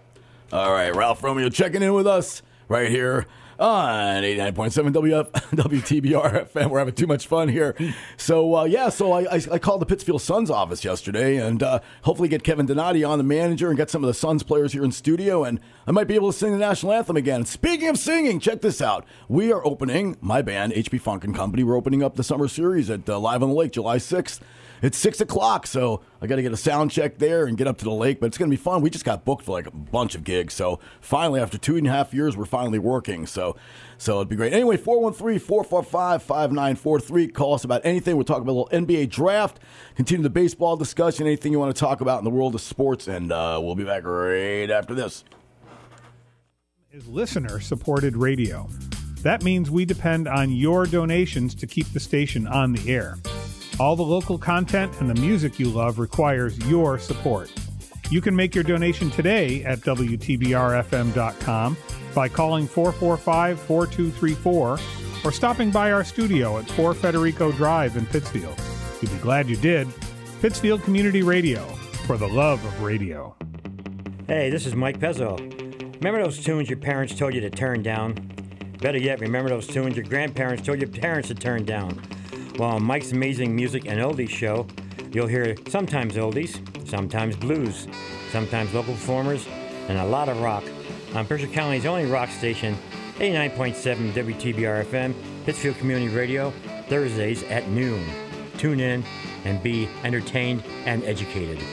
All 0.52 0.72
right, 0.72 0.94
Ralph 0.94 1.24
Romeo 1.24 1.50
checking 1.50 1.82
in 1.82 1.94
with 1.94 2.08
us 2.08 2.42
right 2.68 2.90
here 2.90 3.26
on 3.60 4.24
89.7 4.24 4.94
WF, 4.94 5.32
WTBR 5.32 6.50
FM. 6.50 6.70
We're 6.70 6.80
having 6.80 6.96
too 6.96 7.08
much 7.08 7.28
fun 7.28 7.50
here. 7.50 7.76
So, 8.18 8.56
uh, 8.56 8.64
yeah, 8.64 8.90
so 8.90 9.12
I, 9.12 9.36
I, 9.36 9.42
I 9.52 9.60
called 9.60 9.82
the 9.82 9.86
Pittsfield 9.86 10.22
Suns 10.22 10.50
office 10.50 10.84
yesterday 10.84 11.38
and 11.38 11.62
uh, 11.62 11.80
hopefully 12.04 12.30
get 12.30 12.44
Kevin 12.44 12.66
Donati 12.66 13.04
on, 13.04 13.18
the 13.18 13.24
manager, 13.24 13.68
and 13.68 13.78
get 13.78 13.90
some 13.90 14.04
of 14.04 14.08
the 14.08 14.14
Suns 14.14 14.44
players 14.44 14.72
here 14.72 14.84
in 14.84 14.92
studio. 14.92 15.44
And 15.44 15.60
I 15.86 15.92
might 15.92 16.08
be 16.08 16.16
able 16.16 16.32
to 16.32 16.38
sing 16.38 16.54
the 16.54 16.58
national 16.58 16.94
anthem 16.94 17.18
again. 17.18 17.46
Speaking 17.46 17.90
of 17.90 17.98
singing, 17.98 18.40
check 18.40 18.62
this 18.62 18.82
out. 18.82 19.06
We 19.28 19.52
are 19.52 19.66
opening, 19.66 20.18
my 20.22 20.42
band, 20.42 20.74
HB 20.74 21.02
Funk 21.02 21.24
and 21.24 21.36
Company, 21.36 21.64
we're 21.64 21.76
opening 21.76 22.02
up 22.02 22.16
the 22.16 22.24
summer 22.24 22.48
series 22.48 22.90
at 22.90 23.08
uh, 23.10 23.20
Live 23.20 23.44
on 23.44 23.50
the 23.50 23.56
Lake 23.56 23.74
July 23.74 23.98
6th. 23.98 24.40
It's 24.82 24.98
six 24.98 25.20
o'clock, 25.20 25.68
so 25.68 26.02
I 26.22 26.28
got 26.28 26.36
to 26.36 26.42
get 26.42 26.52
a 26.52 26.58
sound 26.58 26.92
check 26.92 27.18
there 27.18 27.46
and 27.46 27.58
get 27.58 27.68
up 27.68 27.78
to 27.78 27.86
the 27.86 27.92
lake. 27.92 28.20
But 28.20 28.28
it's 28.28 28.38
going 28.38 28.52
to 28.52 28.56
be 28.56 28.62
fun. 28.62 28.82
We 28.82 28.90
just 28.90 29.06
got 29.06 29.24
booked 29.24 29.46
for 29.46 29.52
like 29.52 29.68
a 29.68 29.72
bunch 29.72 30.16
of 30.16 30.24
gigs, 30.24 30.54
so 30.54 30.80
finally, 31.02 31.40
after 31.40 31.58
two 31.58 31.78
and 31.78 31.88
a 31.88 31.90
half 31.90 32.14
years, 32.14 32.36
we're 32.36 32.46
finally 32.46 32.80
working. 32.80 33.26
So, 33.26 33.56
so 33.98 34.18
it'd 34.18 34.30
be 34.30 34.36
great. 34.36 34.54
Anyway, 34.54 34.78
413-445-5943. 34.78 37.34
Call 37.34 37.54
us 37.54 37.64
about 37.64 37.82
anything. 37.86 38.16
We'll 38.16 38.26
talk 38.26 38.42
about 38.42 38.52
a 38.52 38.60
little 38.60 38.88
NBA 38.88 39.10
draft, 39.10 39.60
continue 39.96 40.24
the 40.24 40.30
baseball 40.30 40.76
discussion, 40.76 41.26
anything 41.26 41.54
you 41.54 41.60
want 41.60 41.76
to 41.76 41.80
talk 41.80 42.02
about 42.02 42.20
in 42.20 42.26
the 42.26 42.32
world 42.32 42.56
of 42.56 42.62
sports, 42.62 43.08
and 43.08 43.32
uh, 43.32 43.60
we'll 43.62 43.76
be 43.76 43.86
back 43.86 44.04
right 44.04 44.70
after 44.70 44.94
this. 44.94 45.24
is 46.92 47.08
listener 47.08 47.60
supported 47.60 48.18
radio. 48.18 48.68
That 49.22 49.44
means 49.44 49.70
we 49.70 49.86
depend 49.86 50.28
on 50.28 50.52
your 50.52 50.86
donations 50.86 51.54
to 51.56 51.68
keep 51.68 51.88
the 51.88 52.00
station 52.00 52.48
on 52.48 52.72
the 52.72 52.90
air. 52.90 53.18
All 53.80 53.96
the 53.96 54.04
local 54.04 54.38
content 54.38 54.94
and 55.00 55.10
the 55.10 55.20
music 55.22 55.58
you 55.58 55.70
love 55.70 56.00
requires 56.00 56.58
your 56.68 57.00
support. 57.00 57.50
You 58.12 58.20
can 58.20 58.36
make 58.36 58.54
your 58.54 58.64
donation 58.66 59.10
today 59.10 59.64
at 59.64 59.80
WTBRFM.com 59.80 61.78
by 62.14 62.28
calling 62.28 62.68
445 62.68 63.60
4234 63.62 64.80
or 65.24 65.32
stopping 65.32 65.72
by 65.72 65.92
our 65.94 66.04
studio 66.04 66.58
at 66.58 66.70
4 66.72 66.94
Federico 66.94 67.54
Drive 67.54 67.96
in 67.96 68.06
Pittsfield. 68.06 68.60
You'll 69.02 69.12
be 69.12 69.18
glad 69.20 69.48
you 69.48 69.56
did. 69.56 69.88
Pittsfield 70.42 70.84
Community 70.84 71.22
Radio, 71.22 71.64
for 72.06 72.18
the 72.18 72.28
love 72.28 72.64
of 72.66 72.82
radio. 72.82 73.36
Hey, 74.28 74.50
this 74.50 74.66
is 74.66 74.76
Mike 74.76 75.00
Pezzo. 75.00 75.38
Remember 75.96 76.24
those 76.24 76.44
tunes 76.44 76.70
your 76.70 76.80
parents 76.80 77.16
told 77.16 77.34
you 77.34 77.42
to 77.42 77.50
turn 77.50 77.84
down? 77.84 78.16
Better 78.82 78.98
yet, 78.98 79.20
remember 79.22 79.50
those 79.50 79.68
tunes 79.68 79.96
your 79.96 80.06
grandparents 80.06 80.66
told 80.66 80.80
your 80.80 80.90
parents 80.90 81.28
to 81.30 81.36
turn 81.36 81.66
down? 81.66 82.02
Well, 82.60 82.72
on 82.72 82.84
Mike's 82.84 83.14
Amazing 83.14 83.56
Music 83.56 83.86
and 83.86 84.02
Oldies 84.02 84.30
show, 84.30 84.68
you'll 85.14 85.28
hear 85.28 85.56
sometimes 85.70 86.16
oldies, 86.16 86.60
sometimes 86.86 87.38
blues, 87.38 87.88
sometimes 88.32 88.74
local 88.74 88.96
performers, 88.96 89.48
and 89.88 89.98
a 89.98 90.04
lot 90.04 90.28
of 90.28 90.42
rock 90.42 90.66
on 91.16 91.26
Mercer 91.30 91.48
County's 91.48 91.86
only 91.86 92.06
rock 92.06 92.28
station, 92.28 92.78
89.7 93.16 94.12
WTBR 94.12 94.84
FM, 94.84 95.14
Pittsfield 95.46 95.78
Community 95.78 96.14
Radio, 96.14 96.52
Thursdays 96.90 97.44
at 97.44 97.66
noon. 97.70 98.06
Tune 98.58 98.82
in 98.82 99.06
and 99.46 99.64
be 99.64 99.88
entertained 100.04 100.62
and 100.84 101.02
educated. 101.06 101.64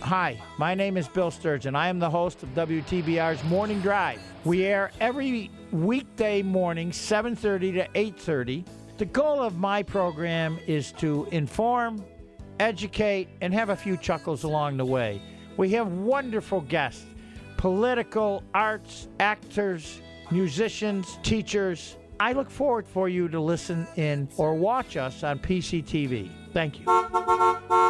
Hi, 0.00 0.38
my 0.58 0.74
name 0.74 0.98
is 0.98 1.08
Bill 1.08 1.30
Sturgeon. 1.30 1.74
I 1.74 1.88
am 1.88 1.98
the 1.98 2.10
host 2.10 2.42
of 2.42 2.50
WTBR's 2.50 3.42
Morning 3.44 3.80
Drive. 3.80 4.20
We 4.44 4.66
air 4.66 4.90
every 5.00 5.50
weekday 5.72 6.42
morning, 6.42 6.90
7:30 6.92 7.72
to 7.72 7.88
8:30. 7.94 8.64
The 8.98 9.04
goal 9.06 9.42
of 9.42 9.58
my 9.58 9.82
program 9.82 10.58
is 10.66 10.92
to 10.92 11.26
inform, 11.30 12.04
educate, 12.58 13.28
and 13.40 13.54
have 13.54 13.70
a 13.70 13.76
few 13.76 13.96
chuckles 13.96 14.44
along 14.44 14.76
the 14.76 14.84
way. 14.84 15.22
We 15.56 15.70
have 15.70 15.88
wonderful 15.92 16.60
guests, 16.62 17.06
political, 17.56 18.42
arts, 18.54 19.08
actors, 19.18 20.00
musicians, 20.30 21.18
teachers. 21.22 21.96
I 22.18 22.32
look 22.32 22.50
forward 22.50 22.86
for 22.86 23.08
you 23.08 23.28
to 23.28 23.40
listen 23.40 23.86
in 23.96 24.28
or 24.36 24.54
watch 24.54 24.96
us 24.96 25.24
on 25.24 25.38
PCTV. 25.38 26.30
Thank 26.52 26.80
you. 26.80 27.89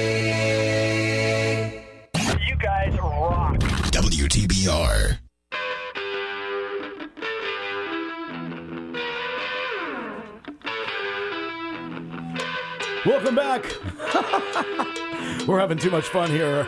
WTBR. 4.31 5.17
Welcome 13.05 13.35
back. 13.35 13.65
We're 15.47 15.59
having 15.59 15.77
too 15.77 15.89
much 15.89 16.05
fun 16.05 16.29
here. 16.29 16.65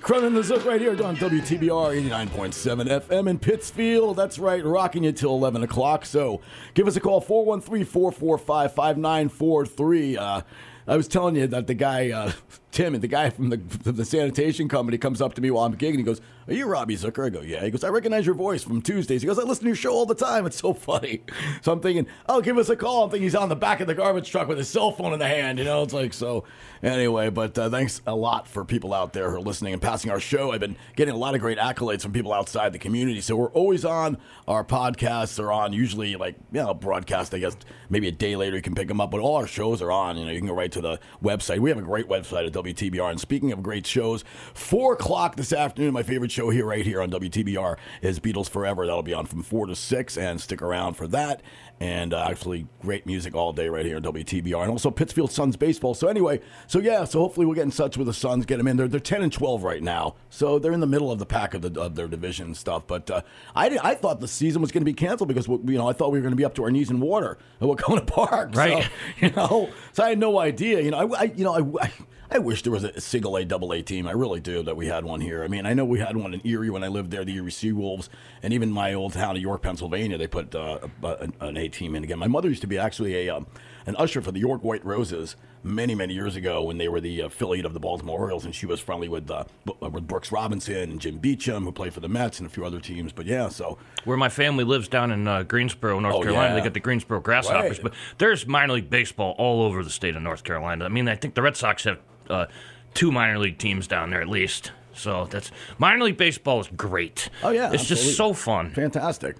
Cronin 0.00 0.32
the 0.32 0.42
Zook 0.42 0.64
right 0.64 0.80
here 0.80 0.92
on 1.04 1.16
WTBR 1.16 2.08
89.7 2.08 2.88
FM 3.06 3.28
in 3.28 3.38
Pittsfield. 3.40 4.16
That's 4.16 4.38
right, 4.38 4.64
rocking 4.64 5.04
you 5.04 5.12
till 5.12 5.32
11 5.32 5.64
o'clock. 5.64 6.06
So 6.06 6.40
give 6.72 6.88
us 6.88 6.96
a 6.96 7.00
call, 7.00 7.20
413 7.20 7.84
445 7.84 8.72
5943. 8.72 10.16
Uh, 10.16 10.40
I 10.88 10.96
was 10.96 11.08
telling 11.08 11.36
you 11.36 11.46
that 11.48 11.66
the 11.66 11.74
guy, 11.74 12.10
uh, 12.12 12.32
Tim, 12.76 12.92
and 12.92 13.02
the 13.02 13.08
guy 13.08 13.30
from 13.30 13.48
the, 13.48 13.56
the 13.56 14.04
sanitation 14.04 14.68
company 14.68 14.98
comes 14.98 15.22
up 15.22 15.32
to 15.32 15.40
me 15.40 15.50
while 15.50 15.64
I'm 15.64 15.74
gigging. 15.78 15.96
He 15.96 16.02
goes, 16.02 16.20
Are 16.46 16.52
you 16.52 16.66
Robbie 16.66 16.94
Zucker? 16.94 17.24
I 17.24 17.30
go, 17.30 17.40
Yeah. 17.40 17.64
He 17.64 17.70
goes, 17.70 17.82
I 17.82 17.88
recognize 17.88 18.26
your 18.26 18.34
voice 18.34 18.62
from 18.62 18.82
Tuesdays. 18.82 19.22
He 19.22 19.26
goes, 19.26 19.38
I 19.38 19.44
listen 19.44 19.62
to 19.64 19.68
your 19.68 19.76
show 19.76 19.92
all 19.92 20.04
the 20.04 20.14
time. 20.14 20.44
It's 20.44 20.58
so 20.60 20.74
funny. 20.74 21.22
So 21.62 21.72
I'm 21.72 21.80
thinking, 21.80 22.06
Oh, 22.28 22.42
give 22.42 22.58
us 22.58 22.68
a 22.68 22.76
call. 22.76 23.04
I'm 23.04 23.10
thinking 23.10 23.22
he's 23.24 23.34
on 23.34 23.48
the 23.48 23.56
back 23.56 23.80
of 23.80 23.86
the 23.86 23.94
garbage 23.94 24.30
truck 24.30 24.46
with 24.46 24.58
his 24.58 24.68
cell 24.68 24.92
phone 24.92 25.14
in 25.14 25.18
the 25.18 25.26
hand. 25.26 25.58
You 25.58 25.64
know, 25.64 25.82
it's 25.84 25.94
like, 25.94 26.12
so 26.12 26.44
anyway, 26.82 27.30
but 27.30 27.56
uh, 27.58 27.70
thanks 27.70 28.02
a 28.06 28.14
lot 28.14 28.46
for 28.46 28.62
people 28.62 28.92
out 28.92 29.14
there 29.14 29.30
who 29.30 29.36
are 29.36 29.40
listening 29.40 29.72
and 29.72 29.80
passing 29.80 30.10
our 30.10 30.20
show. 30.20 30.52
I've 30.52 30.60
been 30.60 30.76
getting 30.96 31.14
a 31.14 31.16
lot 31.16 31.34
of 31.34 31.40
great 31.40 31.56
accolades 31.56 32.02
from 32.02 32.12
people 32.12 32.32
outside 32.34 32.74
the 32.74 32.78
community. 32.78 33.22
So 33.22 33.36
we're 33.36 33.50
always 33.52 33.86
on. 33.86 34.18
Our 34.46 34.64
podcasts 34.64 35.42
are 35.42 35.50
on, 35.50 35.72
usually 35.72 36.14
like, 36.16 36.34
you 36.52 36.62
know, 36.62 36.74
broadcast, 36.74 37.32
I 37.34 37.38
guess, 37.38 37.56
maybe 37.88 38.08
a 38.08 38.12
day 38.12 38.36
later 38.36 38.56
you 38.56 38.62
can 38.62 38.74
pick 38.74 38.88
them 38.88 39.00
up, 39.00 39.10
but 39.10 39.20
all 39.20 39.36
our 39.36 39.46
shows 39.46 39.80
are 39.80 39.90
on. 39.90 40.18
You 40.18 40.26
know, 40.26 40.30
you 40.30 40.38
can 40.38 40.48
go 40.48 40.54
right 40.54 40.72
to 40.72 40.82
the 40.82 41.00
website. 41.24 41.58
We 41.60 41.70
have 41.70 41.78
a 41.78 41.82
great 41.82 42.06
website 42.06 42.46
at 42.46 42.52
WTBR. 42.66 43.10
And 43.10 43.20
speaking 43.20 43.52
of 43.52 43.62
great 43.62 43.86
shows, 43.86 44.24
four 44.54 44.94
o'clock 44.94 45.36
this 45.36 45.52
afternoon, 45.52 45.92
my 45.92 46.02
favorite 46.02 46.32
show 46.32 46.50
here, 46.50 46.66
right 46.66 46.84
here 46.84 47.00
on 47.00 47.10
WTBR, 47.10 47.76
is 48.02 48.20
Beatles 48.20 48.48
Forever. 48.48 48.86
That'll 48.86 49.02
be 49.02 49.14
on 49.14 49.26
from 49.26 49.42
four 49.42 49.66
to 49.66 49.76
six, 49.76 50.16
and 50.16 50.40
stick 50.40 50.62
around 50.62 50.94
for 50.94 51.06
that. 51.08 51.42
And 51.78 52.14
uh, 52.14 52.26
actually, 52.30 52.66
great 52.80 53.04
music 53.04 53.34
all 53.34 53.52
day 53.52 53.68
right 53.68 53.84
here 53.84 53.96
on 53.96 54.02
WTBR, 54.02 54.62
and 54.62 54.70
also 54.70 54.90
Pittsfield 54.90 55.30
Suns 55.30 55.56
baseball. 55.56 55.92
So 55.92 56.08
anyway, 56.08 56.40
so 56.66 56.78
yeah, 56.78 57.04
so 57.04 57.20
hopefully 57.20 57.44
we'll 57.44 57.54
get 57.54 57.64
in 57.64 57.70
touch 57.70 57.98
with 57.98 58.06
the 58.06 58.14
Suns, 58.14 58.46
get 58.46 58.56
them 58.56 58.66
in. 58.66 58.78
They're 58.78 58.88
they're 58.88 58.98
ten 58.98 59.22
and 59.22 59.30
twelve 59.30 59.62
right 59.62 59.82
now, 59.82 60.14
so 60.30 60.58
they're 60.58 60.72
in 60.72 60.80
the 60.80 60.86
middle 60.86 61.12
of 61.12 61.18
the 61.18 61.26
pack 61.26 61.52
of 61.52 61.60
the 61.60 61.78
of 61.78 61.94
their 61.94 62.08
division 62.08 62.46
and 62.46 62.56
stuff. 62.56 62.86
But 62.86 63.10
uh, 63.10 63.20
I 63.54 63.78
I 63.82 63.94
thought 63.94 64.20
the 64.20 64.28
season 64.28 64.62
was 64.62 64.72
going 64.72 64.80
to 64.80 64.86
be 64.86 64.94
canceled 64.94 65.28
because 65.28 65.48
you 65.48 65.76
know 65.76 65.86
I 65.86 65.92
thought 65.92 66.12
we 66.12 66.18
were 66.18 66.22
going 66.22 66.32
to 66.32 66.36
be 66.36 66.46
up 66.46 66.54
to 66.54 66.64
our 66.64 66.70
knees 66.70 66.90
in 66.90 66.98
water 66.98 67.36
at 67.60 67.66
Wahconah 67.66 68.06
Park. 68.06 68.54
Right. 68.54 68.84
So, 68.84 68.88
you 69.26 69.30
know, 69.32 69.70
so 69.92 70.02
I 70.02 70.10
had 70.10 70.18
no 70.18 70.38
idea. 70.38 70.80
You 70.80 70.92
know, 70.92 71.14
I, 71.14 71.20
I 71.20 71.24
you 71.24 71.44
know 71.44 71.76
I. 71.80 71.84
I 71.84 71.92
I 72.30 72.38
wish 72.38 72.62
there 72.62 72.72
was 72.72 72.84
a 72.84 73.00
single 73.00 73.36
A 73.36 73.44
double 73.44 73.72
A 73.72 73.82
team. 73.82 74.06
I 74.06 74.12
really 74.12 74.40
do 74.40 74.62
that 74.64 74.76
we 74.76 74.86
had 74.88 75.04
one 75.04 75.20
here. 75.20 75.44
I 75.44 75.48
mean, 75.48 75.64
I 75.66 75.74
know 75.74 75.84
we 75.84 75.98
had 76.00 76.16
one 76.16 76.34
in 76.34 76.40
Erie 76.46 76.70
when 76.70 76.82
I 76.84 76.88
lived 76.88 77.10
there, 77.10 77.24
the 77.24 77.34
Erie 77.36 77.50
Seawolves, 77.50 78.08
and 78.42 78.52
even 78.52 78.70
my 78.70 78.94
old 78.94 79.12
town 79.12 79.36
of 79.36 79.42
York, 79.42 79.62
Pennsylvania, 79.62 80.18
they 80.18 80.26
put 80.26 80.54
uh, 80.54 80.78
a- 81.02 81.06
an, 81.16 81.32
an 81.40 81.56
A 81.56 81.68
team 81.68 81.94
in 81.94 82.04
again. 82.04 82.18
My 82.18 82.26
mother 82.28 82.48
used 82.48 82.62
to 82.62 82.66
be 82.66 82.78
actually 82.78 83.26
a 83.26 83.36
um, 83.36 83.46
an 83.86 83.94
usher 83.96 84.20
for 84.20 84.32
the 84.32 84.40
York 84.40 84.64
White 84.64 84.84
Roses 84.84 85.36
many 85.62 85.94
many 85.94 86.14
years 86.14 86.36
ago 86.36 86.62
when 86.62 86.78
they 86.78 86.88
were 86.88 87.00
the 87.00 87.20
affiliate 87.20 87.64
of 87.64 87.72
the 87.74 87.80
Baltimore 87.80 88.18
Orioles, 88.20 88.44
and 88.44 88.54
she 88.54 88.66
was 88.66 88.80
friendly 88.80 89.08
with 89.08 89.30
uh, 89.30 89.44
with 89.80 90.06
Brooks 90.08 90.32
Robinson 90.32 90.90
and 90.90 91.00
Jim 91.00 91.18
Beauchamp, 91.18 91.64
who 91.64 91.70
played 91.72 91.94
for 91.94 92.00
the 92.00 92.08
Mets 92.08 92.40
and 92.40 92.46
a 92.46 92.50
few 92.50 92.64
other 92.64 92.80
teams. 92.80 93.12
But 93.12 93.26
yeah, 93.26 93.48
so 93.48 93.78
Where 94.04 94.16
my 94.16 94.28
family 94.28 94.64
lives 94.64 94.88
down 94.88 95.12
in 95.12 95.28
uh, 95.28 95.44
Greensboro, 95.44 96.00
North 96.00 96.14
Oh, 96.16 96.22
Carolina, 96.22 96.48
yeah. 96.48 96.54
they 96.60 96.64
got 96.64 96.74
the 96.74 96.80
Greensboro 96.80 97.20
Grasshoppers. 97.20 97.78
Right. 97.78 97.82
But 97.84 97.94
there's 98.18 98.46
minor 98.46 98.72
league 98.74 98.90
baseball 98.90 99.36
all 99.38 99.62
over 99.62 99.84
the 99.84 99.90
state 99.90 100.16
of 100.16 100.22
North 100.22 100.42
Carolina. 100.42 100.84
I 100.84 100.88
mean, 100.88 101.08
I 101.08 101.14
think 101.14 101.34
the 101.34 101.42
Red 101.42 101.56
Sox 101.56 101.84
have 101.84 101.98
uh, 102.30 102.46
two 102.94 103.12
minor 103.12 103.38
league 103.38 103.58
teams 103.58 103.86
down 103.86 104.10
there 104.10 104.20
at 104.20 104.28
least. 104.28 104.72
So 104.92 105.26
that's 105.26 105.50
minor 105.78 106.04
league 106.04 106.16
baseball 106.16 106.60
is 106.60 106.68
great. 106.76 107.28
Oh, 107.42 107.50
yeah, 107.50 107.72
it's 107.72 107.86
just 107.86 108.16
so 108.16 108.32
fun, 108.32 108.70
fantastic. 108.70 109.36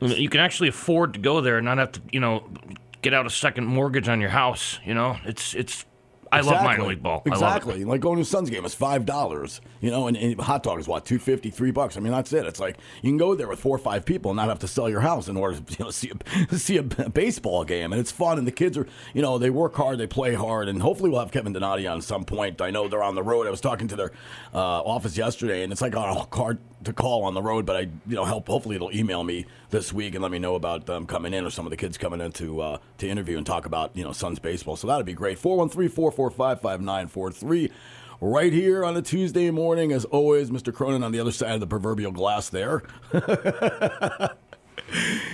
You 0.00 0.28
can 0.28 0.40
actually 0.40 0.68
afford 0.68 1.14
to 1.14 1.20
go 1.20 1.40
there 1.40 1.58
and 1.58 1.64
not 1.64 1.78
have 1.78 1.92
to, 1.92 2.00
you 2.12 2.20
know, 2.20 2.48
get 3.02 3.14
out 3.14 3.26
a 3.26 3.30
second 3.30 3.66
mortgage 3.66 4.08
on 4.08 4.20
your 4.20 4.30
house. 4.30 4.78
You 4.84 4.94
know, 4.94 5.18
it's 5.24 5.54
it's. 5.54 5.84
I 6.32 6.40
love 6.40 6.62
minor 6.64 6.84
league 6.84 7.02
ball. 7.02 7.22
I 7.26 7.30
love 7.30 7.42
it. 7.42 7.56
Exactly. 7.56 7.84
Like 7.84 8.00
going 8.00 8.16
to 8.16 8.22
a 8.22 8.24
Suns 8.24 8.50
game 8.50 8.64
is 8.64 8.74
five 8.74 9.06
dollars. 9.06 9.60
You 9.80 9.90
know, 9.90 10.06
and, 10.06 10.16
and 10.16 10.40
hot 10.40 10.62
dog 10.62 10.78
is 10.80 10.88
what 10.88 11.04
two 11.04 11.18
fifty, 11.18 11.50
three 11.50 11.70
bucks. 11.70 11.96
I 11.96 12.00
mean, 12.00 12.12
that's 12.12 12.32
it. 12.32 12.46
It's 12.46 12.60
like 12.60 12.76
you 13.02 13.10
can 13.10 13.16
go 13.16 13.34
there 13.34 13.48
with 13.48 13.60
four 13.60 13.76
or 13.76 13.78
five 13.78 14.04
people 14.04 14.30
and 14.30 14.36
not 14.36 14.48
have 14.48 14.58
to 14.60 14.68
sell 14.68 14.88
your 14.88 15.00
house 15.00 15.28
in 15.28 15.36
order 15.36 15.58
to 15.60 15.76
you 15.78 15.84
know 15.84 15.90
see 15.90 16.10
a, 16.50 16.56
see 16.56 16.76
a 16.76 16.82
baseball 16.82 17.64
game, 17.64 17.92
and 17.92 18.00
it's 18.00 18.10
fun. 18.10 18.38
And 18.38 18.46
the 18.46 18.52
kids 18.52 18.76
are 18.76 18.86
you 19.14 19.22
know 19.22 19.38
they 19.38 19.50
work 19.50 19.74
hard, 19.74 19.98
they 19.98 20.06
play 20.06 20.34
hard, 20.34 20.68
and 20.68 20.82
hopefully 20.82 21.10
we'll 21.10 21.20
have 21.20 21.32
Kevin 21.32 21.52
Donati 21.52 21.86
on 21.86 22.02
some 22.02 22.24
point. 22.24 22.60
I 22.60 22.70
know 22.70 22.88
they're 22.88 23.02
on 23.02 23.14
the 23.14 23.22
road. 23.22 23.46
I 23.46 23.50
was 23.50 23.60
talking 23.60 23.88
to 23.88 23.96
their 23.96 24.12
uh, 24.54 24.58
office 24.58 25.16
yesterday, 25.16 25.62
and 25.62 25.72
it's 25.72 25.82
like 25.82 25.96
on 25.96 26.16
a 26.16 26.36
hard 26.36 26.58
to 26.84 26.92
call 26.92 27.24
on 27.24 27.34
the 27.34 27.42
road, 27.42 27.66
but 27.66 27.76
I 27.76 27.80
you 27.80 28.16
know 28.16 28.24
help. 28.24 28.48
Hopefully 28.48 28.76
it'll 28.76 28.94
email 28.94 29.24
me 29.24 29.46
this 29.70 29.92
week 29.92 30.14
and 30.14 30.22
let 30.22 30.30
me 30.30 30.38
know 30.38 30.54
about 30.54 30.86
them 30.86 31.06
coming 31.06 31.34
in 31.34 31.44
or 31.44 31.50
some 31.50 31.66
of 31.66 31.70
the 31.70 31.76
kids 31.76 31.98
coming 31.98 32.20
in 32.20 32.30
to 32.32 32.60
uh, 32.60 32.78
to 32.98 33.08
interview 33.08 33.36
and 33.36 33.46
talk 33.46 33.66
about 33.66 33.96
you 33.96 34.04
know 34.04 34.12
Suns 34.12 34.38
baseball. 34.38 34.76
So 34.76 34.86
that'd 34.86 35.06
be 35.06 35.14
great. 35.14 35.38
413-445-5943. 35.38 37.72
Right 38.18 38.52
here 38.52 38.82
on 38.82 38.96
a 38.96 39.02
Tuesday 39.02 39.50
morning, 39.50 39.92
as 39.92 40.06
always, 40.06 40.50
Mr. 40.50 40.72
Cronin 40.72 41.02
on 41.02 41.12
the 41.12 41.20
other 41.20 41.32
side 41.32 41.52
of 41.52 41.60
the 41.60 41.66
proverbial 41.66 42.12
glass 42.12 42.48
there. 42.48 42.82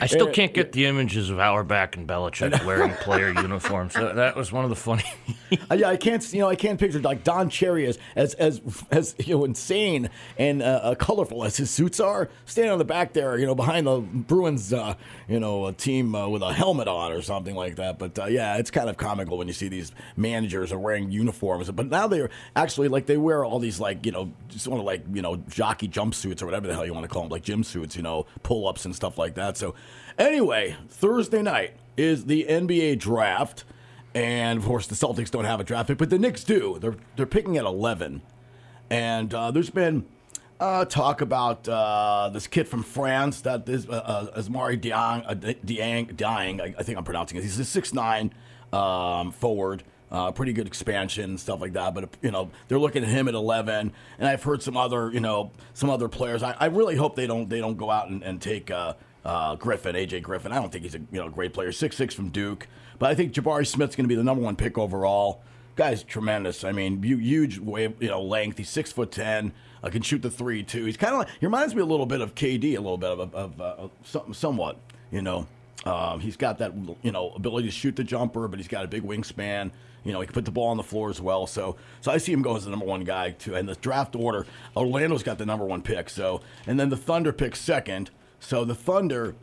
I 0.00 0.06
still 0.06 0.30
can't 0.30 0.52
get 0.54 0.72
the 0.72 0.86
images 0.86 1.30
of 1.30 1.38
Auerbach 1.38 1.96
and 1.96 2.08
Belichick 2.08 2.64
wearing 2.64 2.92
player 2.94 3.30
uniforms. 3.42 3.94
That, 3.94 4.16
that 4.16 4.36
was 4.36 4.50
one 4.52 4.64
of 4.64 4.70
the 4.70 4.76
funny. 4.76 5.04
Yeah, 5.70 5.90
I 5.90 5.98
can't, 5.98 6.32
you 6.32 6.40
know, 6.40 6.48
I 6.48 6.56
can't 6.56 6.80
picture 6.80 6.98
like 7.00 7.24
Don 7.24 7.50
Cherry 7.50 7.86
as 7.86 7.98
as 8.16 8.32
as, 8.34 8.62
as 8.90 9.14
you 9.18 9.36
know 9.36 9.44
insane 9.44 10.08
and 10.38 10.62
uh, 10.62 10.80
uh, 10.82 10.94
colorful 10.94 11.44
as 11.44 11.58
his 11.58 11.70
suits 11.70 12.00
are, 12.00 12.30
standing 12.46 12.72
on 12.72 12.78
the 12.78 12.86
back 12.86 13.12
there, 13.12 13.38
you 13.38 13.44
know, 13.44 13.54
behind 13.54 13.86
the 13.86 13.98
Bruins, 14.00 14.72
uh, 14.72 14.94
you 15.28 15.38
know, 15.38 15.66
a 15.66 15.72
team 15.74 16.14
uh, 16.14 16.26
with 16.26 16.42
a 16.42 16.54
helmet 16.54 16.88
on 16.88 17.12
or 17.12 17.20
something 17.20 17.54
like 17.54 17.76
that. 17.76 17.98
But 17.98 18.18
uh, 18.18 18.26
yeah, 18.26 18.56
it's 18.56 18.70
kind 18.70 18.88
of 18.88 18.96
comical 18.96 19.36
when 19.36 19.46
you 19.46 19.52
see 19.52 19.68
these 19.68 19.92
managers 20.16 20.72
are 20.72 20.78
wearing 20.78 21.10
uniforms. 21.10 21.70
But 21.70 21.88
now 21.88 22.06
they're 22.06 22.30
actually 22.56 22.88
like 22.88 23.04
they 23.04 23.18
wear 23.18 23.44
all 23.44 23.58
these 23.58 23.78
like 23.78 24.06
you 24.06 24.12
know 24.12 24.32
just 24.48 24.64
sort 24.64 24.78
of 24.78 24.86
like 24.86 25.04
you 25.12 25.20
know 25.20 25.36
jockey 25.48 25.88
jumpsuits 25.88 26.40
or 26.40 26.46
whatever 26.46 26.66
the 26.66 26.74
hell 26.74 26.86
you 26.86 26.94
want 26.94 27.04
to 27.04 27.08
call 27.08 27.22
them, 27.22 27.30
like 27.30 27.42
gym 27.42 27.62
suits, 27.62 27.94
you 27.94 28.02
know, 28.02 28.24
pull 28.42 28.66
ups 28.66 28.86
and 28.86 28.96
stuff 28.96 29.18
like 29.18 29.34
that. 29.34 29.41
So 29.56 29.74
anyway, 30.18 30.76
Thursday 30.88 31.42
night 31.42 31.74
is 31.96 32.26
the 32.26 32.46
NBA 32.48 32.98
draft. 32.98 33.64
And 34.14 34.58
of 34.58 34.64
course, 34.64 34.86
the 34.86 34.94
Celtics 34.94 35.30
don't 35.30 35.44
have 35.44 35.60
a 35.60 35.64
draft 35.64 35.88
pick, 35.88 35.98
but 35.98 36.10
the 36.10 36.18
Knicks 36.18 36.44
do. 36.44 36.78
They're 36.78 36.96
they're 37.16 37.26
picking 37.26 37.56
at 37.56 37.64
eleven, 37.64 38.20
and 38.90 39.32
uh, 39.32 39.50
there's 39.50 39.70
been 39.70 40.04
uh, 40.60 40.84
talk 40.84 41.20
about 41.20 41.68
uh, 41.68 42.30
this 42.32 42.46
kid 42.46 42.68
from 42.68 42.82
France 42.82 43.40
that 43.40 43.68
is 43.68 43.88
uh, 43.88 43.92
uh, 43.92 44.40
Ousmane 44.40 44.80
Dieng, 44.80 45.24
uh, 45.26 45.34
Dieng, 45.34 46.14
Dieng. 46.14 46.60
I, 46.60 46.74
I 46.78 46.82
think 46.82 46.98
I'm 46.98 47.04
pronouncing 47.04 47.38
it. 47.38 47.42
He's 47.42 47.58
a 47.58 47.64
six 47.64 47.92
nine 47.92 48.32
um, 48.72 49.32
forward. 49.32 49.82
Uh, 50.10 50.30
pretty 50.30 50.52
good 50.52 50.66
expansion 50.66 51.38
stuff 51.38 51.62
like 51.62 51.72
that, 51.72 51.94
but 51.94 52.06
you 52.20 52.30
know 52.30 52.50
they're 52.68 52.78
looking 52.78 53.02
at 53.02 53.08
him 53.08 53.28
at 53.28 53.34
11, 53.34 53.92
and 54.18 54.28
I've 54.28 54.42
heard 54.42 54.62
some 54.62 54.76
other 54.76 55.10
you 55.10 55.20
know 55.20 55.50
some 55.72 55.88
other 55.88 56.06
players. 56.06 56.42
I, 56.42 56.54
I 56.60 56.66
really 56.66 56.96
hope 56.96 57.16
they 57.16 57.26
don't 57.26 57.48
they 57.48 57.60
don't 57.60 57.78
go 57.78 57.90
out 57.90 58.10
and, 58.10 58.22
and 58.22 58.40
take 58.40 58.70
uh, 58.70 58.92
uh, 59.24 59.54
Griffin, 59.56 59.94
AJ 59.94 60.22
Griffin. 60.22 60.52
I 60.52 60.56
don't 60.56 60.72
think 60.72 60.84
he's 60.84 60.94
a 60.94 60.98
you 60.98 61.20
know 61.20 61.28
great 61.28 61.52
player, 61.52 61.72
six 61.72 61.96
six 61.96 62.14
from 62.14 62.30
Duke, 62.30 62.68
but 62.98 63.10
I 63.10 63.14
think 63.14 63.32
Jabari 63.32 63.66
Smith's 63.66 63.96
going 63.96 64.04
to 64.04 64.08
be 64.08 64.14
the 64.14 64.24
number 64.24 64.42
one 64.42 64.56
pick 64.56 64.78
overall. 64.78 65.42
Guy's 65.74 66.02
tremendous. 66.02 66.64
I 66.64 66.72
mean, 66.72 67.02
huge 67.02 67.58
you 67.58 67.94
know, 68.00 68.22
length. 68.22 68.58
He's 68.58 68.68
six 68.68 68.92
foot 68.92 69.10
ten. 69.10 69.52
Uh, 69.82 69.88
can 69.88 70.02
shoot 70.02 70.22
the 70.22 70.30
three 70.30 70.62
too. 70.62 70.84
He's 70.84 70.96
kind 70.96 71.12
of 71.14 71.20
like 71.20 71.28
he 71.40 71.46
reminds 71.46 71.74
me 71.74 71.82
a 71.82 71.86
little 71.86 72.06
bit 72.06 72.20
of 72.20 72.34
KD, 72.34 72.76
a 72.76 72.80
little 72.80 72.98
bit 72.98 73.10
of, 73.10 73.34
of 73.34 73.60
uh, 73.60 73.88
somewhat. 74.32 74.78
You 75.10 75.22
know, 75.22 75.46
um, 75.84 76.20
he's 76.20 76.36
got 76.36 76.58
that 76.58 76.72
you 77.02 77.12
know 77.12 77.30
ability 77.30 77.68
to 77.68 77.72
shoot 77.72 77.96
the 77.96 78.04
jumper, 78.04 78.48
but 78.48 78.58
he's 78.58 78.68
got 78.68 78.84
a 78.84 78.88
big 78.88 79.02
wingspan. 79.02 79.70
You 80.04 80.12
know, 80.12 80.20
he 80.20 80.26
can 80.26 80.34
put 80.34 80.44
the 80.44 80.50
ball 80.50 80.68
on 80.68 80.76
the 80.76 80.82
floor 80.82 81.10
as 81.10 81.20
well. 81.20 81.46
So, 81.46 81.76
so 82.00 82.10
I 82.10 82.18
see 82.18 82.32
him 82.32 82.42
go 82.42 82.56
as 82.56 82.64
the 82.64 82.70
number 82.70 82.86
one 82.86 83.04
guy 83.04 83.30
too. 83.30 83.54
And 83.54 83.68
the 83.68 83.76
draft 83.76 84.16
order, 84.16 84.46
Orlando's 84.76 85.22
got 85.22 85.38
the 85.38 85.46
number 85.46 85.64
one 85.64 85.80
pick. 85.80 86.10
So, 86.10 86.40
and 86.66 86.78
then 86.78 86.88
the 86.88 86.96
Thunder 86.96 87.32
pick 87.32 87.54
second. 87.54 88.10
So 88.42 88.64
the 88.64 88.74
Thunder, 88.74 89.36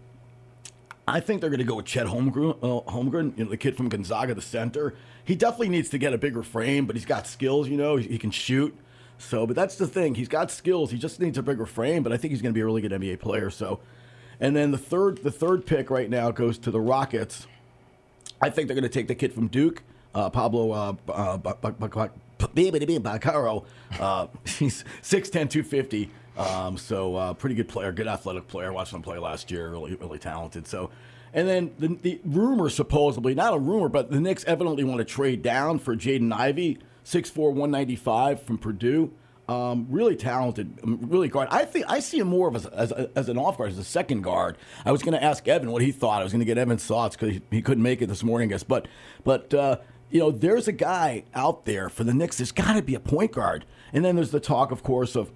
I 1.07 1.21
think 1.21 1.39
they're 1.39 1.49
going 1.49 1.59
to 1.59 1.65
go 1.65 1.75
with 1.75 1.85
Chet 1.85 2.05
Holmgren, 2.05 2.57
uh, 2.61 2.91
Holmgren, 2.91 3.35
you 3.37 3.45
know, 3.45 3.49
the 3.49 3.57
kid 3.57 3.77
from 3.77 3.87
Gonzaga, 3.87 4.35
the 4.35 4.41
center. 4.41 4.93
He 5.23 5.35
definitely 5.35 5.69
needs 5.69 5.87
to 5.89 5.97
get 5.97 6.13
a 6.13 6.17
bigger 6.17 6.43
frame, 6.43 6.85
but 6.85 6.97
he's 6.97 7.05
got 7.05 7.25
skills. 7.25 7.69
You 7.69 7.77
know, 7.77 7.95
he, 7.95 8.09
he 8.09 8.17
can 8.17 8.29
shoot. 8.29 8.75
So, 9.17 9.47
but 9.47 9.55
that's 9.55 9.77
the 9.77 9.87
thing. 9.87 10.15
He's 10.15 10.27
got 10.27 10.51
skills. 10.51 10.91
He 10.91 10.97
just 10.97 11.21
needs 11.21 11.37
a 11.37 11.41
bigger 11.41 11.65
frame. 11.65 12.03
But 12.03 12.11
I 12.11 12.17
think 12.17 12.31
he's 12.31 12.41
going 12.41 12.53
to 12.53 12.57
be 12.57 12.61
a 12.61 12.65
really 12.65 12.81
good 12.81 12.91
NBA 12.91 13.19
player. 13.21 13.49
So, 13.49 13.79
and 14.41 14.53
then 14.53 14.71
the 14.71 14.77
third, 14.77 15.23
the 15.23 15.31
third 15.31 15.65
pick 15.65 15.89
right 15.89 16.09
now 16.09 16.31
goes 16.31 16.57
to 16.59 16.69
the 16.69 16.81
Rockets. 16.81 17.47
I 18.41 18.49
think 18.49 18.67
they're 18.67 18.75
going 18.75 18.83
to 18.83 18.89
take 18.89 19.07
the 19.07 19.15
kid 19.15 19.33
from 19.33 19.47
Duke, 19.47 19.81
uh, 20.13 20.29
Pablo 20.29 20.71
uh, 20.71 20.93
uh, 21.09 21.37
Ba- 21.37 21.57
Ba- 21.61 21.71
Ba- 21.71 22.11
Ba- 22.37 22.49
Banchero. 22.53 23.65
Uh, 23.97 24.27
he's 24.45 24.83
6'10", 25.01 25.49
250. 25.49 26.11
Um, 26.39 26.77
so 26.77 27.15
uh, 27.15 27.33
pretty 27.33 27.55
good 27.55 27.67
player, 27.67 27.91
good 27.91 28.07
athletic 28.07 28.47
player. 28.47 28.71
Watched 28.71 28.93
him 28.93 29.01
play 29.01 29.17
last 29.17 29.51
year, 29.51 29.69
really, 29.69 29.95
really 29.95 30.19
talented. 30.19 30.65
So, 30.67 30.89
and 31.33 31.47
then 31.47 31.71
the, 31.77 31.87
the 31.95 32.21
rumor 32.23 32.69
supposedly, 32.69 33.35
not 33.35 33.53
a 33.53 33.59
rumor, 33.59 33.89
but 33.89 34.09
the 34.09 34.21
Knicks 34.21 34.45
evidently 34.45 34.85
want 34.85 34.99
to 34.99 35.05
trade 35.05 35.43
down 35.43 35.79
for 35.79 35.95
Jaden 35.95 36.31
Ivey, 36.33 36.79
6'4", 37.03 37.35
195 37.37 38.41
from 38.41 38.57
Purdue. 38.57 39.11
Um, 39.49 39.87
really 39.89 40.15
talented, 40.15 40.79
um, 40.83 40.99
really 41.09 41.27
guard. 41.27 41.49
I 41.51 41.65
think 41.65 41.85
I 41.89 41.99
see 42.01 42.19
him 42.19 42.27
more 42.27 42.47
of 42.47 42.55
as, 42.55 42.67
as, 42.67 42.91
as 42.91 43.29
an 43.29 43.37
off 43.39 43.57
guard, 43.57 43.71
as 43.71 43.79
a 43.79 43.83
second 43.83 44.21
guard. 44.21 44.57
I 44.85 44.91
was 44.91 45.01
going 45.01 45.17
to 45.17 45.23
ask 45.23 45.45
Evan 45.47 45.71
what 45.71 45.81
he 45.81 45.91
thought. 45.91 46.21
I 46.21 46.23
was 46.23 46.31
going 46.31 46.41
to 46.41 46.45
get 46.45 46.59
Evan's 46.59 46.85
thoughts 46.85 47.15
because 47.15 47.33
he, 47.33 47.41
he 47.49 47.61
couldn't 47.63 47.81
make 47.81 48.01
it 48.03 48.07
this 48.07 48.23
morning, 48.23 48.49
I 48.49 48.51
guess. 48.51 48.63
But 48.63 48.87
but 49.23 49.51
uh, 49.51 49.77
you 50.11 50.19
know, 50.19 50.29
there's 50.29 50.67
a 50.67 50.71
guy 50.71 51.23
out 51.33 51.65
there 51.65 51.89
for 51.89 52.03
the 52.03 52.13
Knicks. 52.13 52.37
There's 52.37 52.51
got 52.51 52.73
to 52.73 52.83
be 52.83 52.93
a 52.93 52.99
point 52.99 53.31
guard, 53.31 53.65
and 53.91 54.05
then 54.05 54.15
there's 54.15 54.29
the 54.29 54.39
talk, 54.39 54.71
of 54.71 54.83
course, 54.83 55.15
of 55.15 55.31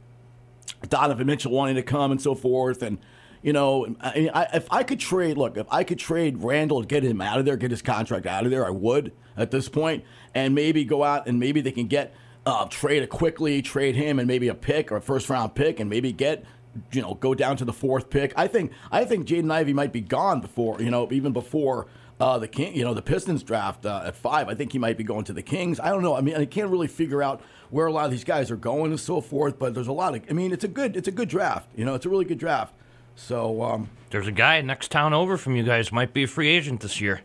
Donovan 0.90 1.28
Mitchell 1.28 1.52
wanting 1.52 1.76
to 1.76 1.84
come 1.84 2.12
and 2.12 2.22
so 2.22 2.36
forth, 2.36 2.82
and. 2.82 3.00
You 3.46 3.52
know, 3.52 3.94
I, 4.00 4.30
I, 4.34 4.44
if 4.54 4.72
I 4.72 4.84
could 4.84 5.02
trade, 5.02 5.38
look, 5.38 5.58
if 5.58 5.68
I 5.70 5.84
could 5.84 6.00
trade 6.00 6.38
Randle 6.42 6.80
and 6.80 6.88
get 6.88 7.04
him 7.04 7.20
out 7.20 7.40
of 7.40 7.46
there, 7.46 7.58
get 7.58 7.72
his 7.72 7.82
contract 7.82 8.26
out 8.26 8.46
of 8.46 8.52
there, 8.52 8.66
I 8.66 8.70
would 8.70 9.12
at 9.36 9.52
this 9.52 9.68
point, 9.68 10.06
and 10.34 10.56
maybe 10.56 10.86
go 10.86 11.04
out 11.04 11.28
and 11.28 11.42
maybe 11.42 11.60
they 11.60 11.74
can 11.74 11.88
get 11.88 12.14
uh, 12.46 12.66
trade 12.66 13.04
it 13.04 13.10
quickly, 13.10 13.62
trade 13.62 13.96
him 13.96 14.20
and 14.20 14.28
maybe 14.28 14.48
a 14.48 14.56
pick 14.56 14.92
or 14.92 14.98
a 14.98 15.02
first 15.02 15.30
round 15.30 15.56
pick, 15.56 15.80
and 15.80 15.90
maybe 15.90 16.12
get 16.12 16.44
you 16.92 17.02
know 17.02 17.16
go 17.16 17.34
down 17.34 17.58
to 17.58 17.66
the 17.66 17.74
fourth 17.74 18.10
pick. 18.10 18.34
I 18.36 18.48
think 18.48 18.72
I 18.92 19.06
think 19.06 19.28
Jaden 19.28 19.52
Ivey 19.52 19.74
might 19.74 19.94
be 19.94 20.02
gone 20.02 20.42
before 20.42 20.82
you 20.82 20.90
know 20.90 21.08
even 21.12 21.34
before. 21.34 21.88
Uh, 22.20 22.38
the 22.38 22.48
king, 22.48 22.74
you 22.76 22.84
know, 22.84 22.94
the 22.94 23.02
Pistons 23.02 23.42
draft 23.42 23.86
uh, 23.88 24.04
at 24.06 24.16
five. 24.16 24.48
I 24.48 24.54
think 24.54 24.72
he 24.72 24.78
might 24.78 24.98
be 24.98 25.04
going 25.04 25.26
to 25.26 25.34
the 25.34 25.42
Kings. 25.42 25.80
I 25.80 25.90
don't 25.90 26.04
know. 26.04 26.16
I 26.16 26.22
mean, 26.22 26.36
I 26.36 26.46
can't 26.46 26.70
really 26.70 26.88
figure 26.88 27.24
out 27.24 27.42
where 27.74 27.88
a 27.88 27.92
lot 27.92 28.06
of 28.06 28.12
these 28.12 28.24
guys 28.24 28.52
are 28.52 28.56
going 28.56 28.92
and 28.92 29.00
so 29.00 29.20
forth. 29.20 29.58
But 29.58 29.74
there's 29.74 29.88
a 29.88 29.94
lot 29.94 30.16
of. 30.16 30.22
I 30.30 30.34
mean, 30.34 30.54
it's 30.54 30.64
a 30.64 30.68
good, 30.68 30.96
it's 30.96 31.08
a 31.08 31.12
good 31.12 31.28
draft. 31.28 31.68
You 31.76 31.86
know, 31.86 31.96
it's 31.96 32.06
a 32.06 32.10
really 32.10 32.24
good 32.24 32.38
draft. 32.38 32.74
So 33.16 33.64
um, 33.64 33.90
There's 34.12 34.28
a 34.28 34.32
guy 34.32 34.62
next 34.62 34.92
town 34.92 35.14
over 35.14 35.38
from 35.38 35.56
you 35.56 35.64
guys 35.64 35.92
might 35.92 36.14
be 36.14 36.24
a 36.24 36.28
free 36.28 36.50
agent 36.50 36.82
this 36.82 37.02
year. 37.02 37.22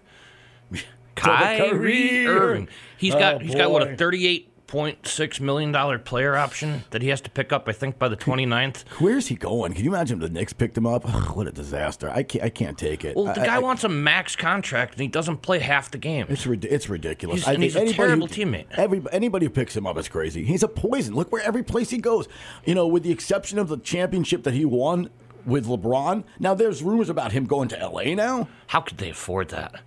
Kyrie. 1.14 2.26
Irving. 2.26 2.68
He's 2.96 3.14
got 3.14 3.36
Oh, 3.36 3.38
he's 3.40 3.54
got 3.54 3.70
what 3.70 3.82
a 3.82 3.86
boy. 3.96 4.44
Thirty-eight 4.68 4.96
point 4.98 5.06
six 5.06 5.40
million 5.40 5.72
dollar 5.72 5.98
player 5.98 6.36
option 6.36 6.84
that 6.90 7.02
he 7.02 7.08
has 7.08 7.20
to 7.22 7.30
pick 7.30 7.52
up. 7.52 7.68
I 7.68 7.72
think 7.72 7.98
by 7.98 8.08
the 8.08 8.16
29th. 8.16 8.84
where's 9.00 9.28
he 9.28 9.34
going? 9.34 9.72
Can 9.74 9.84
you 9.84 9.90
imagine 9.94 10.18
the 10.18 10.28
Knicks 10.28 10.52
picked 10.52 10.76
him 10.76 10.86
up? 10.86 11.04
what 11.36 11.46
a 11.46 11.52
disaster! 11.52 12.10
I 12.10 12.22
can't, 12.22 12.44
I 12.44 12.50
can't 12.50 12.78
take 12.78 13.04
it. 13.04 13.16
Well, 13.16 13.26
the 13.26 13.40
I- 13.42 13.46
guy 13.46 13.56
I- 13.56 13.58
wants 13.60 13.84
a 13.84 13.88
max 13.88 14.36
contract 14.36 14.94
and 14.94 15.00
he 15.02 15.08
doesn't 15.08 15.38
play 15.38 15.58
half 15.58 15.90
the 15.90 15.98
game. 15.98 16.26
It's 16.28 16.46
rid- 16.46 16.64
it's 16.64 16.88
ridiculous. 16.88 17.40
He's- 17.44 17.54
and 17.54 17.62
he's 17.62 17.76
a 17.76 17.92
terrible 17.92 18.26
who, 18.26 18.34
teammate. 18.34 18.66
Every 18.72 19.02
anybody 19.12 19.46
who 19.46 19.50
picks 19.50 19.76
him 19.76 19.86
up 19.86 19.96
is 19.98 20.08
crazy. 20.08 20.44
He's 20.44 20.62
a 20.62 20.68
poison. 20.68 21.14
Look 21.14 21.32
where 21.32 21.42
every 21.42 21.62
place 21.62 21.90
he 21.90 21.98
goes. 21.98 22.28
You 22.64 22.74
know, 22.74 22.86
with 22.86 23.02
the 23.02 23.10
exception 23.12 23.58
of 23.58 23.68
the 23.68 23.78
championship 23.78 24.42
that 24.44 24.54
he 24.54 24.64
won 24.64 25.10
with 25.46 25.66
LeBron. 25.66 26.24
Now 26.38 26.52
there's 26.54 26.82
rumors 26.82 27.08
about 27.08 27.32
him 27.32 27.46
going 27.46 27.68
to 27.68 27.78
L.A. 27.78 28.14
now. 28.14 28.48
How 28.68 28.80
could 28.80 28.98
they 28.98 29.10
afford 29.10 29.48
that? 29.48 29.80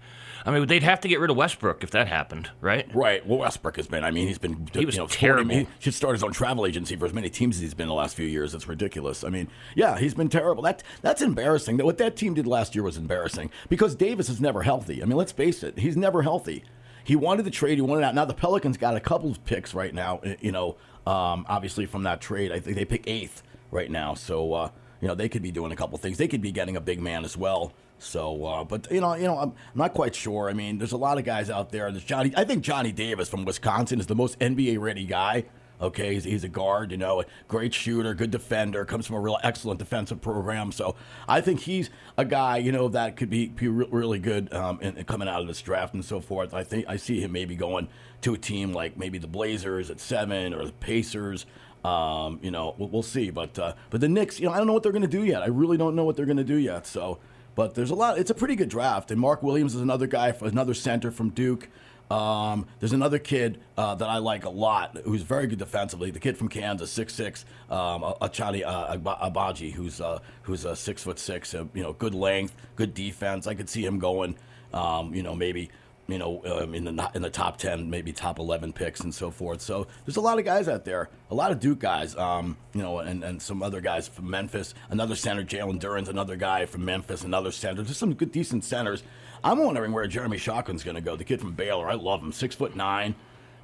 I 0.45 0.51
mean, 0.51 0.67
they'd 0.67 0.83
have 0.83 1.01
to 1.01 1.07
get 1.07 1.19
rid 1.19 1.29
of 1.29 1.37
Westbrook 1.37 1.83
if 1.83 1.91
that 1.91 2.07
happened, 2.07 2.49
right? 2.61 2.89
Right. 2.93 3.25
Well, 3.25 3.39
Westbrook 3.39 3.75
has 3.77 3.87
been. 3.87 4.03
I 4.03 4.11
mean, 4.11 4.27
he's 4.27 4.37
been. 4.37 4.67
He 4.73 4.85
was 4.85 4.95
you 4.95 5.01
know, 5.01 5.07
40 5.07 5.19
terrible. 5.19 5.55
He 5.55 5.67
should 5.79 5.93
start 5.93 6.15
his 6.15 6.23
own 6.23 6.31
travel 6.31 6.65
agency 6.65 6.95
for 6.95 7.05
as 7.05 7.13
many 7.13 7.29
teams 7.29 7.57
as 7.57 7.61
he's 7.61 7.73
been 7.73 7.87
the 7.87 7.93
last 7.93 8.15
few 8.15 8.25
years. 8.25 8.53
It's 8.53 8.67
ridiculous. 8.67 9.23
I 9.23 9.29
mean, 9.29 9.47
yeah, 9.75 9.97
he's 9.97 10.13
been 10.13 10.29
terrible. 10.29 10.63
That 10.63 10.83
that's 11.01 11.21
embarrassing. 11.21 11.77
That 11.77 11.85
what 11.85 11.97
that 11.99 12.15
team 12.15 12.33
did 12.33 12.47
last 12.47 12.75
year 12.75 12.83
was 12.83 12.97
embarrassing 12.97 13.51
because 13.69 13.95
Davis 13.95 14.29
is 14.29 14.41
never 14.41 14.63
healthy. 14.63 15.01
I 15.01 15.05
mean, 15.05 15.17
let's 15.17 15.31
face 15.31 15.63
it, 15.63 15.77
he's 15.77 15.97
never 15.97 16.21
healthy. 16.23 16.63
He 17.03 17.15
wanted 17.15 17.43
the 17.43 17.51
trade. 17.51 17.77
He 17.77 17.81
wanted 17.81 18.03
out. 18.03 18.15
Now 18.15 18.25
the 18.25 18.33
Pelicans 18.33 18.77
got 18.77 18.95
a 18.95 18.99
couple 18.99 19.31
of 19.31 19.43
picks 19.45 19.73
right 19.73 19.93
now. 19.93 20.21
You 20.39 20.51
know, 20.51 20.77
um, 21.05 21.45
obviously 21.49 21.85
from 21.85 22.03
that 22.03 22.21
trade, 22.21 22.51
I 22.51 22.59
think 22.59 22.75
they 22.75 22.85
pick 22.85 23.07
eighth 23.07 23.43
right 23.71 23.89
now. 23.89 24.13
So 24.13 24.53
uh, 24.53 24.69
you 25.01 25.07
know 25.07 25.15
they 25.15 25.29
could 25.29 25.41
be 25.41 25.51
doing 25.51 25.71
a 25.71 25.75
couple 25.75 25.97
things. 25.97 26.17
They 26.17 26.27
could 26.27 26.41
be 26.41 26.51
getting 26.51 26.75
a 26.75 26.81
big 26.81 26.99
man 26.99 27.25
as 27.25 27.35
well. 27.37 27.73
So, 28.01 28.45
uh, 28.45 28.63
but 28.63 28.91
you 28.91 28.99
know, 28.99 29.15
you 29.15 29.23
know, 29.23 29.37
I'm, 29.37 29.49
I'm 29.49 29.55
not 29.75 29.93
quite 29.93 30.15
sure. 30.15 30.49
I 30.49 30.53
mean, 30.53 30.79
there's 30.79 30.91
a 30.91 30.97
lot 30.97 31.17
of 31.17 31.23
guys 31.23 31.49
out 31.49 31.71
there. 31.71 31.91
There's 31.91 32.03
Johnny. 32.03 32.33
I 32.35 32.43
think 32.43 32.63
Johnny 32.63 32.91
Davis 32.91 33.29
from 33.29 33.45
Wisconsin 33.45 33.99
is 33.99 34.07
the 34.07 34.15
most 34.15 34.39
NBA 34.39 34.79
ready 34.79 35.05
guy. 35.05 35.45
Okay, 35.81 36.13
he's, 36.13 36.23
he's 36.25 36.43
a 36.43 36.47
guard, 36.47 36.91
you 36.91 36.97
know, 36.97 37.23
great 37.47 37.73
shooter, 37.73 38.13
good 38.13 38.29
defender, 38.29 38.85
comes 38.85 39.07
from 39.07 39.15
a 39.15 39.19
real 39.19 39.39
excellent 39.41 39.79
defensive 39.79 40.21
program. 40.21 40.71
So 40.71 40.95
I 41.27 41.41
think 41.41 41.61
he's 41.61 41.89
a 42.17 42.25
guy, 42.25 42.57
you 42.57 42.71
know, 42.71 42.87
that 42.89 43.15
could 43.15 43.31
be, 43.31 43.47
be 43.47 43.67
re- 43.67 43.87
really 43.89 44.19
good 44.19 44.53
um, 44.53 44.79
in, 44.81 44.95
in 44.97 45.05
coming 45.05 45.27
out 45.27 45.41
of 45.41 45.47
this 45.47 45.59
draft 45.59 45.95
and 45.95 46.05
so 46.05 46.19
forth. 46.19 46.53
I 46.53 46.63
think 46.63 46.85
I 46.87 46.97
see 46.97 47.19
him 47.19 47.31
maybe 47.31 47.55
going 47.55 47.87
to 48.21 48.35
a 48.35 48.37
team 48.37 48.73
like 48.73 48.95
maybe 48.95 49.17
the 49.17 49.27
Blazers 49.27 49.89
at 49.89 49.99
seven 49.99 50.53
or 50.53 50.65
the 50.65 50.71
Pacers. 50.71 51.47
Um, 51.83 52.39
you 52.43 52.51
know, 52.51 52.75
we'll, 52.77 52.89
we'll 52.89 53.01
see. 53.01 53.31
But 53.31 53.57
uh, 53.57 53.73
but 53.89 54.01
the 54.01 54.09
Knicks, 54.09 54.39
you 54.39 54.45
know, 54.45 54.53
I 54.53 54.57
don't 54.57 54.67
know 54.67 54.73
what 54.73 54.83
they're 54.83 54.91
going 54.91 55.01
to 55.01 55.07
do 55.07 55.23
yet. 55.23 55.41
I 55.41 55.47
really 55.47 55.77
don't 55.77 55.95
know 55.95 56.03
what 56.03 56.15
they're 56.15 56.27
going 56.27 56.37
to 56.37 56.43
do 56.43 56.57
yet. 56.57 56.85
So, 56.85 57.17
but 57.55 57.75
there's 57.75 57.91
a 57.91 57.95
lot. 57.95 58.17
It's 58.17 58.31
a 58.31 58.35
pretty 58.35 58.55
good 58.55 58.69
draft. 58.69 59.11
And 59.11 59.19
Mark 59.19 59.43
Williams 59.43 59.75
is 59.75 59.81
another 59.81 60.07
guy, 60.07 60.33
another 60.41 60.73
center 60.73 61.11
from 61.11 61.29
Duke. 61.29 61.69
Um, 62.09 62.67
there's 62.79 62.91
another 62.91 63.19
kid 63.19 63.61
uh, 63.77 63.95
that 63.95 64.09
I 64.09 64.17
like 64.17 64.43
a 64.43 64.49
lot 64.49 64.97
who's 65.05 65.21
very 65.21 65.47
good 65.47 65.59
defensively. 65.59 66.11
The 66.11 66.19
kid 66.19 66.37
from 66.37 66.49
Kansas, 66.49 66.91
six 66.91 67.13
six, 67.13 67.45
um, 67.69 68.01
Achani 68.01 68.63
uh, 68.65 68.97
Agbaji, 68.97 69.71
who's 69.71 70.01
uh, 70.01 70.19
who's 70.41 70.65
a 70.65 70.75
six 70.75 71.03
foot 71.03 71.19
six. 71.19 71.53
You 71.53 71.69
know, 71.73 71.93
good 71.93 72.13
length, 72.13 72.53
good 72.75 72.93
defense. 72.93 73.47
I 73.47 73.53
could 73.53 73.69
see 73.69 73.85
him 73.85 73.99
going. 73.99 74.35
Um, 74.73 75.13
you 75.13 75.23
know, 75.23 75.35
maybe 75.35 75.69
you 76.11 76.17
know 76.17 76.41
um, 76.45 76.73
in 76.73 76.83
the 76.83 77.11
in 77.15 77.21
the 77.21 77.29
top 77.29 77.57
ten, 77.57 77.89
maybe 77.89 78.11
top 78.11 78.39
eleven 78.39 78.73
picks 78.73 78.99
and 78.99 79.13
so 79.13 79.31
forth. 79.31 79.61
So 79.61 79.87
there's 80.05 80.17
a 80.17 80.21
lot 80.21 80.39
of 80.39 80.45
guys 80.45 80.67
out 80.67 80.85
there, 80.85 81.09
a 81.29 81.35
lot 81.35 81.51
of 81.51 81.59
Duke 81.59 81.79
guys. 81.79 82.15
Um, 82.15 82.57
you 82.73 82.81
know, 82.81 82.99
and, 82.99 83.23
and 83.23 83.41
some 83.41 83.63
other 83.63 83.81
guys 83.81 84.07
from 84.07 84.29
Memphis. 84.29 84.73
Another 84.89 85.15
center, 85.15 85.43
Jalen 85.43 85.79
Duren's 85.79 86.09
another 86.09 86.35
guy 86.35 86.65
from 86.65 86.85
Memphis. 86.85 87.23
Another 87.23 87.51
center. 87.51 87.83
Just 87.83 87.99
some 87.99 88.13
good, 88.13 88.31
decent 88.31 88.63
centers. 88.63 89.03
I'm 89.43 89.57
wondering 89.57 89.91
where 89.91 90.05
Jeremy 90.07 90.37
Sochan's 90.37 90.83
going 90.83 90.95
to 90.95 91.01
go. 91.01 91.15
The 91.15 91.23
kid 91.23 91.39
from 91.39 91.53
Baylor. 91.53 91.89
I 91.89 91.95
love 91.95 92.21
him. 92.21 92.31
Six 92.31 92.55
foot 92.55 92.75
nine. 92.75 93.15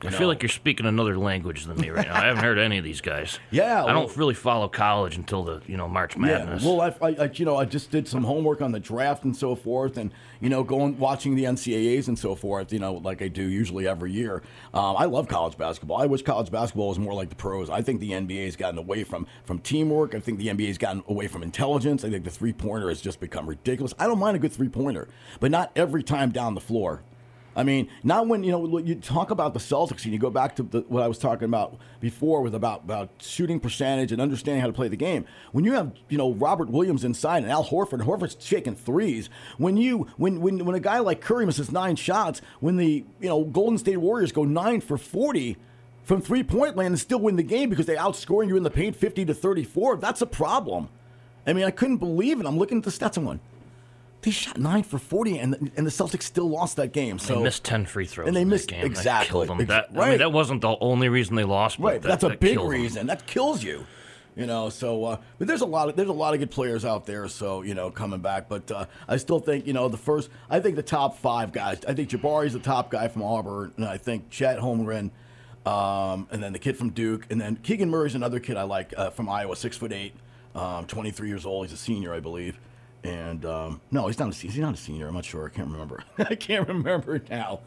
I 0.04 0.12
feel 0.12 0.28
like 0.28 0.44
you're 0.44 0.50
speaking 0.50 0.86
another 0.86 1.18
language 1.18 1.66
than 1.66 1.78
me 1.78 1.90
right 1.90 2.08
now. 2.08 2.16
I 2.16 2.26
haven't 2.26 2.44
heard 2.44 2.60
any 2.60 2.78
of 2.78 2.84
these 2.84 3.02
guys. 3.02 3.40
Yeah, 3.50 3.82
I 3.82 3.86
well- 3.86 4.08
don't 4.08 4.18
really 4.18 4.34
follow 4.34 4.68
college 4.68 5.16
until 5.16 5.44
the 5.44 5.62
you 5.68 5.78
know 5.78 5.88
March 5.88 6.18
Madness. 6.18 6.64
Yeah, 6.64 6.70
well, 6.70 6.82
I, 6.82 7.08
I, 7.08 7.16
I, 7.24 7.32
you 7.34 7.46
know, 7.46 7.56
I 7.56 7.66
just 7.66 7.92
did 7.92 8.08
some 8.08 8.24
homework 8.24 8.62
on 8.62 8.72
the 8.72 8.80
draft 8.80 9.24
and 9.24 9.36
so 9.36 9.56
forth, 9.56 9.98
and 9.98 10.12
you 10.42 10.50
know, 10.50 10.64
going 10.64 10.98
watching 11.00 11.36
the 11.36 11.46
NCAA's 11.46 12.08
and 12.08 12.20
so 12.20 12.36
forth. 12.36 12.72
You 12.74 12.80
know, 12.80 12.94
like 12.94 13.22
I 13.22 13.30
do 13.30 13.44
usually 13.44 13.88
every 13.88 14.12
year. 14.12 14.44
Um, 14.74 14.96
I 14.98 15.06
love 15.06 15.28
college 15.28 15.58
basketball. 15.58 15.98
I 15.98 16.06
wish 16.06 16.22
college 16.24 16.52
basketball 16.52 16.90
was 16.90 17.00
more 17.00 17.14
like 17.14 17.30
the 17.30 17.36
pros. 17.36 17.70
I 17.70 17.82
think 17.82 18.00
the 18.00 18.12
NBA 18.12 18.46
has 18.46 18.56
gotten 18.56 18.78
away 18.78 19.04
from 19.04 19.26
from 19.46 19.60
teamwork. 19.60 20.14
I 20.14 20.20
think 20.20 20.40
the 20.40 20.48
NBA 20.48 20.68
has 20.68 20.78
gotten 20.78 21.04
away 21.08 21.28
from 21.28 21.42
intelligence. 21.42 22.04
I 22.04 22.10
think 22.10 22.24
the 22.26 22.32
three 22.32 22.54
pointer 22.54 22.90
has 22.90 23.02
just 23.02 23.20
become 23.20 23.48
ridiculous. 23.48 23.94
I 23.98 24.06
don't 24.08 24.20
mind 24.20 24.36
a 24.36 24.40
good 24.40 24.52
three 24.52 24.70
pointer, 24.70 25.08
but 25.40 25.52
not 25.52 25.72
every 25.76 26.04
time 26.04 26.32
down 26.32 26.54
the 26.54 26.62
floor. 26.62 27.02
I 27.58 27.64
mean, 27.64 27.90
not 28.04 28.28
when 28.28 28.44
you 28.44 28.52
know 28.52 28.78
you 28.78 28.94
talk 28.94 29.32
about 29.32 29.56
the 29.56 29.60
Celtics 29.60 30.04
and 30.04 30.14
you 30.14 30.20
go 30.20 30.30
back 30.30 30.56
to 30.58 30.64
the, 30.64 30.82
what 30.82 31.02
I 31.02 31.08
was 31.08 31.18
talking 31.18 31.46
about 31.46 31.76
before 32.00 32.44
with 32.44 32.54
about 32.54 32.84
about 32.84 33.10
shooting 33.18 33.60
percentage 33.60 34.12
and 34.12 34.22
understanding 34.22 34.62
how 34.62 34.68
to 34.68 34.74
play 34.74 34.88
the 34.88 34.96
game. 34.96 35.26
When 35.54 35.66
you 35.66 35.74
have 35.74 35.92
you 36.08 36.20
know 36.20 36.34
Robert 36.34 36.70
Williams 36.70 37.04
inside 37.04 37.42
and 37.42 37.52
Al 37.52 37.66
Horford, 37.66 38.04
Horford's 38.04 38.38
shaking 38.40 38.76
threes. 38.76 39.32
When 39.58 39.76
you 39.76 40.06
when 40.18 40.40
when 40.40 40.66
when 40.66 40.76
a 40.76 40.80
guy 40.80 41.00
like 41.00 41.20
Curry 41.20 41.48
misses 41.48 41.72
nine 41.72 41.96
shots, 41.96 42.44
when 42.60 42.78
the 42.78 43.04
you 43.20 43.28
know 43.28 43.44
Golden 43.44 43.80
State 43.80 43.98
Warriors 43.98 44.32
go 44.32 44.44
nine 44.44 44.80
for 44.80 45.00
forty 45.00 45.58
from 46.04 46.22
three 46.22 46.44
point 46.44 46.76
land 46.76 46.90
and 46.90 47.00
still 47.00 47.20
win 47.20 47.38
the 47.38 47.44
game 47.44 47.72
because 47.72 47.88
they 47.88 47.96
outscoring 47.96 48.50
you 48.50 48.56
in 48.56 48.62
the 48.62 48.70
paint 48.70 48.96
fifty 48.96 49.26
to 49.26 49.34
thirty 49.34 49.64
four, 49.64 49.98
that's 49.98 50.22
a 50.22 50.28
problem. 50.28 50.90
I 51.48 51.54
mean, 51.54 51.64
I 51.64 51.72
couldn't 51.72 51.98
believe 51.98 52.40
it. 52.40 52.46
I'm 52.46 52.60
looking 52.60 52.78
at 52.78 52.84
the 52.84 52.92
stats 52.92 53.18
and 53.18 53.26
going. 53.26 53.40
They 54.22 54.32
shot 54.32 54.58
nine 54.58 54.84
for 54.84 54.98
forty, 54.98 55.38
and 55.38 55.54
the, 55.54 55.72
and 55.78 55.86
the 55.86 55.92
Celtics 55.92 56.24
still 56.24 56.50
lost 56.50 56.76
that 56.78 56.92
game. 56.92 57.20
So 57.20 57.36
they 57.36 57.44
missed 57.44 57.64
ten 57.64 57.86
free 57.86 58.06
throws. 58.06 58.28
and 58.28 58.36
they 58.36 58.42
in 58.42 58.48
that 58.50 58.56
missed 58.56 58.70
game. 58.70 58.86
Exactly. 58.86 59.46
them. 59.48 59.60
Ex- 59.62 59.68
That, 59.70 59.90
I 59.94 59.98
right. 59.98 60.10
mean, 60.10 60.18
that 60.20 60.32
wasn't 60.32 60.62
the 60.62 60.76
only 60.82 61.08
reason 61.08 61.36
they 61.36 61.44
lost. 61.44 61.80
But 61.80 61.84
right. 61.88 62.02
that, 62.02 62.08
that's 62.08 62.24
a 62.24 62.30
that 62.30 62.40
big 62.40 62.54
killed 62.56 62.72
them. 62.74 62.82
reason. 62.82 63.08
That 63.08 63.26
kills 63.28 63.64
you. 63.64 63.86
You 64.36 64.46
know, 64.46 64.70
so 64.70 65.04
uh, 65.04 65.18
but 65.40 65.48
there's 65.48 65.62
a 65.62 65.66
lot 65.66 65.90
of 65.90 65.96
there's 65.96 66.10
a 66.10 66.14
lot 66.14 66.34
of 66.36 66.40
good 66.40 66.52
players 66.52 66.86
out 66.86 67.06
there. 67.08 67.28
So 67.28 67.62
you 67.64 67.74
know, 67.74 67.90
coming 67.90 68.20
back, 68.20 68.48
but 68.50 68.70
uh, 68.72 68.86
I 69.08 69.18
still 69.18 69.40
think 69.40 69.66
you 69.66 69.74
know 69.74 69.88
the 69.88 69.98
first. 69.98 70.30
I 70.50 70.60
think 70.60 70.76
the 70.76 70.84
top 70.84 71.18
five 71.18 71.52
guys. 71.52 71.80
I 71.88 71.94
think 71.94 72.10
Jabari's 72.10 72.54
the 72.54 72.60
top 72.60 72.92
guy 72.92 73.08
from 73.08 73.24
Auburn, 73.24 73.74
and 73.78 73.86
I 73.86 73.98
think 73.98 74.30
Chet 74.30 74.60
Holmgren, 74.60 75.10
um, 75.66 76.28
and 76.32 76.42
then 76.44 76.54
the 76.54 76.60
kid 76.60 76.78
from 76.78 76.90
Duke, 76.92 77.26
and 77.30 77.42
then 77.42 77.56
Keegan 77.58 77.90
Murray's 77.90 78.14
another 78.16 78.40
kid 78.40 78.58
I 78.58 78.64
like 78.64 78.94
uh, 78.96 79.10
from 79.10 79.28
Iowa, 79.28 79.56
six 79.56 79.76
foot 79.78 79.92
eight, 79.92 80.14
um, 80.56 80.86
23 80.86 81.28
years 81.30 81.46
old. 81.46 81.66
He's 81.66 81.74
a 81.74 81.78
senior, 81.78 82.14
I 82.14 82.20
believe. 82.20 82.60
And 83.08 83.46
um, 83.46 83.82
no, 83.92 84.08
he's 84.08 84.20
not. 84.20 84.30
A, 84.34 84.36
he's 84.36 84.58
not 84.58 84.74
a 84.74 84.78
senior. 84.78 85.08
I'm 85.08 85.14
not 85.14 85.26
sure. 85.26 85.46
I 85.46 85.50
can't 85.50 85.70
remember. 85.70 86.04
I 86.18 86.36
can't 86.36 86.68
remember 86.68 87.22
now. 87.30 87.62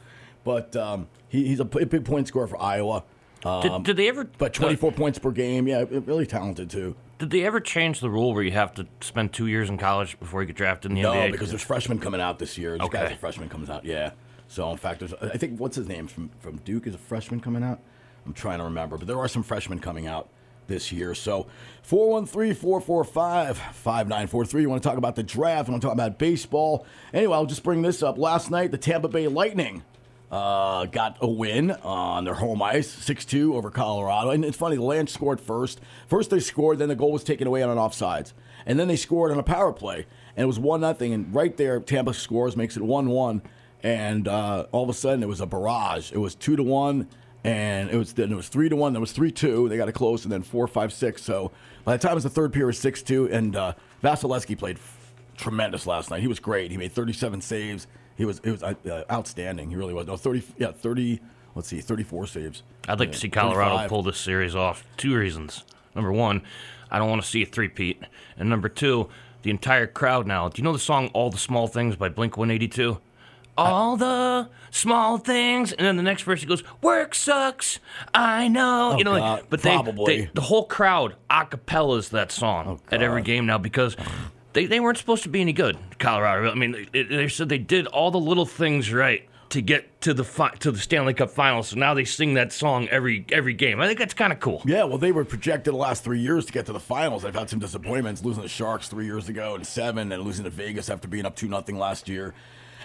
But 0.44 0.74
um, 0.76 1.08
he, 1.28 1.46
he's 1.46 1.60
a 1.60 1.64
big 1.64 2.04
point 2.04 2.28
scorer 2.28 2.46
for 2.46 2.60
Iowa. 2.60 3.04
Did- 3.42 3.46
Um, 3.70 3.82
did 3.82 3.96
they 3.96 4.08
ever- 4.08 4.24
But 4.38 4.52
24 4.54 4.92
points 4.92 5.18
per 5.18 5.30
game. 5.30 5.66
Yeah, 5.66 5.84
really 5.90 6.26
talented 6.26 6.68
too. 6.70 6.94
Did 7.18 7.30
they 7.30 7.44
ever 7.44 7.60
change 7.60 8.00
the 8.00 8.08
rule 8.10 8.32
where 8.34 8.42
you 8.42 8.52
have 8.52 8.72
to 8.74 8.86
spend 9.00 9.32
two 9.32 9.46
years 9.46 9.68
in 9.68 9.76
college 9.78 10.18
before 10.20 10.40
you 10.42 10.46
get 10.46 10.56
drafted 10.56 10.90
in 10.90 10.94
the 10.96 11.02
No, 11.02 11.12
NBA? 11.12 11.32
because 11.32 11.50
there's 11.50 11.62
freshmen 11.62 11.98
coming 11.98 12.20
out 12.20 12.38
this 12.38 12.56
year. 12.58 12.78
This 12.78 12.88
guy's 12.88 13.04
Okay. 13.06 13.14
a 13.14 13.18
freshman 13.18 13.48
comes 13.48 13.68
out. 13.70 13.84
Yeah. 13.84 14.12
So 14.48 14.70
in 14.70 14.78
fact, 14.78 15.00
there's 15.00 15.12
I 15.14 15.36
think 15.36 15.58
what's 15.60 15.76
his 15.76 15.86
name 15.86 16.06
from 16.06 16.30
from 16.40 16.56
Duke 16.58 16.86
is 16.86 16.94
a 16.94 16.98
freshman 16.98 17.40
coming 17.40 17.62
out. 17.62 17.78
I'm 18.26 18.32
trying 18.34 18.58
to 18.58 18.64
remember, 18.64 18.96
but 18.98 19.06
there 19.06 19.18
are 19.18 19.28
some 19.28 19.42
freshmen 19.42 19.78
coming 19.78 20.06
out 20.06 20.28
this 20.70 20.90
year. 20.90 21.14
So 21.14 21.48
413-445-5943. 21.86 24.62
You 24.62 24.70
want 24.70 24.82
to 24.82 24.88
talk 24.88 24.96
about 24.96 25.16
the 25.16 25.22
draft? 25.22 25.68
You 25.68 25.72
want 25.72 25.82
to 25.82 25.88
talk 25.88 25.94
about 25.94 26.18
baseball? 26.18 26.86
Anyway, 27.12 27.34
I'll 27.34 27.44
just 27.44 27.62
bring 27.62 27.82
this 27.82 28.02
up. 28.02 28.16
Last 28.16 28.50
night, 28.50 28.70
the 28.70 28.78
Tampa 28.78 29.08
Bay 29.08 29.28
Lightning 29.28 29.82
uh, 30.30 30.86
got 30.86 31.18
a 31.20 31.28
win 31.28 31.72
on 31.72 32.24
their 32.24 32.32
home 32.34 32.62
ice, 32.62 32.88
6-2 32.88 33.54
over 33.54 33.70
Colorado. 33.70 34.30
And 34.30 34.42
it's 34.44 34.56
funny, 34.56 34.78
Lance 34.78 35.12
scored 35.12 35.40
first. 35.40 35.80
First 36.06 36.30
they 36.30 36.40
scored, 36.40 36.78
then 36.78 36.88
the 36.88 36.94
goal 36.94 37.12
was 37.12 37.24
taken 37.24 37.46
away 37.46 37.62
on 37.62 37.68
an 37.70 37.76
offsides. 37.76 38.32
And 38.64 38.78
then 38.78 38.88
they 38.88 38.96
scored 38.96 39.32
on 39.32 39.38
a 39.38 39.42
power 39.42 39.72
play, 39.72 40.06
and 40.36 40.44
it 40.44 40.46
was 40.46 40.58
1 40.58 40.80
nothing. 40.80 41.12
And 41.12 41.34
right 41.34 41.54
there, 41.56 41.80
Tampa 41.80 42.14
scores, 42.14 42.56
makes 42.56 42.76
it 42.76 42.82
1-1. 42.82 43.42
And 43.82 44.28
uh, 44.28 44.66
all 44.72 44.84
of 44.84 44.90
a 44.90 44.94
sudden, 44.94 45.22
it 45.22 45.28
was 45.28 45.40
a 45.40 45.46
barrage. 45.46 46.12
It 46.12 46.18
was 46.18 46.34
2 46.34 46.56
to 46.56 46.62
1, 46.62 47.08
and 47.44 47.90
it 47.90 47.96
was 47.96 48.12
then 48.12 48.32
it 48.32 48.36
was 48.36 48.48
3 48.48 48.68
to 48.68 48.76
1, 48.76 48.92
then 48.92 48.98
it 48.98 49.00
was 49.00 49.12
3-2. 49.12 49.68
They 49.68 49.76
got 49.76 49.88
it 49.88 49.92
close, 49.92 50.24
and 50.24 50.32
then 50.32 50.42
4-5-6. 50.42 51.18
So 51.20 51.52
by 51.84 51.96
the 51.96 52.02
time 52.02 52.12
it 52.12 52.16
was 52.16 52.24
the 52.24 52.30
third 52.30 52.52
period, 52.52 52.74
6-2. 52.74 53.32
And 53.32 53.56
uh, 53.56 53.72
Vasilevskiy 54.02 54.58
played 54.58 54.78
tremendous 55.36 55.86
last 55.86 56.10
night. 56.10 56.20
He 56.20 56.28
was 56.28 56.38
great. 56.38 56.70
He 56.70 56.76
made 56.76 56.92
37 56.92 57.40
saves. 57.40 57.86
He 58.16 58.24
was 58.24 58.40
it 58.44 58.50
was 58.50 58.62
uh, 58.62 58.74
uh, 58.90 59.04
outstanding. 59.10 59.70
He 59.70 59.76
really 59.76 59.94
was. 59.94 60.06
No, 60.06 60.16
30 60.16 60.42
yeah, 60.58 60.72
30 60.72 61.20
let's 61.54 61.68
see, 61.68 61.80
34 61.80 62.26
saves. 62.26 62.62
I'd 62.88 63.00
like 63.00 63.08
Yeah, 63.08 63.12
to 63.14 63.18
see 63.18 63.28
Colorado 63.28 63.70
35. 63.76 63.88
pull 63.88 64.02
this 64.02 64.18
series 64.18 64.54
off. 64.54 64.84
Two 64.96 65.16
reasons. 65.16 65.64
Number 65.94 66.12
one, 66.12 66.42
I 66.90 66.98
don't 66.98 67.08
want 67.08 67.22
to 67.22 67.28
see 67.28 67.42
a 67.42 67.46
three-peat. 67.46 68.02
And 68.36 68.48
number 68.48 68.68
two, 68.68 69.08
the 69.42 69.50
entire 69.50 69.86
crowd 69.86 70.26
now. 70.26 70.48
Do 70.48 70.60
you 70.60 70.64
know 70.64 70.72
the 70.72 70.78
song 70.78 71.08
All 71.14 71.30
the 71.30 71.38
Small 71.38 71.66
Things 71.66 71.96
by 71.96 72.08
Blink 72.08 72.36
182? 72.36 72.98
All 73.56 73.96
the 73.96 74.48
small 74.70 75.18
things, 75.18 75.72
and 75.72 75.86
then 75.86 75.96
the 75.96 76.02
next 76.02 76.22
verse 76.22 76.40
he 76.40 76.46
goes, 76.46 76.62
"Work 76.80 77.14
sucks, 77.14 77.78
I 78.14 78.48
know." 78.48 78.92
Oh, 78.94 78.98
you 78.98 79.04
know, 79.04 79.12
like, 79.12 79.50
but 79.50 79.62
they, 79.62 79.82
they, 80.06 80.30
the 80.32 80.40
whole 80.40 80.64
crowd 80.64 81.16
acapellas 81.28 82.10
that 82.10 82.32
song 82.32 82.80
oh, 82.80 82.94
at 82.94 83.02
every 83.02 83.22
game 83.22 83.46
now 83.46 83.58
because 83.58 83.96
they, 84.52 84.66
they 84.66 84.80
weren't 84.80 84.98
supposed 84.98 85.22
to 85.24 85.28
be 85.28 85.40
any 85.40 85.52
good. 85.52 85.78
Colorado. 85.98 86.50
I 86.50 86.54
mean, 86.54 86.88
they, 86.92 87.02
they 87.02 87.28
said 87.28 87.48
they 87.48 87.58
did 87.58 87.86
all 87.88 88.10
the 88.10 88.20
little 88.20 88.46
things 88.46 88.92
right 88.92 89.28
to 89.50 89.60
get 89.60 90.00
to 90.00 90.14
the 90.14 90.24
fi- 90.24 90.54
to 90.60 90.70
the 90.70 90.78
Stanley 90.78 91.12
Cup 91.12 91.30
Finals. 91.30 91.68
So 91.68 91.76
now 91.76 91.92
they 91.94 92.04
sing 92.04 92.34
that 92.34 92.52
song 92.52 92.88
every 92.88 93.26
every 93.30 93.54
game. 93.54 93.80
I 93.80 93.86
think 93.86 93.98
that's 93.98 94.14
kind 94.14 94.32
of 94.32 94.40
cool. 94.40 94.62
Yeah, 94.64 94.84
well, 94.84 94.98
they 94.98 95.12
were 95.12 95.24
projected 95.24 95.74
the 95.74 95.78
last 95.78 96.02
three 96.04 96.20
years 96.20 96.46
to 96.46 96.52
get 96.52 96.66
to 96.66 96.72
the 96.72 96.80
finals. 96.80 97.22
They've 97.22 97.34
had 97.34 97.50
some 97.50 97.58
disappointments, 97.58 98.24
losing 98.24 98.42
the 98.42 98.48
Sharks 98.48 98.88
three 98.88 99.06
years 99.06 99.28
ago 99.28 99.54
and 99.54 99.66
seven, 99.66 100.10
and 100.10 100.22
losing 100.22 100.44
to 100.44 100.50
Vegas 100.50 100.88
after 100.88 101.08
being 101.08 101.26
up 101.26 101.36
two 101.36 101.48
nothing 101.48 101.78
last 101.78 102.08
year. 102.08 102.34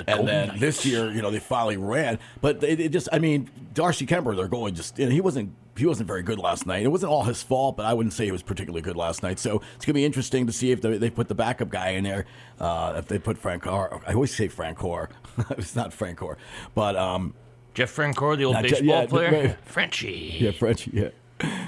And 0.07 0.27
then 0.27 0.59
this 0.59 0.85
year, 0.85 1.11
you 1.11 1.21
know, 1.21 1.31
they 1.31 1.39
finally 1.39 1.77
ran. 1.77 2.19
But 2.41 2.59
they, 2.59 2.75
they 2.75 2.89
just, 2.89 3.07
I 3.11 3.19
mean, 3.19 3.49
Darcy 3.73 4.05
Kuemper, 4.05 4.35
their 4.35 4.47
goalie, 4.47 4.73
just 4.73 4.97
you 4.99 5.05
know, 5.05 5.11
he 5.11 5.21
wasn't 5.21 5.53
he 5.77 5.85
wasn't 5.85 6.07
very 6.07 6.23
good 6.23 6.39
last 6.39 6.65
night. 6.65 6.83
It 6.83 6.87
wasn't 6.87 7.11
all 7.11 7.23
his 7.23 7.43
fault, 7.43 7.75
but 7.75 7.85
I 7.85 7.93
wouldn't 7.93 8.13
say 8.13 8.25
he 8.25 8.31
was 8.31 8.41
particularly 8.41 8.81
good 8.81 8.95
last 8.95 9.23
night. 9.23 9.39
So 9.39 9.61
it's 9.75 9.85
gonna 9.85 9.95
be 9.95 10.05
interesting 10.05 10.47
to 10.47 10.53
see 10.53 10.71
if 10.71 10.81
they, 10.81 10.97
they 10.97 11.09
put 11.09 11.27
the 11.27 11.35
backup 11.35 11.69
guy 11.69 11.89
in 11.89 12.03
there. 12.03 12.25
Uh, 12.59 12.93
if 12.97 13.07
they 13.07 13.19
put 13.19 13.37
Frank 13.37 13.63
Carr, 13.63 14.01
I 14.07 14.13
always 14.13 14.33
say 14.33 14.47
Frank 14.47 14.77
Carr. 14.77 15.09
it's 15.51 15.75
not 15.75 15.91
Frank 15.91 16.19
Carr, 16.19 16.37
but 16.73 16.95
um, 16.95 17.33
Jeff 17.75 17.93
Francoeur, 17.93 18.37
the 18.37 18.45
old 18.45 18.55
Not 18.55 18.63
Je- 18.63 18.69
baseball 18.71 19.01
yeah, 19.01 19.05
player, 19.05 19.31
right. 19.31 19.57
Frenchie. 19.65 20.37
Yeah, 20.39 20.51
French. 20.51 20.87
Yeah. 20.87 21.09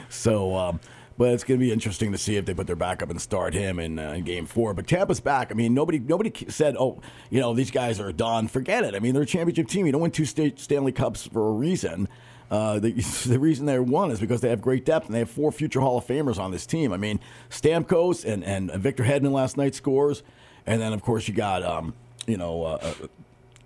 So, 0.10 0.56
um, 0.56 0.80
but 1.18 1.30
it's 1.30 1.44
going 1.44 1.60
to 1.60 1.66
be 1.66 1.72
interesting 1.72 2.12
to 2.12 2.18
see 2.18 2.36
if 2.36 2.46
they 2.46 2.54
put 2.54 2.68
their 2.68 2.76
backup 2.76 3.10
and 3.10 3.22
start 3.22 3.54
him 3.54 3.80
in, 3.80 3.98
uh, 3.98 4.12
in 4.12 4.24
Game 4.24 4.46
Four. 4.46 4.74
But 4.74 4.88
Tampa's 4.88 5.20
back. 5.20 5.52
I 5.52 5.56
mean, 5.56 5.74
nobody 5.74 6.00
nobody 6.00 6.32
said, 6.50 6.76
"Oh, 6.80 7.02
you 7.30 7.40
know, 7.40 7.54
these 7.54 7.72
guys 7.72 8.00
are 8.00 8.12
done." 8.12 8.48
Forget 8.48 8.84
it. 8.84 8.96
I 8.96 9.00
mean, 9.00 9.14
they're 9.14 9.24
a 9.24 9.28
championship 9.28 9.68
team. 9.68 9.86
You 9.86 9.92
don't 9.92 10.02
win 10.02 10.12
two 10.12 10.26
sta- 10.26 10.56
Stanley 10.56 10.92
Cups 10.92 11.28
for 11.28 11.50
a 11.50 11.52
reason. 11.52 12.08
Uh, 12.50 12.80
the, 12.80 12.92
the 13.28 13.40
reason 13.40 13.66
they 13.66 13.80
won 13.80 14.12
is 14.12 14.20
because 14.20 14.42
they 14.42 14.50
have 14.50 14.62
great 14.62 14.86
depth 14.86 15.08
and 15.08 15.16
they 15.16 15.20
have 15.20 15.30
four 15.30 15.52
future 15.52 15.82
Hall 15.82 15.98
of 15.98 16.06
Famers 16.06 16.38
on 16.38 16.52
this 16.52 16.66
team. 16.66 16.94
I 16.94 16.98
mean, 16.98 17.20
Stamkos 17.50 18.24
and, 18.26 18.44
and 18.44 18.72
Victor 18.74 19.04
Hedman 19.04 19.32
last 19.32 19.58
night 19.58 19.76
scores, 19.76 20.24
and 20.66 20.82
then 20.82 20.94
of 20.94 21.02
course 21.02 21.28
you 21.28 21.34
got 21.34 21.64
um, 21.64 21.94
you 22.26 22.38
know 22.38 22.64
uh, 22.64 22.80
uh, 22.82 22.94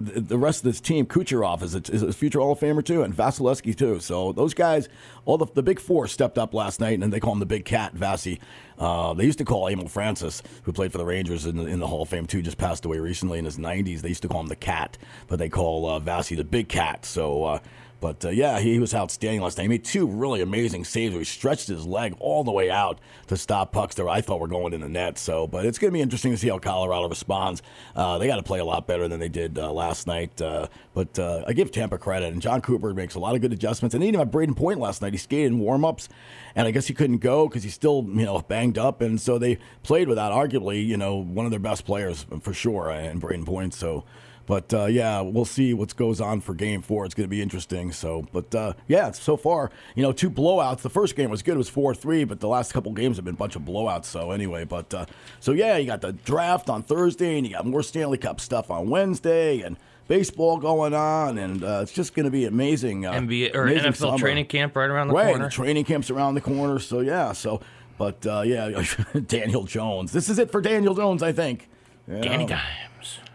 the, 0.02 0.38
rest 0.38 0.60
of 0.60 0.64
this 0.66 0.82
team, 0.82 1.06
Kucherov 1.06 1.62
is 1.62 1.76
a, 1.76 1.80
is 1.92 2.02
a 2.02 2.14
future 2.14 2.40
Hall 2.40 2.54
of 2.54 2.60
Famer 2.60 2.84
too, 2.84 3.04
and 3.04 3.16
Vasilevskiy 3.16 3.76
too. 3.76 4.00
So 4.00 4.32
those 4.32 4.54
guys, 4.54 4.90
all 5.26 5.38
the, 5.38 5.46
the 5.54 5.64
big 5.64 5.80
four 5.80 6.08
stepped 6.08 6.38
up 6.38 6.54
last 6.54 6.80
night, 6.80 7.00
and 7.00 7.12
they 7.12 7.20
call 7.20 7.34
him 7.34 7.40
the 7.40 7.46
Big 7.46 7.66
Cat, 7.66 7.96
Vasi. 7.96 8.40
Uh, 8.78 9.14
they 9.14 9.26
used 9.26 9.38
to 9.38 9.46
call 9.46 9.70
Emile 9.70 9.88
Francis, 9.88 10.42
who 10.64 10.74
played 10.74 10.92
for 10.92 10.98
the 10.98 11.06
Rangers 11.06 11.46
in 11.46 11.58
the, 11.58 11.66
in 11.66 11.80
the 11.80 11.88
Hall 11.88 12.02
of 12.02 12.10
Fame 12.10 12.26
too, 12.26 12.42
just 12.42 12.58
passed 12.58 12.86
away 12.86 13.00
recently 13.00 13.40
in 13.40 13.46
his 13.46 13.58
90s. 13.58 14.02
They 14.02 14.10
used 14.10 14.24
to 14.24 14.28
call 14.28 14.42
him 14.42 14.48
the 14.48 14.56
Cat, 14.56 14.98
but 15.28 15.40
they 15.40 15.50
call 15.50 15.88
uh, 15.88 16.00
Vasi 16.00 16.36
the 16.36 16.44
Big 16.44 16.68
Cat. 16.68 17.06
So. 17.06 17.44
Uh, 17.44 17.60
but 18.02 18.26
uh, 18.26 18.30
yeah, 18.30 18.60
he, 18.60 18.80
was 18.80 18.96
outstanding 18.96 19.42
last 19.42 19.58
night. 19.58 19.64
He 19.64 19.70
made 19.70 19.86
two 19.86 20.08
really 20.08 20.42
amazing 20.42 20.84
saves. 20.86 21.14
Where 21.14 21.22
he 21.22 21.26
stretched 21.26 21.68
his 21.68 21.86
leg 21.86 22.16
all 22.20 22.44
the 22.44 22.52
way 22.52 22.72
out 22.72 23.00
to 23.28 23.38
stop 23.38 23.72
pucks 23.72 23.94
that 23.96 24.08
I 24.08 24.22
thought 24.22 24.40
were 24.40 24.48
going 24.48 24.74
in 24.74 24.82
the 24.82 24.90
net. 24.90 25.20
So, 25.20 25.46
but 25.46 25.68
it's 25.68 25.78
going 25.78 25.92
to 25.92 25.94
be 25.94 26.02
interesting 26.02 26.32
to 26.32 26.38
see 26.38 26.50
how 26.50 26.58
Colorado 26.58 27.08
responds. 27.08 27.62
Uh, 27.96 28.18
they 28.18 28.26
got 28.26 28.38
to 28.38 28.44
play 28.44 28.60
a 28.60 28.66
lot 28.66 28.88
better 28.88 29.08
than 29.08 29.20
they 29.20 29.30
did 29.30 29.60
uh, 29.60 29.72
last 29.72 30.08
night. 30.08 30.42
Uh, 30.42 30.68
but 30.96 31.18
uh, 31.20 31.44
I 31.48 31.54
give 31.54 31.72
Tampa 31.72 32.00
credit, 32.00 32.34
and 32.34 32.42
Jon 32.42 32.60
Cooper 32.62 32.92
makes 32.96 33.14
a 33.14 33.20
lot 33.20 33.36
of 33.36 33.42
good 33.42 33.54
adjustments. 33.54 33.94
And 33.94 34.02
they 34.02 34.10
didn't 34.10 34.32
Brayden 34.32 34.56
Point 34.58 34.80
last 34.80 35.04
night. 35.04 35.14
He 35.14 35.20
skated 35.20 35.52
in 35.52 35.60
warm-ups, 35.60 36.10
and 36.56 36.68
I 36.68 36.72
guess 36.72 36.88
he 36.88 36.96
couldn't 36.96 37.20
go 37.20 37.48
because 37.48 37.64
he's 37.64 37.76
still 37.76 38.04
you 38.10 38.26
know 38.26 38.40
banged 38.40 38.80
up. 38.80 39.02
And 39.02 39.22
so 39.22 39.38
they 39.38 39.60
played 39.84 40.08
without 40.08 40.32
arguably 40.34 40.84
you 40.84 40.98
know 40.98 41.18
one 41.18 41.46
of 41.46 41.52
their 41.52 41.60
best 41.60 41.86
players 41.86 42.26
for 42.42 42.54
sure, 42.54 42.90
and 42.90 43.22
Brayden 43.22 43.46
Point. 43.46 43.76
So. 43.76 44.06
But 44.46 44.74
uh, 44.74 44.86
yeah, 44.86 45.22
we'll 45.22 45.46
see 45.46 45.74
what 45.74 45.96
goes 45.96 46.20
on 46.20 46.42
for 46.42 46.54
Game 46.54 46.82
Four. 46.82 47.06
It's 47.06 47.14
going 47.14 47.28
to 47.28 47.30
be 47.30 47.42
interesting. 47.42 47.92
So, 47.92 48.28
but 48.32 48.54
uh, 48.54 48.74
yeah, 48.88 49.12
so 49.12 49.38
far, 49.38 49.72
you 49.96 50.04
know, 50.04 50.12
two 50.12 50.30
blowouts. 50.30 50.80
The 50.80 50.90
first 50.90 51.16
game 51.16 51.30
was 51.30 51.42
good; 51.42 51.56
it 51.56 51.58
was 51.58 51.70
four 51.70 51.94
three. 51.94 52.24
But 52.24 52.40
the 52.40 52.48
last 52.48 52.74
couple 52.74 52.92
games 52.92 53.18
have 53.18 53.26
been 53.26 53.36
a 53.36 53.38
bunch 53.38 53.56
of 53.56 53.62
blowouts. 53.64 54.06
So 54.06 54.32
anyway, 54.32 54.66
but 54.66 54.94
uh, 54.94 55.06
so 55.40 55.52
yeah, 55.52 55.78
you 55.78 55.86
got 55.86 56.02
the 56.02 56.14
draft 56.14 56.70
on 56.70 56.84
Thursday, 56.84 57.38
and 57.38 57.46
you 57.46 57.54
got 57.54 57.66
more 57.66 57.84
Stanley 57.84 58.18
Cup 58.18 58.40
stuff 58.40 58.72
on 58.72 58.90
Wednesday, 58.90 59.62
and 59.62 59.78
baseball 60.08 60.58
going 60.58 60.94
on, 60.94 61.38
and 61.38 61.64
uh, 61.64 61.80
it's 61.82 61.94
just 61.94 62.14
going 62.14 62.26
to 62.26 62.32
be 62.32 62.46
amazing. 62.46 63.06
Uh, 63.06 63.14
NBA 63.14 63.56
or 63.56 63.64
amazing 63.64 63.92
NFL 63.92 63.96
summer. 63.96 64.18
training 64.18 64.46
camp 64.46 64.76
right 64.76 64.90
around 64.90 65.08
the 65.08 65.14
right, 65.14 65.28
corner. 65.28 65.46
the 65.46 65.50
training 65.50 65.86
camps 65.86 66.10
around 66.10 66.36
the 66.36 66.42
corner. 66.42 66.80
So 66.80 67.00
yeah, 67.00 67.32
so 67.32 67.62
but 67.98 68.26
uh, 68.26 68.42
yeah, 68.42 68.84
Daniel 69.28 69.64
Jones. 69.64 70.12
This 70.12 70.28
is 70.28 70.40
it 70.40 70.52
for 70.52 70.60
Daniel 70.60 70.96
Jones, 70.96 71.24
I 71.24 71.32
think. 71.32 71.70
Yeah. 72.08 72.22
Danny 72.22 72.46
Dimes. 72.46 72.91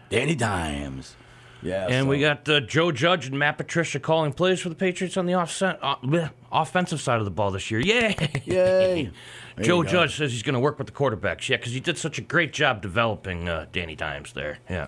Danny 0.09 0.35
Dimes. 0.35 1.15
Yeah, 1.63 1.87
And 1.89 2.05
so- 2.05 2.09
we 2.09 2.19
got 2.19 2.47
uh, 2.47 2.59
Joe 2.61 2.91
Judge 2.91 3.25
and 3.27 3.37
Matt 3.39 3.57
Patricia 3.57 3.99
calling 3.99 4.31
plays 4.31 4.59
for 4.59 4.69
the 4.69 4.75
Patriots 4.75 5.17
on 5.17 5.25
the 5.25 5.33
offset, 5.33 5.79
uh, 5.81 5.95
bleh, 5.97 6.29
offensive 6.51 7.01
side 7.01 7.17
of 7.19 7.25
the 7.25 7.31
ball 7.31 7.49
this 7.51 7.71
year. 7.71 7.79
Yay! 7.79 8.15
Yay! 8.45 9.11
Joe. 9.61 9.83
Judge 9.83 10.17
says 10.17 10.31
he's 10.31 10.43
going 10.43 10.53
to 10.53 10.59
work 10.59 10.77
with 10.77 10.85
the 10.87 10.93
quarterbacks. 10.93 11.49
Yeah, 11.49 11.57
because 11.57 11.73
he 11.73 11.79
did 11.79 11.97
such 11.97 12.19
a 12.19 12.21
great 12.21 12.53
job 12.53 12.81
developing 12.83 13.49
uh, 13.49 13.65
Danny 13.71 13.95
Dimes 13.95 14.33
there. 14.33 14.59
Yeah. 14.69 14.85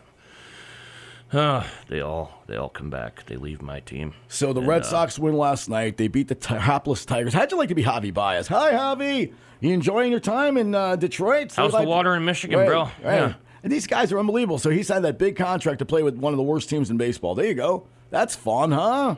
Uh, 1.31 1.63
they 1.87 2.01
all 2.01 2.43
they 2.47 2.55
all 2.55 2.69
come 2.69 2.89
back. 2.89 3.25
They 3.27 3.35
leave 3.35 3.61
my 3.61 3.79
team. 3.81 4.13
So 4.27 4.51
the 4.53 4.59
And, 4.61 4.67
Red 4.69 4.81
uh, 4.81 4.85
Sox 4.85 5.19
win 5.19 5.35
last 5.35 5.69
night. 5.69 5.97
They 5.97 6.07
beat 6.07 6.27
the 6.27 6.35
t- 6.35 6.55
hapless 6.55 7.05
Tigers. 7.05 7.33
How'd 7.33 7.51
you 7.51 7.57
like 7.57 7.69
to 7.69 7.75
be 7.75 7.83
Javi 7.83 8.11
Baez? 8.13 8.47
Hi, 8.47 8.73
Javi. 8.73 9.31
You 9.59 9.73
enjoying 9.73 10.09
your 10.11 10.19
time 10.21 10.57
in 10.57 10.73
uh, 10.73 10.95
Detroit? 10.95 11.51
How's 11.55 11.71
the 11.73 11.83
water 11.83 12.15
in 12.15 12.25
Michigan, 12.25 12.57
Right, 12.59 12.67
bro? 12.67 12.81
right. 12.83 12.93
Yeah. 13.03 13.33
And 13.63 13.71
these 13.71 13.87
guys 13.87 14.11
are 14.11 14.19
unbelievable. 14.19 14.57
So 14.59 14.69
he 14.69 14.83
signed 14.83 15.05
that 15.05 15.17
big 15.17 15.35
contract 15.35 15.79
to 15.79 15.85
play 15.85 16.03
with 16.03 16.15
one 16.15 16.33
of 16.33 16.37
the 16.37 16.43
worst 16.43 16.69
teams 16.69 16.89
in 16.89 16.97
baseball. 16.97 17.35
There 17.35 17.45
you 17.45 17.55
go. 17.55 17.85
That's 18.09 18.35
fun, 18.35 18.71
huh? 18.71 19.15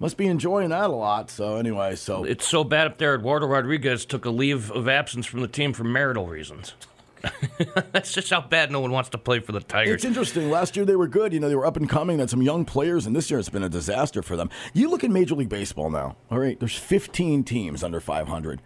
Must 0.00 0.16
be 0.16 0.26
enjoying 0.26 0.70
that 0.70 0.90
a 0.90 0.92
lot. 0.92 1.30
So 1.30 1.56
anyway, 1.56 1.94
so 1.96 2.24
It's 2.24 2.46
so 2.46 2.64
bad 2.64 2.86
up 2.86 2.98
there. 2.98 3.14
Eduardo 3.14 3.46
Rodriguez 3.46 4.04
took 4.04 4.24
a 4.24 4.30
leave 4.30 4.70
of 4.70 4.88
absence 4.88 5.26
from 5.26 5.40
the 5.40 5.48
team 5.48 5.72
for 5.72 5.84
marital 5.84 6.26
reasons. 6.26 6.74
That's 7.92 8.12
just 8.12 8.30
how 8.30 8.40
bad 8.42 8.70
no 8.70 8.80
one 8.80 8.90
wants 8.90 9.08
to 9.10 9.18
play 9.18 9.40
for 9.40 9.52
the 9.52 9.60
Tigers. 9.60 9.94
It's 9.94 10.04
interesting. 10.04 10.50
Last 10.50 10.76
year 10.76 10.84
they 10.84 10.96
were 10.96 11.08
good. 11.08 11.32
You 11.32 11.40
know, 11.40 11.48
they 11.48 11.54
were 11.54 11.66
up 11.66 11.76
and 11.76 11.88
coming. 11.88 12.16
They 12.18 12.22
had 12.22 12.30
some 12.30 12.42
young 12.42 12.64
players, 12.64 13.06
and 13.06 13.16
this 13.16 13.30
year 13.30 13.40
it's 13.40 13.48
been 13.48 13.62
a 13.62 13.68
disaster 13.68 14.22
for 14.22 14.36
them. 14.36 14.50
You 14.74 14.90
look 14.90 15.04
at 15.04 15.10
Major 15.10 15.34
League 15.34 15.48
Baseball 15.48 15.90
now. 15.90 16.16
All 16.30 16.38
right, 16.38 16.58
there's 16.58 16.76
15 16.76 17.44
teams 17.44 17.82
under 17.82 18.00
500. 18.00 18.60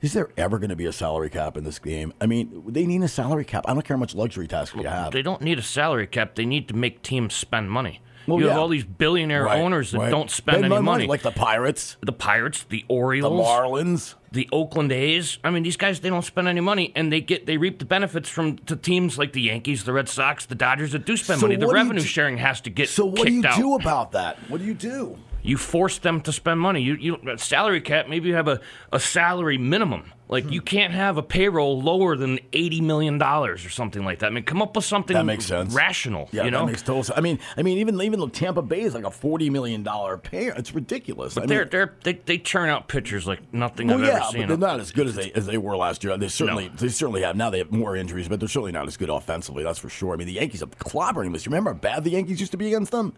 Is 0.00 0.12
there 0.12 0.28
ever 0.36 0.58
going 0.58 0.70
to 0.70 0.76
be 0.76 0.86
a 0.86 0.92
salary 0.92 1.28
cap 1.30 1.56
in 1.56 1.64
this 1.64 1.78
game? 1.80 2.12
I 2.20 2.26
mean, 2.26 2.62
they 2.68 2.86
need 2.86 3.02
a 3.02 3.08
salary 3.08 3.44
cap. 3.44 3.64
I 3.66 3.74
don't 3.74 3.84
care 3.84 3.96
how 3.96 4.00
much 4.00 4.14
luxury 4.14 4.46
tax 4.46 4.72
you 4.74 4.84
have. 4.84 5.12
They 5.12 5.22
don't 5.22 5.42
need 5.42 5.58
a 5.58 5.62
salary 5.62 6.06
cap. 6.06 6.36
They 6.36 6.46
need 6.46 6.68
to 6.68 6.74
make 6.74 7.02
teams 7.02 7.34
spend 7.34 7.70
money. 7.70 8.00
Well, 8.28 8.38
you 8.40 8.48
have 8.48 8.58
all 8.58 8.68
these 8.68 8.84
billionaire 8.84 9.44
Right, 9.44 9.58
owners 9.58 9.92
that 9.92 9.98
right. 10.00 10.10
don't 10.10 10.30
spend 10.30 10.58
any 10.58 10.68
my 10.68 10.80
money. 10.80 11.06
like 11.06 11.22
the 11.22 11.30
Pirates, 11.30 11.96
the 12.02 12.12
Pirates, 12.12 12.62
the 12.68 12.84
Orioles, 12.86 13.38
the 13.38 13.42
Marlins. 13.42 14.14
the 14.32 14.46
Oakland 14.52 14.92
A's. 14.92 15.38
I 15.42 15.48
mean, 15.48 15.62
these 15.62 15.78
guys 15.78 16.00
they 16.00 16.10
don't 16.10 16.24
spend 16.24 16.46
any 16.46 16.60
money, 16.60 16.92
and 16.94 17.10
they 17.10 17.22
get 17.22 17.46
they 17.46 17.56
reap 17.56 17.78
the 17.78 17.86
benefits 17.86 18.28
from 18.28 18.58
to 18.66 18.76
teams 18.76 19.16
like 19.16 19.32
the 19.32 19.40
Yankees, 19.40 19.84
the 19.84 19.94
Red 19.94 20.10
Sox, 20.10 20.44
the 20.44 20.54
Dodgers 20.54 20.92
that 20.92 21.06
do 21.06 21.16
spend 21.16 21.40
So 21.40 21.46
money. 21.46 21.56
The 21.56 21.66
what 21.66 21.72
do 21.72 21.78
you 21.78 21.84
revenue 21.84 22.00
do- 22.02 22.06
sharing 22.06 22.36
has 22.36 22.60
to 22.60 22.70
get 22.70 22.90
So 22.90 23.06
what 23.06 23.26
do 23.26 23.32
you 23.32 23.42
out. 23.46 23.56
do 23.56 23.74
about 23.76 24.12
that? 24.12 24.36
What 24.50 24.60
do 24.60 24.66
you 24.66 24.74
do? 24.74 25.16
You 25.42 25.56
force 25.56 25.98
them 25.98 26.20
to 26.22 26.32
spend 26.32 26.60
money. 26.60 26.82
You 26.82 26.94
you 26.94 27.18
salary 27.36 27.80
cap. 27.80 28.08
Maybe 28.08 28.28
you 28.28 28.34
have 28.34 28.48
a, 28.48 28.60
a 28.92 29.00
salary 29.00 29.56
minimum. 29.58 30.12
Like 30.30 30.44
Hmm. 30.44 30.52
you 30.52 30.60
can't 30.60 30.92
have 30.92 31.16
a 31.16 31.22
payroll 31.22 31.80
lower 31.80 32.14
than 32.14 32.38
eighty 32.52 32.82
million 32.82 33.16
dollars 33.16 33.64
or 33.64 33.70
something 33.70 34.04
like 34.04 34.18
that. 34.18 34.26
I 34.26 34.30
mean, 34.30 34.44
come 34.44 34.60
up 34.60 34.76
with 34.76 34.84
something 34.84 35.14
That 35.16 35.24
makes 35.24 35.46
sense. 35.46 35.72
rational. 35.72 36.28
Yeah, 36.32 36.44
you 36.44 36.50
know, 36.50 36.66
that 36.66 36.72
makes 36.72 36.82
total 36.82 37.02
sense. 37.02 37.16
I 37.16 37.22
mean, 37.22 37.38
I 37.56 37.62
mean, 37.62 37.78
even 37.78 37.98
even 38.02 38.28
Tampa 38.30 38.60
Bay 38.60 38.82
is 38.82 38.94
like 38.94 39.04
a 39.04 39.10
forty 39.10 39.48
million 39.48 39.82
dollar 39.82 40.18
pay. 40.18 40.48
It's 40.48 40.74
ridiculous. 40.74 41.32
but 41.34 41.44
I 41.44 41.46
they're 41.46 41.60
mean, 41.60 41.68
they're 41.70 41.94
they, 42.02 42.12
they 42.12 42.36
churn 42.36 42.68
out 42.68 42.88
pitchers 42.88 43.26
like 43.26 43.40
nothing 43.54 43.86
well, 43.88 44.00
I've 44.00 44.04
yeah, 44.04 44.16
ever 44.16 44.24
seen. 44.32 44.40
but 44.42 44.48
they're 44.48 44.68
not 44.68 44.80
as 44.80 44.92
good 44.92 45.06
as 45.06 45.14
they 45.14 45.32
as 45.32 45.46
they 45.46 45.56
were 45.56 45.76
last 45.78 46.04
year. 46.04 46.14
They 46.18 46.28
certainly 46.28 46.68
they 46.68 46.88
certainly 46.88 47.22
have 47.22 47.36
now. 47.36 47.48
They 47.48 47.58
have 47.58 47.72
more 47.72 47.96
injuries, 47.96 48.28
but 48.28 48.38
they're 48.38 48.50
certainly 48.50 48.72
not 48.72 48.86
as 48.86 48.98
good 48.98 49.08
offensively. 49.08 49.62
That's 49.64 49.78
for 49.78 49.88
sure. 49.88 50.12
I 50.12 50.16
mean, 50.16 50.26
the 50.26 50.34
Yankees 50.34 50.62
are 50.62 50.66
clobbering 50.66 51.32
this. 51.32 51.46
Remember 51.46 51.72
how 51.72 51.78
bad 51.78 52.04
the 52.04 52.10
Yankees 52.10 52.38
used 52.40 52.52
to 52.52 52.58
be 52.58 52.66
against 52.66 52.92
them? 52.92 53.14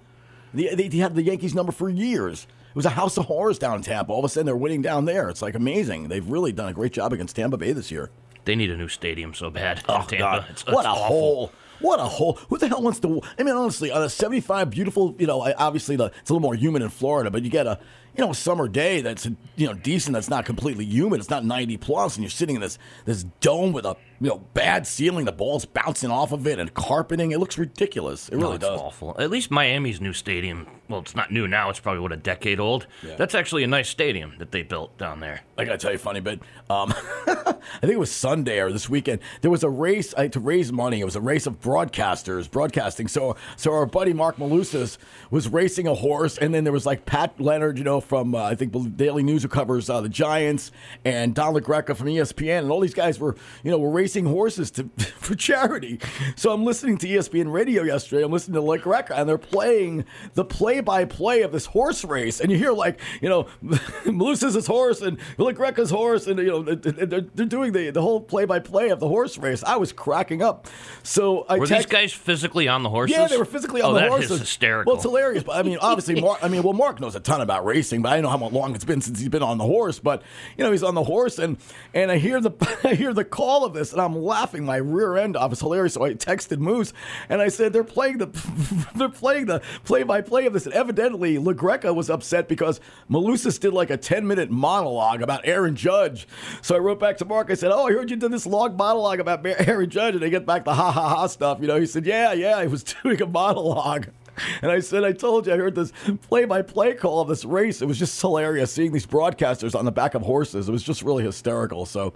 They, 0.52 0.74
they 0.74 0.96
had 0.98 1.14
the 1.14 1.22
Yankees 1.22 1.54
number 1.54 1.72
for 1.72 1.88
years. 1.88 2.46
It 2.70 2.76
was 2.76 2.86
a 2.86 2.90
house 2.90 3.16
of 3.18 3.26
horrors 3.26 3.58
down 3.58 3.76
in 3.76 3.82
Tampa. 3.82 4.12
All 4.12 4.20
of 4.20 4.24
a 4.24 4.28
sudden, 4.28 4.46
they're 4.46 4.56
winning 4.56 4.82
down 4.82 5.04
there. 5.04 5.28
It's 5.28 5.42
like 5.42 5.54
amazing. 5.54 6.08
They've 6.08 6.28
really 6.28 6.52
done 6.52 6.68
a 6.68 6.72
great 6.72 6.92
job 6.92 7.12
against 7.12 7.36
Tampa 7.36 7.56
Bay 7.56 7.72
this 7.72 7.90
year. 7.90 8.10
They 8.44 8.54
need 8.56 8.70
a 8.70 8.76
new 8.76 8.88
stadium 8.88 9.34
so 9.34 9.50
bad. 9.50 9.82
Oh 9.88 9.98
Tampa. 9.98 10.16
God! 10.18 10.46
It's, 10.50 10.64
what 10.66 10.78
it's 10.78 10.86
a 10.86 10.90
awful. 10.90 11.06
hole! 11.06 11.52
What 11.80 11.98
a 11.98 12.04
hole! 12.04 12.38
Who 12.48 12.58
the 12.58 12.68
hell 12.68 12.82
wants 12.82 13.00
to? 13.00 13.22
I 13.38 13.42
mean, 13.42 13.54
honestly, 13.54 13.90
on 13.90 14.02
a 14.02 14.08
seventy-five 14.08 14.70
beautiful, 14.70 15.14
you 15.18 15.26
know, 15.26 15.42
obviously 15.58 15.96
the, 15.96 16.06
it's 16.06 16.30
a 16.30 16.32
little 16.32 16.40
more 16.40 16.54
humid 16.54 16.82
in 16.82 16.90
Florida, 16.90 17.30
but 17.30 17.42
you 17.42 17.50
get 17.50 17.66
a, 17.66 17.78
you 18.20 18.26
know, 18.26 18.32
a 18.32 18.34
summer 18.34 18.68
day 18.68 19.00
that's 19.00 19.24
you 19.56 19.66
know 19.66 19.72
decent. 19.72 20.12
That's 20.12 20.28
not 20.28 20.44
completely 20.44 20.84
humid. 20.84 21.20
It's 21.20 21.30
not 21.30 21.42
ninety 21.42 21.78
plus, 21.78 22.16
and 22.16 22.22
you're 22.22 22.30
sitting 22.30 22.56
in 22.56 22.60
this 22.60 22.78
this 23.06 23.24
dome 23.40 23.72
with 23.72 23.86
a 23.86 23.96
you 24.20 24.28
know 24.28 24.44
bad 24.52 24.86
ceiling. 24.86 25.24
The 25.24 25.32
ball's 25.32 25.64
bouncing 25.64 26.10
off 26.10 26.32
of 26.32 26.46
it 26.46 26.58
and 26.58 26.74
carpeting. 26.74 27.30
It 27.32 27.38
looks 27.38 27.56
ridiculous. 27.56 28.28
It 28.28 28.36
No, 28.36 28.42
really 28.42 28.56
it's 28.56 28.64
does. 28.66 28.78
awful. 28.78 29.16
At 29.18 29.30
least 29.30 29.50
Miami's 29.50 30.02
new 30.02 30.12
stadium. 30.12 30.66
Well, 30.90 31.00
it's 31.00 31.14
not 31.16 31.30
new 31.30 31.46
now. 31.48 31.70
It's 31.70 31.80
probably 31.80 32.00
what 32.00 32.12
a 32.12 32.16
decade 32.16 32.60
old. 32.60 32.86
Yeah. 33.02 33.14
That's 33.16 33.34
actually 33.34 33.62
a 33.62 33.68
nice 33.68 33.88
stadium 33.88 34.34
that 34.38 34.50
they 34.50 34.62
built 34.62 34.98
down 34.98 35.20
there. 35.20 35.40
I 35.56 35.64
gotta 35.64 35.78
tell 35.78 35.92
you 35.92 35.98
funny 35.98 36.20
bit. 36.20 36.40
Um, 36.68 36.92
I 37.26 37.54
think 37.80 37.92
it 37.92 37.98
was 37.98 38.12
Sunday 38.12 38.58
or 38.60 38.70
this 38.70 38.90
weekend. 38.90 39.20
There 39.40 39.50
was 39.50 39.62
a 39.64 39.70
race 39.70 40.12
uh, 40.16 40.28
to 40.28 40.40
raise 40.40 40.72
money. 40.72 41.00
It 41.00 41.04
was 41.04 41.16
a 41.16 41.20
race 41.22 41.46
of 41.46 41.58
broadcasters 41.60 42.50
broadcasting. 42.50 43.08
So, 43.08 43.36
so 43.56 43.72
our 43.72 43.86
buddy 43.86 44.12
Mark 44.12 44.36
Malusis 44.36 44.98
was 45.30 45.48
racing 45.48 45.86
a 45.86 45.94
horse, 45.94 46.36
and 46.38 46.52
then 46.52 46.64
there 46.64 46.72
was 46.72 46.84
like 46.86 47.06
Pat 47.06 47.40
Leonard, 47.40 47.78
you 47.78 47.84
know, 47.84 48.00
from 48.10 48.34
uh, 48.34 48.42
I 48.42 48.56
think 48.56 48.96
Daily 48.96 49.22
News 49.22 49.44
who 49.44 49.48
covers 49.48 49.88
uh, 49.88 50.00
the 50.00 50.08
Giants, 50.08 50.72
and 51.04 51.32
Don 51.32 51.54
LaGreca 51.54 51.96
from 51.96 52.08
ESPN, 52.08 52.58
and 52.58 52.70
all 52.72 52.80
these 52.80 52.92
guys 52.92 53.20
were, 53.20 53.36
you 53.62 53.70
know, 53.70 53.78
were 53.78 53.88
racing 53.88 54.26
horses 54.26 54.68
to 54.72 54.90
for 55.18 55.36
charity. 55.36 56.00
So 56.34 56.52
I'm 56.52 56.64
listening 56.64 56.98
to 56.98 57.06
ESPN 57.06 57.52
radio 57.52 57.84
yesterday. 57.84 58.24
I'm 58.24 58.32
listening 58.32 58.56
to 58.56 58.62
LaGreca, 58.62 59.12
and 59.12 59.28
they're 59.28 59.38
playing 59.38 60.06
the 60.34 60.44
play-by-play 60.44 61.42
of 61.42 61.52
this 61.52 61.66
horse 61.66 62.02
race, 62.02 62.40
and 62.40 62.50
you 62.50 62.58
hear 62.58 62.72
like, 62.72 62.98
you 63.22 63.28
know, 63.28 63.44
Malusis' 64.04 64.66
horse 64.66 65.02
and 65.02 65.16
LaGreca's 65.38 65.90
horse, 65.90 66.26
and 66.26 66.40
you 66.40 66.46
know, 66.46 66.62
they're, 66.62 67.20
they're 67.20 67.46
doing 67.46 67.70
the 67.70 67.90
the 67.90 68.02
whole 68.02 68.20
play-by-play 68.20 68.88
of 68.88 68.98
the 68.98 69.06
horse 69.06 69.38
race. 69.38 69.62
I 69.62 69.76
was 69.76 69.92
cracking 69.92 70.42
up. 70.42 70.66
So 71.04 71.46
I 71.48 71.58
Were 71.58 71.66
text- 71.68 71.88
these 71.88 71.92
guys 71.92 72.12
physically 72.12 72.66
on 72.66 72.82
the 72.82 72.90
horses? 72.90 73.16
yeah, 73.16 73.28
they 73.28 73.38
were 73.38 73.44
physically 73.44 73.82
on 73.82 73.92
oh, 73.92 73.94
the 73.94 74.00
that 74.00 74.08
horses. 74.08 74.32
is 74.32 74.40
hysterical. 74.40 74.90
Well, 74.90 74.96
it's 74.96 75.04
hilarious. 75.04 75.44
But 75.44 75.56
I 75.56 75.62
mean, 75.62 75.78
obviously, 75.80 76.20
Mark. 76.20 76.42
I 76.42 76.48
mean, 76.48 76.64
well, 76.64 76.72
Mark 76.72 76.98
knows 77.00 77.14
a 77.14 77.20
ton 77.20 77.40
about 77.40 77.64
racing, 77.64 77.89
but 77.98 78.12
I 78.12 78.20
don't 78.20 78.24
know 78.24 78.48
how 78.48 78.48
long 78.48 78.74
it's 78.74 78.84
been 78.84 79.00
since 79.00 79.18
he's 79.18 79.28
been 79.28 79.42
on 79.42 79.58
the 79.58 79.64
horse. 79.64 79.98
But 79.98 80.22
you 80.56 80.64
know, 80.64 80.70
he's 80.70 80.82
on 80.82 80.94
the 80.94 81.04
horse, 81.04 81.38
and 81.38 81.58
and 81.92 82.10
I 82.10 82.18
hear 82.18 82.40
the 82.40 82.52
I 82.84 82.94
hear 82.94 83.12
the 83.12 83.24
call 83.24 83.64
of 83.64 83.74
this, 83.74 83.92
and 83.92 84.00
I'm 84.00 84.16
laughing 84.16 84.64
my 84.64 84.76
rear 84.76 85.16
end 85.16 85.36
off. 85.36 85.52
It's 85.52 85.60
hilarious. 85.60 85.94
So 85.94 86.04
I 86.04 86.14
texted 86.14 86.58
Moose, 86.58 86.92
and 87.28 87.42
I 87.42 87.48
said 87.48 87.72
they're 87.72 87.84
playing 87.84 88.18
the 88.18 88.26
they're 88.94 89.08
playing 89.08 89.46
the 89.46 89.60
play 89.84 90.02
by 90.02 90.20
play 90.20 90.46
of 90.46 90.52
this. 90.52 90.66
And 90.66 90.74
evidently, 90.74 91.36
LaGreca 91.36 91.94
was 91.94 92.10
upset 92.10 92.48
because 92.48 92.80
Malusis 93.10 93.58
did 93.58 93.72
like 93.72 93.90
a 93.90 93.96
10 93.96 94.26
minute 94.26 94.50
monologue 94.50 95.22
about 95.22 95.46
Aaron 95.46 95.74
Judge. 95.76 96.28
So 96.62 96.76
I 96.76 96.78
wrote 96.78 97.00
back 97.00 97.16
to 97.18 97.24
Mark. 97.24 97.50
I 97.50 97.54
said, 97.54 97.72
"Oh, 97.72 97.86
I 97.86 97.92
heard 97.92 98.10
you 98.10 98.16
did 98.16 98.30
this 98.30 98.46
long 98.46 98.76
monologue 98.76 99.20
about 99.20 99.44
Aaron 99.44 99.90
Judge," 99.90 100.14
and 100.14 100.22
they 100.22 100.30
get 100.30 100.46
back 100.46 100.64
the 100.64 100.74
ha 100.74 100.90
ha 100.90 101.08
ha 101.08 101.26
stuff. 101.26 101.58
You 101.60 101.66
know, 101.66 101.80
he 101.80 101.86
said, 101.86 102.06
"Yeah, 102.06 102.32
yeah, 102.32 102.56
I 102.56 102.66
was 102.66 102.82
doing 103.02 103.20
a 103.20 103.26
monologue." 103.26 104.08
And 104.62 104.70
I 104.70 104.80
said, 104.80 105.04
I 105.04 105.12
told 105.12 105.46
you, 105.46 105.54
I 105.54 105.56
heard 105.56 105.74
this 105.74 105.92
play 106.28 106.44
by 106.44 106.62
play 106.62 106.94
call 106.94 107.20
of 107.20 107.28
this 107.28 107.44
race. 107.44 107.82
It 107.82 107.86
was 107.86 107.98
just 107.98 108.20
hilarious 108.20 108.72
seeing 108.72 108.92
these 108.92 109.06
broadcasters 109.06 109.78
on 109.78 109.84
the 109.84 109.92
back 109.92 110.14
of 110.14 110.22
horses. 110.22 110.68
It 110.68 110.72
was 110.72 110.82
just 110.82 111.02
really 111.02 111.24
hysterical. 111.24 111.86
So, 111.86 112.12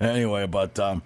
anyway, 0.00 0.46
but, 0.46 0.78
um, 0.78 1.02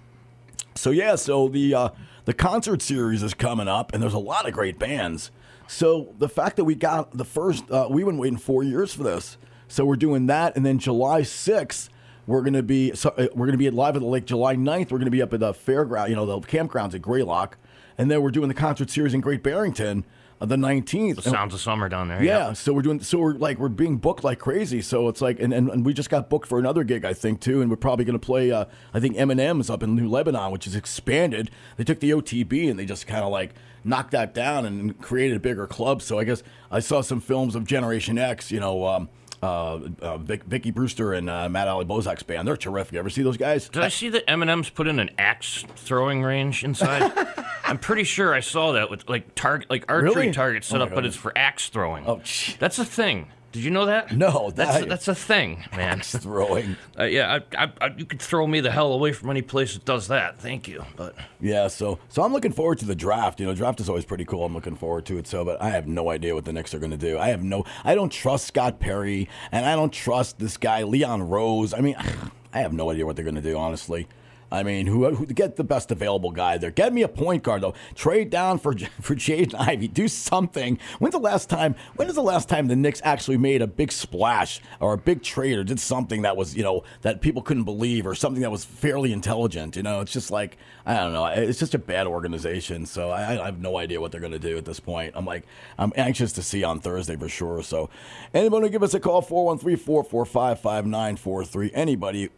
so 0.75 0.91
yeah, 0.91 1.15
so 1.15 1.47
the, 1.47 1.73
uh, 1.73 1.89
the 2.25 2.33
concert 2.33 2.81
series 2.81 3.23
is 3.23 3.33
coming 3.33 3.67
up, 3.67 3.93
and 3.93 4.01
there's 4.01 4.13
a 4.13 4.19
lot 4.19 4.47
of 4.47 4.53
great 4.53 4.77
bands. 4.77 5.31
So, 5.67 6.13
the 6.19 6.29
fact 6.29 6.57
that 6.57 6.65
we 6.65 6.75
got 6.75 7.17
the 7.17 7.25
first, 7.25 7.69
uh, 7.71 7.87
we've 7.89 8.05
been 8.05 8.17
waiting 8.17 8.37
four 8.37 8.63
years 8.63 8.93
for 8.93 9.03
this. 9.03 9.37
So, 9.67 9.85
we're 9.85 9.95
doing 9.95 10.27
that, 10.27 10.55
and 10.55 10.65
then 10.65 10.79
July 10.79 11.21
6th, 11.21 11.89
we're 12.27 12.41
going 12.41 12.53
to 12.53 12.63
be 12.63 12.93
so, 12.93 13.09
uh, 13.17 13.27
we're 13.33 13.49
to 13.49 13.57
be 13.57 13.67
at 13.67 13.73
live 13.73 13.95
at 13.95 14.01
the 14.01 14.07
lake 14.07 14.25
July 14.25 14.55
9th. 14.55 14.91
We're 14.91 14.99
going 14.99 15.05
to 15.05 15.11
be 15.11 15.21
up 15.21 15.33
at 15.33 15.39
the 15.39 15.53
fairground, 15.53 16.09
you 16.09 16.15
know, 16.15 16.25
the 16.25 16.39
campgrounds 16.41 16.93
at 16.93 17.01
Greylock, 17.01 17.57
and 17.97 18.11
then 18.11 18.21
we're 18.21 18.31
doing 18.31 18.47
the 18.47 18.53
concert 18.53 18.89
series 18.89 19.13
in 19.13 19.21
Great 19.21 19.43
Barrington 19.43 20.05
the 20.49 20.55
19th. 20.55 21.15
The 21.15 21.21
sounds 21.21 21.53
of 21.53 21.61
summer 21.61 21.87
down 21.87 22.07
there. 22.07 22.23
Yeah, 22.23 22.53
so 22.53 22.73
we're 22.73 22.81
doing 22.81 22.99
so 23.01 23.19
we're 23.19 23.33
like 23.33 23.59
we're 23.59 23.69
being 23.69 23.97
booked 23.97 24.23
like 24.23 24.39
crazy. 24.39 24.81
So 24.81 25.07
it's 25.07 25.21
like 25.21 25.39
and, 25.39 25.53
and, 25.53 25.69
and 25.69 25.85
we 25.85 25.93
just 25.93 26.09
got 26.09 26.29
booked 26.29 26.47
for 26.47 26.59
another 26.59 26.83
gig 26.83 27.05
I 27.05 27.13
think 27.13 27.41
too, 27.41 27.61
and 27.61 27.69
we're 27.69 27.77
probably 27.77 28.05
going 28.05 28.19
to 28.19 28.25
play. 28.25 28.51
Uh, 28.51 28.65
I 28.93 28.99
think 28.99 29.15
Eminem's 29.15 29.69
up 29.69 29.83
in 29.83 29.95
New 29.95 30.09
Lebanon, 30.09 30.51
which 30.51 30.65
is 30.65 30.75
expanded. 30.75 31.51
They 31.77 31.83
took 31.83 31.99
the 31.99 32.11
OTB 32.11 32.69
and 32.69 32.79
they 32.79 32.85
just 32.85 33.07
kind 33.07 33.23
of 33.23 33.31
like 33.31 33.53
knocked 33.83 34.11
that 34.11 34.33
down 34.33 34.65
and 34.65 34.99
created 34.99 35.37
a 35.37 35.39
bigger 35.39 35.67
club. 35.67 36.01
So 36.01 36.19
I 36.19 36.23
guess 36.23 36.43
I 36.69 36.79
saw 36.79 37.01
some 37.01 37.21
films 37.21 37.55
of 37.55 37.65
Generation 37.65 38.17
X. 38.17 38.51
You 38.51 38.59
know. 38.59 38.85
Um, 38.85 39.09
uh, 39.41 39.79
uh, 40.01 40.17
Vic, 40.17 40.43
Vicky 40.43 40.71
Brewster 40.71 41.13
and 41.13 41.29
uh, 41.29 41.49
Matt 41.49 41.67
Ali 41.67 41.85
Bozak's 41.85 42.23
band. 42.23 42.47
They're 42.47 42.57
terrific. 42.57 42.93
You 42.93 42.99
ever 42.99 43.09
see 43.09 43.23
those 43.23 43.37
guys? 43.37 43.69
Did 43.69 43.83
I 43.83 43.89
see 43.89 44.09
that 44.09 44.25
Eminem's 44.27 44.69
put 44.69 44.87
in 44.87 44.99
an 44.99 45.09
axe 45.17 45.65
throwing 45.75 46.21
range 46.23 46.63
inside? 46.63 47.11
I'm 47.63 47.77
pretty 47.79 48.03
sure 48.03 48.33
I 48.33 48.39
saw 48.41 48.73
that 48.73 48.89
with 48.89 49.07
like 49.09 49.33
target, 49.35 49.69
like 49.69 49.85
archery 49.89 50.09
Really? 50.09 50.31
targets 50.31 50.67
set 50.67 50.77
Oh 50.77 50.79
my 50.79 50.83
up, 50.85 50.89
but 50.89 50.95
goodness. 50.95 51.15
it's 51.15 51.21
for 51.21 51.37
axe 51.37 51.69
throwing. 51.69 52.05
Oh, 52.05 52.21
that's 52.59 52.77
a 52.79 52.85
thing. 52.85 53.27
Did 53.51 53.63
you 53.63 53.71
know 53.71 53.85
that? 53.87 54.15
No, 54.15 54.49
that's 54.55 54.79
that- 54.79 54.89
that's 54.89 55.07
a 55.07 55.15
thing, 55.15 55.63
man. 55.75 55.99
Axe 55.99 56.15
throwing. 56.17 56.75
Uh, 56.99 57.03
yeah, 57.05 57.39
I, 57.57 57.63
I, 57.65 57.71
I, 57.81 57.87
you 57.97 58.05
could 58.05 58.21
throw 58.21 58.45
me 58.45 58.59
the 58.59 58.69
hell 58.69 58.93
away 58.93 59.11
from 59.11 59.29
any 59.29 59.41
place 59.41 59.73
that 59.73 59.85
does 59.85 60.07
that. 60.09 60.39
Thank 60.39 60.67
you, 60.67 60.85
but 60.95 61.15
Yeah, 61.39 61.67
so 61.67 61.99
so 62.09 62.21
I'm 62.21 62.31
looking 62.33 62.51
forward 62.51 62.77
to 62.79 62.85
the 62.85 62.93
draft. 62.95 63.39
You 63.39 63.45
know, 63.47 63.55
draft 63.55 63.79
is 63.79 63.89
always 63.89 64.05
pretty 64.05 64.25
cool. 64.25 64.45
I'm 64.45 64.53
looking 64.53 64.75
forward 64.75 65.05
to 65.05 65.17
it. 65.17 65.25
So, 65.25 65.43
but 65.45 65.59
I 65.61 65.69
have 65.69 65.87
no 65.87 66.09
idea 66.09 66.35
what 66.35 66.45
the 66.45 66.53
Knicks 66.53 66.73
are 66.73 66.79
going 66.79 66.91
to 66.91 66.97
do. 66.97 67.17
I 67.17 67.29
have 67.29 67.41
no. 67.43 67.65
I 67.83 67.95
don't 67.95 68.11
trust 68.11 68.45
Scott 68.47 68.79
Perry, 68.79 69.27
and 69.51 69.65
I 69.65 69.75
don't 69.75 69.91
trust 69.93 70.37
this 70.39 70.57
guy 70.57 70.83
Leon 70.83 71.27
Rose. 71.29 71.73
I 71.73 71.79
mean, 71.79 71.95
I 72.53 72.59
have 72.59 72.73
no 72.73 72.91
idea 72.91 73.05
what 73.05 73.15
they're 73.15 73.25
going 73.25 73.35
to 73.35 73.41
do. 73.41 73.57
Honestly. 73.57 74.07
I 74.51 74.63
mean, 74.63 74.87
who, 74.87 75.13
who 75.13 75.25
get 75.25 75.55
the 75.55 75.63
best 75.63 75.91
available 75.91 76.31
guy 76.31 76.57
there? 76.57 76.71
Get 76.71 76.93
me 76.93 77.03
a 77.03 77.07
point 77.07 77.43
guard 77.43 77.61
though. 77.61 77.73
Trade 77.95 78.29
down 78.29 78.59
for 78.59 78.73
for 78.99 79.15
Jaden 79.15 79.55
Ivey. 79.55 79.87
Do 79.87 80.07
something. 80.07 80.77
When's 80.99 81.13
the 81.13 81.19
last 81.19 81.49
time? 81.49 81.75
When 81.95 82.09
is 82.09 82.15
the 82.15 82.21
last 82.21 82.49
time 82.49 82.67
the 82.67 82.75
Knicks 82.75 83.01
actually 83.03 83.37
made 83.37 83.61
a 83.61 83.67
big 83.67 83.91
splash 83.91 84.59
or 84.79 84.93
a 84.93 84.97
big 84.97 85.21
trade 85.23 85.57
or 85.57 85.63
did 85.63 85.79
something 85.79 86.23
that 86.23 86.35
was 86.35 86.55
you 86.55 86.63
know 86.63 86.83
that 87.01 87.21
people 87.21 87.41
couldn't 87.41 87.63
believe 87.63 88.05
or 88.05 88.15
something 88.15 88.41
that 88.41 88.51
was 88.51 88.65
fairly 88.65 89.13
intelligent? 89.13 89.75
You 89.75 89.83
know, 89.83 90.01
it's 90.01 90.11
just 90.11 90.31
like 90.31 90.57
I 90.85 90.95
don't 90.95 91.13
know. 91.13 91.25
It's 91.27 91.59
just 91.59 91.73
a 91.73 91.79
bad 91.79 92.07
organization. 92.07 92.85
So 92.85 93.09
I, 93.09 93.41
I 93.41 93.45
have 93.45 93.59
no 93.59 93.77
idea 93.77 94.01
what 94.01 94.11
they're 94.11 94.19
going 94.19 94.33
to 94.33 94.39
do 94.39 94.57
at 94.57 94.65
this 94.65 94.81
point. 94.81 95.13
I'm 95.15 95.25
like 95.25 95.45
I'm 95.77 95.93
anxious 95.95 96.33
to 96.33 96.43
see 96.43 96.63
on 96.63 96.79
Thursday 96.79 97.15
for 97.15 97.29
sure. 97.29 97.63
So 97.63 97.89
anybody 98.33 98.69
give 98.69 98.83
us 98.83 98.93
a 98.93 98.99
call 98.99 99.21
413-445-5943. 99.21 101.71
Anybody 101.73 102.29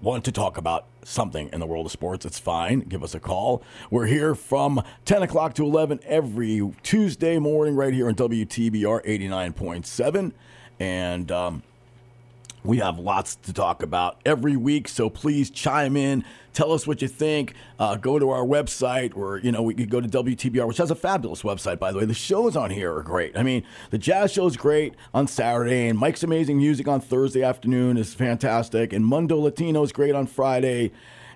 want 0.00 0.24
to 0.24 0.32
talk 0.32 0.56
about 0.56 0.86
something 1.04 1.48
in 1.52 1.60
the 1.60 1.66
world 1.66 1.86
of 1.86 1.92
sports, 1.92 2.24
it's 2.26 2.38
fine. 2.38 2.80
Give 2.80 3.02
us 3.02 3.14
a 3.14 3.20
call. 3.20 3.62
We're 3.90 4.06
here 4.06 4.34
from 4.34 4.82
10 5.04 5.22
o'clock 5.22 5.54
to 5.54 5.64
11 5.64 6.00
every 6.04 6.72
Tuesday 6.82 7.38
morning 7.38 7.76
right 7.76 7.94
here 7.94 8.08
on 8.08 8.14
WTBR 8.14 9.04
89.7. 9.04 10.32
And 10.78 11.32
um, 11.32 11.62
We 12.66 12.78
have 12.78 12.98
lots 12.98 13.36
to 13.36 13.52
talk 13.52 13.82
about 13.82 14.20
every 14.26 14.56
week, 14.56 14.88
so 14.88 15.08
please 15.08 15.50
chime 15.50 15.96
in. 15.96 16.24
Tell 16.52 16.72
us 16.72 16.86
what 16.86 17.00
you 17.00 17.06
think. 17.06 17.54
Uh, 17.78 17.96
go 17.96 18.18
to 18.18 18.30
our 18.30 18.44
website, 18.44 19.16
or 19.16 19.38
you 19.38 19.52
know, 19.52 19.62
we 19.62 19.74
could 19.74 19.88
go 19.88 20.00
to 20.00 20.08
WTBR, 20.08 20.66
which 20.66 20.78
has 20.78 20.90
a 20.90 20.96
fabulous 20.96 21.42
website, 21.42 21.78
by 21.78 21.92
the 21.92 21.98
way. 21.98 22.04
The 22.04 22.14
shows 22.14 22.56
on 22.56 22.70
here 22.70 22.92
are 22.96 23.02
great. 23.02 23.36
I 23.36 23.42
mean, 23.42 23.62
the 23.90 23.98
jazz 23.98 24.32
show 24.32 24.46
is 24.46 24.56
great 24.56 24.94
on 25.14 25.28
Saturday, 25.28 25.86
and 25.88 25.98
Mike's 25.98 26.24
Amazing 26.24 26.58
Music 26.58 26.88
on 26.88 27.00
Thursday 27.00 27.42
afternoon 27.42 27.96
is 27.96 28.14
fantastic, 28.14 28.92
and 28.92 29.04
Mundo 29.04 29.38
Latino 29.38 29.82
is 29.84 29.92
great 29.92 30.14
on 30.14 30.26
Friday, 30.26 30.90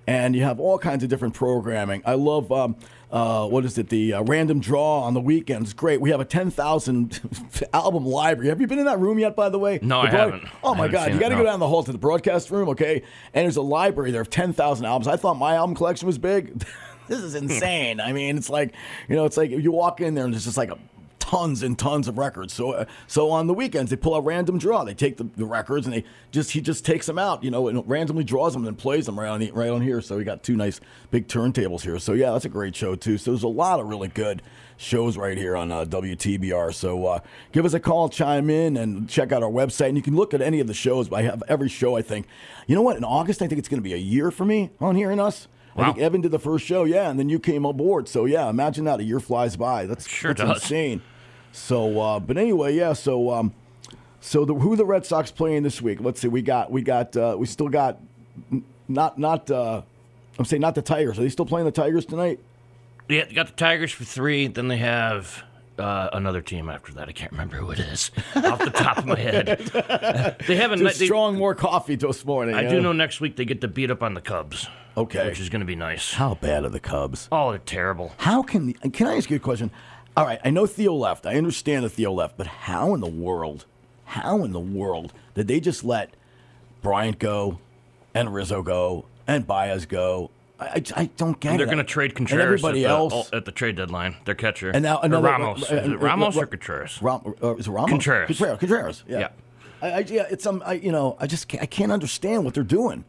and 0.06 0.34
you 0.34 0.42
have 0.42 0.58
all 0.60 0.78
kinds 0.78 1.02
of 1.04 1.10
different 1.10 1.34
programming. 1.34 2.02
I 2.04 2.14
love. 2.14 2.50
Um, 2.52 2.76
uh, 3.12 3.44
what 3.48 3.64
is 3.64 3.76
it? 3.76 3.88
The 3.88 4.14
uh, 4.14 4.22
random 4.22 4.60
draw 4.60 5.00
on 5.00 5.14
the 5.14 5.20
weekends. 5.20 5.72
Great. 5.72 6.00
We 6.00 6.10
have 6.10 6.20
a 6.20 6.24
10,000 6.24 7.20
album 7.72 8.06
library. 8.06 8.50
Have 8.50 8.60
you 8.60 8.68
been 8.68 8.78
in 8.78 8.84
that 8.84 9.00
room 9.00 9.18
yet, 9.18 9.34
by 9.34 9.48
the 9.48 9.58
way? 9.58 9.80
No, 9.82 10.02
The 10.02 10.08
I 10.08 10.10
broad- 10.10 10.20
haven't. 10.20 10.48
Oh, 10.62 10.74
my 10.76 10.82
haven't 10.82 10.92
God. 10.92 11.12
You 11.14 11.18
got 11.18 11.30
to 11.30 11.34
go 11.34 11.42
down 11.42 11.58
the 11.58 11.66
hall 11.66 11.82
to 11.82 11.90
the 11.90 11.98
broadcast 11.98 12.52
room, 12.52 12.68
okay? 12.68 13.02
And 13.34 13.44
there's 13.44 13.56
a 13.56 13.62
library 13.62 14.12
there 14.12 14.20
of 14.20 14.30
10,000 14.30 14.84
albums. 14.84 15.08
I 15.08 15.16
thought 15.16 15.34
my 15.38 15.56
album 15.56 15.74
collection 15.74 16.06
was 16.06 16.18
big. 16.18 16.64
this 17.08 17.18
is 17.18 17.34
insane. 17.34 17.98
I 18.00 18.12
mean, 18.12 18.36
it's 18.38 18.48
like, 18.48 18.74
you 19.08 19.16
know, 19.16 19.24
it's 19.24 19.36
like 19.36 19.50
you 19.50 19.72
walk 19.72 20.00
in 20.00 20.14
there 20.14 20.24
and 20.24 20.32
there's 20.32 20.44
just 20.44 20.56
like 20.56 20.70
a 20.70 20.78
tons 21.30 21.62
and 21.62 21.78
tons 21.78 22.08
of 22.08 22.18
records. 22.18 22.52
So, 22.52 22.72
uh, 22.72 22.84
so 23.06 23.30
on 23.30 23.46
the 23.46 23.54
weekends 23.54 23.90
they 23.90 23.96
pull 23.96 24.14
a 24.14 24.20
random 24.20 24.58
draw. 24.58 24.82
They 24.84 24.94
take 24.94 25.16
the, 25.16 25.24
the 25.36 25.44
records 25.46 25.86
and 25.86 25.94
they 25.94 26.04
just 26.32 26.50
he 26.50 26.60
just 26.60 26.84
takes 26.84 27.06
them 27.06 27.18
out, 27.18 27.44
you 27.44 27.50
know, 27.50 27.68
and 27.68 27.88
randomly 27.88 28.24
draws 28.24 28.52
them 28.52 28.66
and 28.66 28.76
plays 28.76 29.06
them 29.06 29.18
right 29.18 29.28
on 29.28 29.38
the, 29.40 29.50
right 29.52 29.70
on 29.70 29.80
here. 29.80 30.00
So 30.00 30.16
we 30.16 30.24
got 30.24 30.42
two 30.42 30.56
nice 30.56 30.80
big 31.10 31.28
turntables 31.28 31.82
here. 31.82 31.98
So 31.98 32.12
yeah, 32.14 32.32
that's 32.32 32.44
a 32.44 32.48
great 32.48 32.74
show 32.74 32.96
too. 32.96 33.16
So 33.16 33.30
there's 33.30 33.44
a 33.44 33.48
lot 33.48 33.78
of 33.78 33.86
really 33.86 34.08
good 34.08 34.42
shows 34.76 35.16
right 35.16 35.36
here 35.38 35.56
on 35.56 35.70
uh, 35.70 35.84
WTBR. 35.84 36.74
So 36.74 37.06
uh, 37.06 37.20
give 37.52 37.64
us 37.64 37.74
a 37.74 37.80
call, 37.80 38.08
chime 38.08 38.50
in, 38.50 38.76
and 38.76 39.08
check 39.08 39.30
out 39.30 39.42
our 39.42 39.50
website. 39.50 39.88
And 39.88 39.96
you 39.96 40.02
can 40.02 40.16
look 40.16 40.34
at 40.34 40.40
any 40.42 40.58
of 40.58 40.66
the 40.66 40.74
shows. 40.74 41.12
I 41.12 41.22
have 41.22 41.42
every 41.48 41.68
show. 41.68 41.96
I 41.96 42.02
think. 42.02 42.26
You 42.66 42.74
know 42.74 42.82
what? 42.82 42.96
In 42.96 43.04
August, 43.04 43.40
I 43.42 43.46
think 43.46 43.58
it's 43.58 43.68
going 43.68 43.80
to 43.80 43.88
be 43.88 43.94
a 43.94 43.98
year 43.98 44.30
for 44.30 44.44
me 44.44 44.70
on 44.80 44.96
hearing 44.96 45.20
us. 45.20 45.46
I 45.76 45.84
think 45.84 45.98
Evan 45.98 46.20
did 46.20 46.32
the 46.32 46.38
first 46.40 46.66
show, 46.66 46.82
yeah, 46.84 47.08
and 47.08 47.18
then 47.18 47.28
you 47.30 47.38
came 47.38 47.64
aboard. 47.64 48.08
So 48.08 48.24
yeah, 48.26 48.50
imagine 48.50 48.84
that 48.84 49.00
a 49.00 49.04
year 49.04 49.20
flies 49.20 49.56
by. 49.56 49.86
That's 49.86 50.06
Sure 50.06 50.34
that's 50.34 50.50
does. 50.50 50.62
insane. 50.62 51.00
So, 51.52 52.00
uh, 52.00 52.20
but 52.20 52.38
anyway, 52.38 52.74
yeah. 52.74 52.92
So, 52.92 53.30
um, 53.30 53.52
so 54.20 54.44
the, 54.44 54.54
who 54.54 54.76
the 54.76 54.84
Red 54.84 55.06
Sox 55.06 55.30
playing 55.30 55.62
this 55.62 55.80
week? 55.82 56.00
Let's 56.00 56.20
see. 56.20 56.28
We 56.28 56.42
got, 56.42 56.70
we 56.70 56.82
got, 56.82 57.16
uh, 57.16 57.36
we 57.38 57.46
still 57.46 57.68
got, 57.68 57.98
not, 58.88 59.18
not. 59.18 59.50
Uh, 59.50 59.82
I'm 60.38 60.44
saying 60.44 60.62
not 60.62 60.74
the 60.74 60.82
Tigers. 60.82 61.18
Are 61.18 61.22
they 61.22 61.28
still 61.28 61.46
playing 61.46 61.66
the 61.66 61.72
Tigers 61.72 62.06
tonight? 62.06 62.40
Yeah, 63.08 63.24
they 63.24 63.34
got 63.34 63.48
the 63.48 63.52
Tigers 63.52 63.92
for 63.92 64.04
three. 64.04 64.46
Then 64.46 64.68
they 64.68 64.78
have 64.78 65.42
uh, 65.78 66.10
another 66.12 66.40
team 66.40 66.68
after 66.68 66.92
that. 66.94 67.08
I 67.08 67.12
can't 67.12 67.32
remember 67.32 67.56
who 67.56 67.70
it 67.72 67.80
is 67.80 68.10
off 68.36 68.58
the 68.58 68.70
top 68.70 68.98
of 68.98 69.06
my 69.06 69.18
head. 69.18 69.58
they 70.46 70.56
haven't. 70.56 70.78
Just 70.78 70.98
they- 71.00 71.06
strong 71.06 71.36
more 71.36 71.54
coffee 71.54 71.96
this 71.96 72.24
morning. 72.24 72.54
I 72.54 72.62
yeah? 72.62 72.70
do 72.70 72.80
know 72.80 72.92
next 72.92 73.20
week 73.20 73.36
they 73.36 73.44
get 73.44 73.60
to 73.62 73.68
beat 73.68 73.90
up 73.90 74.02
on 74.02 74.14
the 74.14 74.20
Cubs. 74.20 74.68
Okay. 74.96 75.28
which 75.28 75.40
is 75.40 75.48
going 75.48 75.60
to 75.60 75.66
be 75.66 75.76
nice. 75.76 76.14
How 76.14 76.34
bad 76.34 76.64
are 76.64 76.68
the 76.68 76.80
Cubs? 76.80 77.28
Oh, 77.30 77.50
they're 77.50 77.58
terrible. 77.60 78.12
How 78.18 78.42
can 78.42 78.72
can 78.72 79.06
I 79.06 79.16
ask 79.16 79.30
you 79.30 79.36
a 79.36 79.40
question? 79.40 79.70
All 80.16 80.24
right, 80.26 80.40
I 80.44 80.50
know 80.50 80.66
Theo 80.66 80.94
left. 80.94 81.26
I 81.26 81.36
understand 81.36 81.84
that 81.84 81.90
Theo 81.90 82.12
left, 82.12 82.36
but 82.36 82.46
how 82.46 82.94
in 82.94 83.00
the 83.00 83.06
world, 83.06 83.64
how 84.06 84.42
in 84.44 84.52
the 84.52 84.60
world 84.60 85.12
did 85.34 85.48
they 85.48 85.60
just 85.60 85.84
let 85.84 86.10
Bryant 86.82 87.18
go, 87.18 87.58
and 88.14 88.32
Rizzo 88.34 88.62
go, 88.62 89.04
and 89.26 89.46
Baez 89.46 89.86
go? 89.86 90.30
I, 90.58 90.64
I, 90.64 90.82
I 91.02 91.04
don't 91.16 91.38
get 91.40 91.52
And 91.52 91.54
it. 91.54 91.58
they're 91.58 91.72
going 91.74 91.78
to 91.78 91.90
trade 91.90 92.14
Contreras 92.14 92.42
And 92.42 92.52
everybody 92.52 92.84
at, 92.84 92.88
the, 92.88 92.94
else. 92.94 93.30
at 93.32 93.44
the 93.46 93.52
trade 93.52 93.76
deadline. 93.76 94.16
Their 94.26 94.34
catcher. 94.34 94.70
And 94.70 94.82
now 94.82 94.96
Or 94.96 95.04
another 95.06 95.28
Ramos. 95.28 95.62
uh, 95.62 95.76
Is 95.76 95.88
it 95.88 95.92
uh, 95.94 95.98
Ramos 95.98 96.36
uh, 96.36 96.40
or 96.40 96.46
Contreras? 96.46 97.00
Ram, 97.00 97.34
uh, 97.42 97.54
is 97.56 97.66
it 97.66 97.70
Ramos? 97.70 97.90
Contreras. 97.90 98.26
Contreras. 98.26 98.58
Contreras. 98.58 99.04
Yeah. 99.08 99.18
Yeah. 99.20 99.28
I, 99.80 99.90
I, 99.92 99.98
yeah, 100.00 100.26
it's 100.30 100.44
um, 100.44 100.62
I, 100.66 100.74
you 100.74 100.92
know, 100.92 101.16
I 101.18 101.26
just 101.26 101.48
can't, 101.48 101.62
I 101.62 101.66
can't 101.66 101.90
understand 101.92 102.44
what 102.44 102.52
they're 102.52 102.62
doing. 102.62 103.04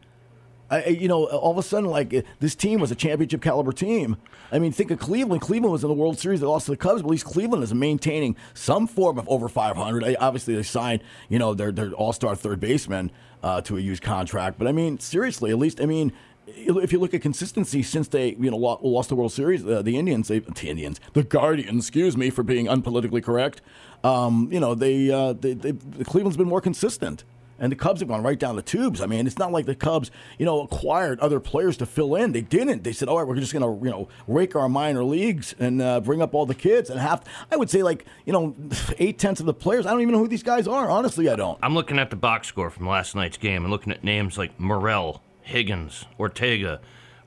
I, 0.72 0.86
you 0.86 1.06
know, 1.06 1.26
all 1.26 1.52
of 1.52 1.58
a 1.58 1.62
sudden, 1.62 1.90
like 1.90 2.24
this 2.40 2.54
team 2.54 2.80
was 2.80 2.90
a 2.90 2.94
championship 2.94 3.42
caliber 3.42 3.72
team. 3.72 4.16
I 4.50 4.58
mean, 4.58 4.72
think 4.72 4.90
of 4.90 4.98
Cleveland. 4.98 5.42
Cleveland 5.42 5.70
was 5.70 5.84
in 5.84 5.88
the 5.88 5.94
World 5.94 6.18
Series. 6.18 6.40
They 6.40 6.46
lost 6.46 6.64
to 6.64 6.72
the 6.72 6.78
Cubs, 6.78 7.02
but 7.02 7.08
at 7.08 7.10
least 7.10 7.26
Cleveland 7.26 7.62
is 7.62 7.74
maintaining 7.74 8.36
some 8.54 8.86
form 8.86 9.18
of 9.18 9.28
over 9.28 9.50
500. 9.50 10.02
I, 10.02 10.16
obviously, 10.18 10.54
they 10.54 10.62
signed, 10.62 11.02
you 11.28 11.38
know, 11.38 11.52
their 11.52 11.72
their 11.72 11.92
All 11.92 12.14
Star 12.14 12.34
third 12.34 12.58
baseman 12.58 13.10
uh, 13.42 13.60
to 13.62 13.76
a 13.76 13.80
huge 13.80 14.00
contract. 14.00 14.58
But 14.58 14.66
I 14.66 14.72
mean, 14.72 14.98
seriously, 14.98 15.50
at 15.50 15.58
least 15.58 15.80
I 15.80 15.86
mean. 15.86 16.12
If 16.44 16.92
you 16.92 16.98
look 16.98 17.14
at 17.14 17.22
consistency 17.22 17.84
since 17.84 18.08
they, 18.08 18.30
you 18.30 18.50
know, 18.50 18.56
lost 18.56 19.08
the 19.08 19.14
World 19.14 19.30
Series, 19.30 19.64
uh, 19.64 19.80
the 19.80 19.96
Indians, 19.96 20.26
they, 20.26 20.40
the 20.40 20.68
Indians, 20.68 20.98
the 21.12 21.22
Guardians, 21.22 21.84
excuse 21.84 22.16
me 22.16 22.30
for 22.30 22.42
being 22.42 22.66
unpolitically 22.66 23.22
correct. 23.22 23.62
Um, 24.02 24.48
you 24.50 24.58
know, 24.58 24.74
they, 24.74 25.08
uh, 25.08 25.34
they, 25.34 25.54
they, 25.54 25.72
Cleveland's 26.02 26.36
been 26.36 26.48
more 26.48 26.60
consistent. 26.60 27.22
And 27.62 27.70
the 27.70 27.76
Cubs 27.76 28.00
have 28.00 28.08
gone 28.08 28.24
right 28.24 28.38
down 28.38 28.56
the 28.56 28.62
tubes. 28.62 29.00
I 29.00 29.06
mean, 29.06 29.24
it's 29.24 29.38
not 29.38 29.52
like 29.52 29.66
the 29.66 29.76
Cubs, 29.76 30.10
you 30.36 30.44
know, 30.44 30.62
acquired 30.62 31.20
other 31.20 31.38
players 31.38 31.76
to 31.76 31.86
fill 31.86 32.16
in. 32.16 32.32
They 32.32 32.40
didn't. 32.40 32.82
They 32.82 32.92
said, 32.92 33.08
"All 33.08 33.18
right, 33.18 33.26
we're 33.26 33.36
just 33.36 33.52
going 33.52 33.62
to, 33.62 33.84
you 33.86 33.90
know, 33.90 34.08
rake 34.26 34.56
our 34.56 34.68
minor 34.68 35.04
leagues 35.04 35.54
and 35.60 35.80
uh, 35.80 36.00
bring 36.00 36.20
up 36.20 36.34
all 36.34 36.44
the 36.44 36.56
kids." 36.56 36.90
And 36.90 36.98
half, 36.98 37.22
I 37.52 37.56
would 37.56 37.70
say, 37.70 37.84
like, 37.84 38.04
you 38.26 38.32
know, 38.32 38.56
eight 38.98 39.20
tenths 39.20 39.38
of 39.40 39.46
the 39.46 39.54
players. 39.54 39.86
I 39.86 39.92
don't 39.92 40.00
even 40.00 40.12
know 40.12 40.18
who 40.18 40.26
these 40.26 40.42
guys 40.42 40.66
are. 40.66 40.90
Honestly, 40.90 41.28
I 41.30 41.36
don't. 41.36 41.56
I'm 41.62 41.74
looking 41.74 42.00
at 42.00 42.10
the 42.10 42.16
box 42.16 42.48
score 42.48 42.68
from 42.68 42.88
last 42.88 43.14
night's 43.14 43.36
game 43.38 43.62
and 43.62 43.70
looking 43.70 43.92
at 43.92 44.02
names 44.02 44.36
like 44.36 44.58
Morel, 44.58 45.22
Higgins, 45.42 46.04
Ortega, 46.18 46.80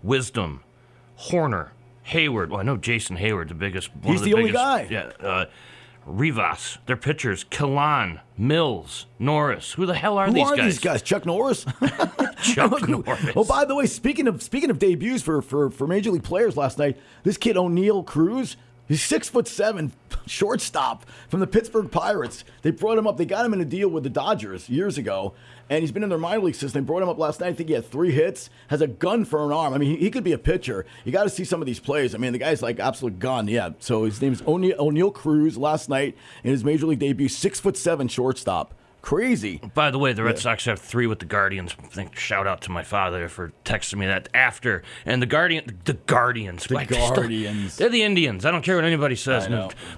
Wisdom, 0.03 0.65
Hoerner, 1.29 1.69
Heyward. 2.09 2.49
Well, 2.49 2.59
I 2.59 2.63
know 2.63 2.75
Jason 2.75 3.15
Heyward, 3.15 3.47
the 3.47 3.53
biggest. 3.53 3.95
One 3.95 4.11
He's 4.11 4.19
of 4.19 4.25
the, 4.25 4.31
the 4.33 4.37
only 4.37 4.51
guy. 4.51 4.87
Yeah. 4.91 5.11
Uh, 5.25 5.45
Rivas, 6.05 6.77
their 6.85 6.97
pitchers, 6.97 7.43
Kilian, 7.45 8.19
Mills, 8.37 9.07
Norris. 9.17 9.73
Who 9.73 9.85
the 9.85 9.95
hell 9.95 10.17
are 10.17 10.31
these? 10.31 10.33
Who 10.33 10.39
these 10.39 10.51
are 10.51 10.55
guys? 10.55 10.65
these 10.65 10.79
guys? 10.79 11.01
Chuck 11.01 11.25
Norris. 11.25 11.65
Chuck 12.43 12.73
oh, 12.73 12.85
Norris. 12.85 13.31
Oh, 13.35 13.43
by 13.43 13.65
the 13.65 13.75
way, 13.75 13.87
speaking 13.87 14.27
of 14.27 14.43
speaking 14.43 14.69
of 14.69 14.77
debuts 14.77 15.23
for, 15.23 15.41
for, 15.41 15.69
for 15.71 15.87
major 15.87 16.11
league 16.11 16.23
players 16.23 16.55
last 16.55 16.77
night, 16.77 16.97
this 17.23 17.37
kid 17.37 17.55
Oneil 17.55 18.05
Cruz, 18.05 18.55
he's 18.87 19.03
six 19.03 19.29
foot 19.29 19.47
seven, 19.47 19.91
shortstop 20.25 21.05
from 21.29 21.39
the 21.39 21.47
Pittsburgh 21.47 21.91
Pirates. 21.91 22.43
They 22.61 22.71
brought 22.71 22.97
him 22.97 23.07
up. 23.07 23.17
They 23.17 23.25
got 23.25 23.45
him 23.45 23.53
in 23.53 23.61
a 23.61 23.65
deal 23.65 23.89
with 23.89 24.03
the 24.03 24.09
Dodgers 24.09 24.69
years 24.69 24.97
ago, 24.97 25.33
and 25.69 25.81
he's 25.81 25.91
been 25.91 26.03
in 26.03 26.09
their 26.09 26.17
minor 26.17 26.43
league 26.43 26.55
system. 26.55 26.83
They 26.83 26.87
brought 26.87 27.03
him 27.03 27.09
up 27.09 27.17
last 27.17 27.39
night. 27.39 27.49
I 27.49 27.53
think 27.53 27.69
he 27.69 27.75
had 27.75 27.85
three 27.85 28.11
hits. 28.11 28.49
Has 28.67 28.81
a 28.81 28.87
gun 28.87 29.25
for 29.25 29.43
an 29.45 29.51
arm. 29.51 29.73
I 29.73 29.77
mean, 29.77 29.91
he, 29.91 30.05
he 30.05 30.11
could 30.11 30.23
be 30.23 30.33
a 30.33 30.37
pitcher. 30.37 30.85
You 31.03 31.11
got 31.11 31.23
to 31.23 31.29
see 31.29 31.43
some 31.43 31.61
of 31.61 31.65
these 31.65 31.79
plays. 31.79 32.15
I 32.15 32.17
mean, 32.17 32.33
the 32.33 32.39
guy's 32.39 32.61
like 32.61 32.79
absolute 32.79 33.19
gun. 33.19 33.47
Yeah. 33.47 33.71
So 33.79 34.03
his 34.05 34.21
name 34.21 34.33
is 34.33 34.41
Oneil, 34.41 35.13
Cruz. 35.13 35.57
Last 35.57 35.89
night 35.89 36.15
in 36.43 36.51
his 36.51 36.63
major 36.63 36.85
league 36.85 36.99
debut, 36.99 37.29
six 37.29 37.59
foot 37.59 37.77
seven 37.77 38.07
shortstop. 38.07 38.73
Crazy. 39.05 39.61
By 39.75 39.91
the 39.91 39.99
way, 39.99 40.13
the 40.13 40.23
Red 40.23 40.37
Yeah. 40.37 40.41
Sox 40.41 40.65
have 40.65 40.79
three 40.79 41.05
with 41.05 41.19
the 41.19 41.25
Guardians. 41.27 41.75
I 41.79 41.85
think 41.85 42.17
shout 42.17 42.47
out 42.47 42.61
to 42.61 42.71
my 42.71 42.81
father 42.81 43.29
for 43.29 43.53
texting 43.63 43.97
me 43.99 44.07
that 44.07 44.29
after. 44.33 44.81
And 45.05 45.21
the 45.21 45.27
Guardian, 45.27 45.79
the 45.85 45.93
Guardians, 45.93 46.63
The 46.65 46.85
Guardians. 46.85 47.77
they're 47.77 47.89
the 47.89 48.01
Indians. 48.01 48.45
I 48.47 48.51
don't 48.51 48.63
care 48.63 48.75
what 48.77 48.83
anybody 48.83 49.15
says. 49.15 49.47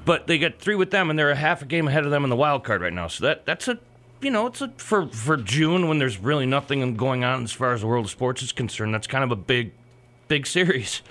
But 0.04 0.28
they 0.28 0.38
got 0.38 0.60
three 0.60 0.76
with 0.76 0.92
them, 0.92 1.10
and 1.10 1.18
they're 1.18 1.32
a 1.32 1.38
half 1.38 1.62
a 1.62 1.66
game 1.66 1.88
ahead 1.88 2.04
of 2.04 2.12
them 2.12 2.26
in 2.26 2.30
the 2.30 2.36
wild 2.36 2.66
card 2.66 2.82
right 2.82 2.92
now. 2.92 3.08
So 3.08 3.24
that 3.24 3.46
that's 3.46 3.70
a, 3.70 3.80
you 4.20 4.30
know, 4.30 4.46
it's 4.48 4.60
a 4.60 4.74
for 4.76 5.08
for 5.08 5.38
June 5.38 5.88
when 5.88 6.00
there's 6.00 6.18
really 6.18 6.46
nothing 6.46 6.94
going 6.98 7.24
on 7.24 7.46
as 7.46 7.54
far 7.54 7.72
as 7.72 7.80
the 7.80 7.88
world 7.88 8.04
of 8.08 8.12
sports 8.12 8.42
is 8.42 8.52
concerned. 8.52 8.94
That's 8.94 9.08
kind 9.08 9.24
of 9.24 9.32
a 9.32 9.38
big, 9.38 9.72
big 10.28 10.46
series. 10.46 11.02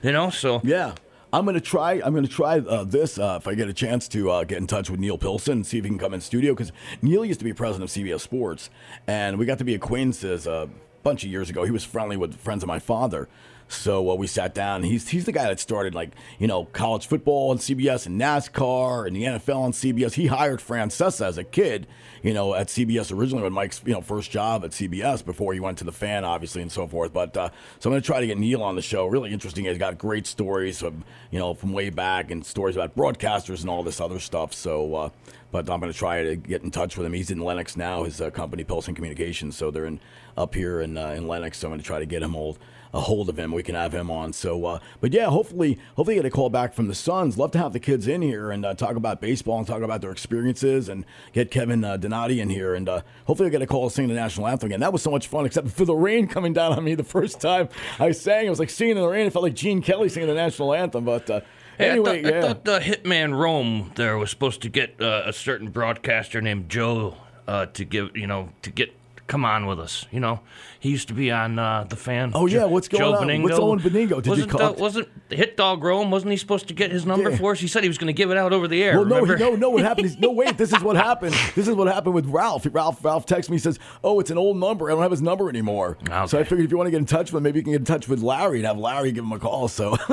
You 0.00 0.12
know, 0.12 0.30
so 0.30 0.60
Yeah. 0.62 0.92
I'm 1.32 1.44
gonna 1.44 1.60
try. 1.60 1.94
I'm 1.94 2.14
gonna 2.14 2.28
try 2.28 2.58
uh, 2.60 2.84
this 2.84 3.18
uh, 3.18 3.38
if 3.40 3.48
I 3.48 3.54
get 3.54 3.68
a 3.68 3.72
chance 3.72 4.08
to 4.08 4.30
uh, 4.30 4.44
get 4.44 4.58
in 4.58 4.66
touch 4.66 4.88
with 4.88 5.00
Neal 5.00 5.18
Pilson 5.18 5.58
and 5.58 5.66
see 5.66 5.78
if 5.78 5.84
he 5.84 5.90
can 5.90 5.98
come 5.98 6.14
in 6.14 6.20
studio 6.20 6.52
because 6.54 6.72
Neal 7.02 7.24
used 7.24 7.40
to 7.40 7.44
be 7.44 7.52
president 7.52 7.90
of 7.90 7.94
CBS 7.94 8.20
Sports, 8.20 8.70
and 9.06 9.38
we 9.38 9.44
got 9.44 9.58
to 9.58 9.64
be 9.64 9.74
acquaintances 9.74 10.46
a 10.46 10.68
bunch 11.02 11.24
of 11.24 11.30
years 11.30 11.50
ago. 11.50 11.64
He 11.64 11.70
was 11.70 11.84
friendly 11.84 12.16
with 12.16 12.36
friends 12.36 12.62
of 12.62 12.68
my 12.68 12.78
father, 12.78 13.28
so 13.68 14.10
uh, 14.10 14.14
we 14.14 14.26
sat 14.26 14.54
down. 14.54 14.84
He's 14.84 15.08
he's 15.08 15.24
the 15.24 15.32
guy 15.32 15.44
that 15.48 15.58
started 15.58 15.94
like 15.94 16.12
you 16.38 16.46
know 16.46 16.66
college 16.66 17.06
football 17.06 17.50
on 17.50 17.58
CBS 17.58 18.06
and 18.06 18.20
NASCAR 18.20 19.06
and 19.06 19.16
the 19.16 19.24
NFL 19.24 19.56
on 19.56 19.72
CBS. 19.72 20.14
He 20.14 20.26
hired 20.26 20.60
Francesa 20.60 21.26
as 21.26 21.36
a 21.36 21.44
kid, 21.44 21.86
you 22.22 22.32
know, 22.32 22.54
at 22.54 22.68
CBS 22.68 23.12
originally 23.16 23.42
when 23.42 23.52
Mike's 23.52 23.82
you 23.84 23.92
know 23.92 24.00
first 24.00 24.30
job 24.30 24.64
at 24.64 24.70
CBS 24.70 25.24
before 25.24 25.52
he 25.52 25.58
went 25.58 25.78
to 25.78 25.84
the 25.84 25.92
fan, 25.92 26.24
obviously, 26.24 26.62
and 26.62 26.70
so 26.70 26.86
forth. 26.86 27.12
But 27.12 27.36
uh, 27.36 27.50
so 27.80 27.90
I'm 27.90 27.92
going 27.92 28.02
to 28.02 28.06
try 28.06 28.20
to 28.20 28.26
get 28.26 28.38
Neal 28.38 28.62
on 28.62 28.76
the 28.76 28.82
show. 28.82 29.06
Really 29.06 29.32
interesting. 29.32 29.64
He's 29.64 29.78
got 29.78 29.98
great 29.98 30.26
stories 30.26 30.78
from 30.78 31.04
you 31.32 31.40
know 31.40 31.54
from 31.54 31.72
way 31.72 31.90
back 31.90 32.30
and 32.30 32.46
stories 32.46 32.76
about 32.76 32.96
broadcasters 32.96 33.62
and 33.62 33.70
all 33.70 33.82
this 33.82 34.00
other 34.00 34.20
stuff. 34.20 34.52
So. 34.52 34.94
Uh, 34.94 35.08
but 35.52 35.70
I'm 35.70 35.80
going 35.80 35.92
to 35.92 35.98
try 35.98 36.24
to 36.24 36.36
get 36.36 36.64
in 36.64 36.70
touch 36.72 36.98
with 36.98 37.06
him. 37.06 37.12
He's 37.12 37.30
in 37.30 37.38
Lenox 37.38 37.76
now. 37.76 38.02
His 38.02 38.20
uh, 38.20 38.30
company, 38.30 38.64
Pilson 38.64 38.94
Communications, 38.94 39.56
so 39.56 39.70
they're 39.70 39.86
in 39.86 40.00
up 40.36 40.54
here 40.54 40.80
in 40.80 40.98
uh, 40.98 41.10
in 41.10 41.28
Lenox. 41.28 41.58
So 41.58 41.68
I'm 41.68 41.70
going 41.70 41.80
to 41.80 41.86
try 41.86 42.00
to 42.00 42.04
get 42.04 42.22
him 42.22 42.32
hold 42.32 42.58
a 42.92 43.00
hold 43.00 43.28
of 43.28 43.38
him. 43.38 43.52
We 43.52 43.62
can 43.62 43.74
have 43.74 43.92
him 43.92 44.10
on. 44.10 44.32
So, 44.32 44.64
uh, 44.64 44.78
but 45.00 45.12
yeah, 45.12 45.26
hopefully, 45.26 45.78
hopefully 45.96 46.16
get 46.16 46.24
a 46.24 46.30
call 46.30 46.50
back 46.50 46.74
from 46.74 46.88
the 46.88 46.94
Suns. 46.94 47.38
Love 47.38 47.50
to 47.52 47.58
have 47.58 47.72
the 47.72 47.80
kids 47.80 48.06
in 48.06 48.22
here 48.22 48.50
and 48.50 48.64
uh, 48.64 48.74
talk 48.74 48.96
about 48.96 49.20
baseball 49.20 49.58
and 49.58 49.66
talk 49.66 49.82
about 49.82 50.00
their 50.00 50.12
experiences 50.12 50.88
and 50.88 51.04
get 51.32 51.50
Kevin 51.50 51.84
uh, 51.84 51.96
Donati 51.96 52.40
in 52.40 52.50
here 52.50 52.74
and 52.74 52.88
uh, 52.88 53.02
hopefully 53.26 53.48
I 53.48 53.50
get 53.50 53.62
a 53.62 53.66
call 53.66 53.90
singing 53.90 54.08
the 54.08 54.14
national 54.14 54.46
anthem 54.46 54.68
again. 54.68 54.80
That 54.80 54.92
was 54.92 55.02
so 55.02 55.10
much 55.10 55.28
fun, 55.28 55.46
except 55.46 55.68
for 55.68 55.84
the 55.84 55.94
rain 55.94 56.26
coming 56.26 56.52
down 56.52 56.72
on 56.72 56.84
me 56.84 56.94
the 56.94 57.04
first 57.04 57.40
time 57.40 57.68
I 57.98 58.12
sang. 58.12 58.46
It 58.46 58.50
was 58.50 58.58
like 58.58 58.70
singing 58.70 58.96
in 58.96 59.02
the 59.02 59.08
rain. 59.08 59.26
It 59.26 59.32
felt 59.32 59.42
like 59.42 59.54
Gene 59.54 59.82
Kelly 59.82 60.08
singing 60.08 60.28
the 60.28 60.34
national 60.34 60.74
anthem. 60.74 61.04
But 61.04 61.28
uh, 61.30 61.40
Hey, 61.78 61.90
anyway, 61.90 62.20
I 62.20 62.22
thought, 62.22 62.32
yeah. 62.32 62.38
I 62.38 62.42
thought 62.42 62.64
the 62.64 62.80
Hitman 62.80 63.38
Rome 63.38 63.92
there 63.96 64.16
was 64.16 64.30
supposed 64.30 64.62
to 64.62 64.70
get 64.70 64.98
uh, 65.00 65.24
a 65.26 65.32
certain 65.32 65.68
broadcaster 65.68 66.40
named 66.40 66.70
Joe 66.70 67.16
uh, 67.46 67.66
to 67.66 67.84
give, 67.84 68.16
you 68.16 68.26
know, 68.26 68.48
to 68.62 68.70
get 68.70 68.94
come 69.26 69.44
on 69.44 69.66
with 69.66 69.80
us. 69.80 70.06
You 70.10 70.20
know, 70.20 70.40
he 70.80 70.90
used 70.90 71.08
to 71.08 71.14
be 71.14 71.30
on 71.30 71.58
uh, 71.58 71.84
the 71.88 71.96
fan. 71.96 72.32
Oh, 72.34 72.46
yeah, 72.46 72.64
what's 72.64 72.88
going 72.88 73.02
Joe 73.02 73.14
on? 73.16 73.26
Benigno. 73.26 73.42
What's 73.42 73.58
Owen 73.58 73.78
Benigno? 73.80 74.16
Did 74.16 74.26
you 74.26 74.30
wasn't, 74.30 74.50
call- 74.50 74.62
uh, 74.62 74.72
wasn't 74.72 75.08
Hit 75.30 75.56
Dog 75.56 75.82
Rome? 75.82 76.10
Wasn't 76.10 76.30
he 76.30 76.36
supposed 76.36 76.68
to 76.68 76.74
get 76.74 76.90
his 76.90 77.04
number 77.06 77.30
Yeah. 77.30 77.36
for 77.36 77.52
us? 77.52 77.60
He 77.60 77.68
said 77.68 77.82
he 77.82 77.88
was 77.88 77.98
going 77.98 78.08
to 78.08 78.12
give 78.12 78.30
it 78.30 78.36
out 78.36 78.52
over 78.52 78.68
the 78.68 78.82
air. 78.82 78.96
Well, 78.96 79.04
no, 79.04 79.24
he, 79.24 79.34
no, 79.34 79.56
no. 79.56 79.70
What 79.70 79.82
happened 79.82 80.06
is 80.06 80.18
no. 80.18 80.30
Wait, 80.30 80.56
this 80.56 80.72
is 80.72 80.82
what 80.82 80.96
happened. 80.96 81.34
This 81.54 81.68
is 81.68 81.74
what 81.74 81.86
happened 81.86 82.14
with 82.14 82.26
Ralph. 82.26 82.66
Ralph, 82.70 83.02
Ralph 83.04 83.24
texts 83.24 83.50
me. 83.50 83.56
Says, 83.58 83.78
"Oh, 84.04 84.20
it's 84.20 84.30
an 84.30 84.36
old 84.38 84.58
number. 84.58 84.90
I 84.90 84.92
don't 84.94 85.02
have 85.02 85.10
his 85.10 85.22
number 85.22 85.48
anymore." 85.48 85.96
So 86.26 86.38
I 86.38 86.44
figured 86.44 86.64
if 86.66 86.70
you 86.70 86.76
want 86.76 86.86
to 86.88 86.90
get 86.90 86.98
in 86.98 87.06
touch 87.06 87.32
with 87.32 87.38
him, 87.40 87.44
maybe 87.44 87.60
you 87.60 87.62
can 87.62 87.72
get 87.72 87.80
in 87.80 87.84
touch 87.86 88.08
with 88.08 88.20
Larry 88.20 88.58
and 88.58 88.66
have 88.66 88.76
Larry 88.78 89.12
give 89.12 89.24
him 89.24 89.32
a 89.32 89.38
call. 89.38 89.68
So. 89.68 89.96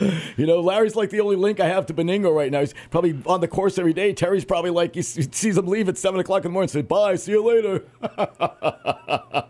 You 0.36 0.46
know, 0.46 0.60
Larry's 0.60 0.96
like 0.96 1.10
the 1.10 1.20
only 1.20 1.36
link 1.36 1.60
I 1.60 1.66
have 1.66 1.86
to 1.86 1.94
Benigno 1.94 2.34
right 2.34 2.50
now. 2.50 2.60
He's 2.60 2.74
probably 2.90 3.20
on 3.26 3.40
the 3.40 3.48
course 3.48 3.78
every 3.78 3.92
day. 3.92 4.14
Terry's 4.14 4.44
probably 4.44 4.70
like, 4.70 4.94
he 4.94 5.02
sees 5.02 5.58
him 5.58 5.66
leave 5.66 5.88
at 5.88 5.98
7 5.98 6.18
o'clock 6.18 6.44
in 6.44 6.50
the 6.50 6.52
morning 6.52 6.70
and 6.74 6.88
bye, 6.88 7.16
see 7.16 7.32
you 7.32 7.44
later. 7.44 7.84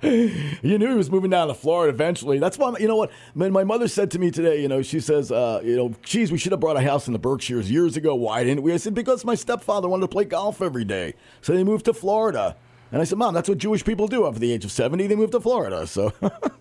you 0.62 0.78
knew 0.78 0.88
he 0.88 0.94
was 0.94 1.10
moving 1.10 1.30
down 1.30 1.48
to 1.48 1.54
Florida 1.54 1.92
eventually. 1.92 2.38
That's 2.38 2.58
why, 2.58 2.74
you 2.80 2.88
know 2.88 2.96
what? 2.96 3.10
Man, 3.34 3.52
my 3.52 3.62
mother 3.62 3.86
said 3.86 4.10
to 4.12 4.18
me 4.18 4.30
today, 4.32 4.60
you 4.60 4.68
know, 4.68 4.82
she 4.82 4.98
says, 4.98 5.30
uh, 5.30 5.60
you 5.62 5.76
know, 5.76 5.94
geez, 6.02 6.32
we 6.32 6.38
should 6.38 6.52
have 6.52 6.60
brought 6.60 6.76
a 6.76 6.82
house 6.82 7.06
in 7.06 7.12
the 7.12 7.18
Berkshires 7.18 7.70
years 7.70 7.96
ago. 7.96 8.14
Why 8.14 8.42
didn't 8.42 8.62
we? 8.62 8.72
I 8.72 8.76
said, 8.78 8.94
because 8.94 9.24
my 9.24 9.36
stepfather 9.36 9.88
wanted 9.88 10.02
to 10.02 10.08
play 10.08 10.24
golf 10.24 10.60
every 10.60 10.84
day. 10.84 11.14
So 11.40 11.52
they 11.54 11.62
moved 11.62 11.84
to 11.84 11.94
Florida. 11.94 12.56
And 12.92 13.00
I 13.00 13.04
said, 13.04 13.18
Mom, 13.18 13.34
that's 13.34 13.48
what 13.48 13.58
Jewish 13.58 13.84
people 13.84 14.08
do 14.08 14.26
after 14.26 14.40
the 14.40 14.52
age 14.52 14.64
of 14.64 14.72
70. 14.72 15.06
They 15.06 15.14
move 15.16 15.30
to 15.32 15.40
Florida. 15.40 15.86
So, 16.00 16.12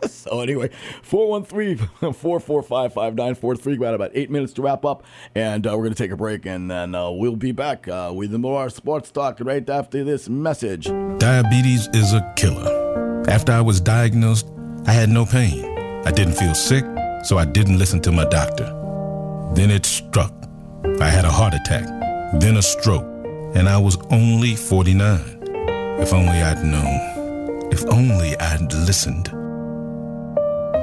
so 0.08 0.42
anyway, 0.42 0.70
413-445-5943. 1.08 3.80
Got 3.80 3.94
about 3.94 4.12
eight 4.14 4.32
minutes 4.32 4.54
to 4.54 4.64
wrap 4.64 4.84
up. 4.84 5.04
And 5.36 5.68
uh, 5.68 5.72
we're 5.72 5.84
going 5.84 5.94
to 5.94 6.04
take 6.04 6.12
a 6.12 6.18
break. 6.18 6.46
And 6.46 6.70
then 6.72 6.96
uh, 6.96 7.12
we'll 7.12 7.36
be 7.36 7.52
back 7.52 7.88
uh, 7.88 8.12
with 8.14 8.32
more 8.32 8.70
sports 8.70 9.12
talk 9.12 9.38
right 9.40 9.70
after 9.70 10.04
this 10.04 10.28
message. 10.28 10.86
Diabetes 11.20 11.88
is 11.94 12.14
a 12.14 12.34
killer. 12.36 13.24
After 13.30 13.52
I 13.52 13.62
was 13.62 13.80
diagnosed, 13.80 14.48
I 14.88 14.94
had 14.94 15.10
no 15.10 15.26
pain. 15.26 15.64
I 16.06 16.12
didn't 16.12 16.36
feel 16.36 16.56
sick, 16.56 16.86
so 17.24 17.38
I 17.38 17.46
didn't 17.46 17.78
listen 17.78 18.00
to 18.02 18.12
my 18.12 18.26
doctor. 18.26 18.66
Then 19.54 19.70
it 19.70 19.86
struck. 19.86 20.34
I 21.00 21.10
had 21.10 21.26
a 21.26 21.32
heart 21.32 21.54
attack, 21.54 21.86
then 22.40 22.58
a 22.58 22.62
stroke, 22.62 23.06
and 23.56 23.70
I 23.70 23.78
was 23.78 23.98
only 24.10 24.56
49. 24.56 25.39
If 26.02 26.14
only 26.14 26.42
I'd 26.42 26.64
known. 26.64 27.72
If 27.72 27.86
only 27.88 28.38
I'd 28.40 28.74
listened. 28.74 29.26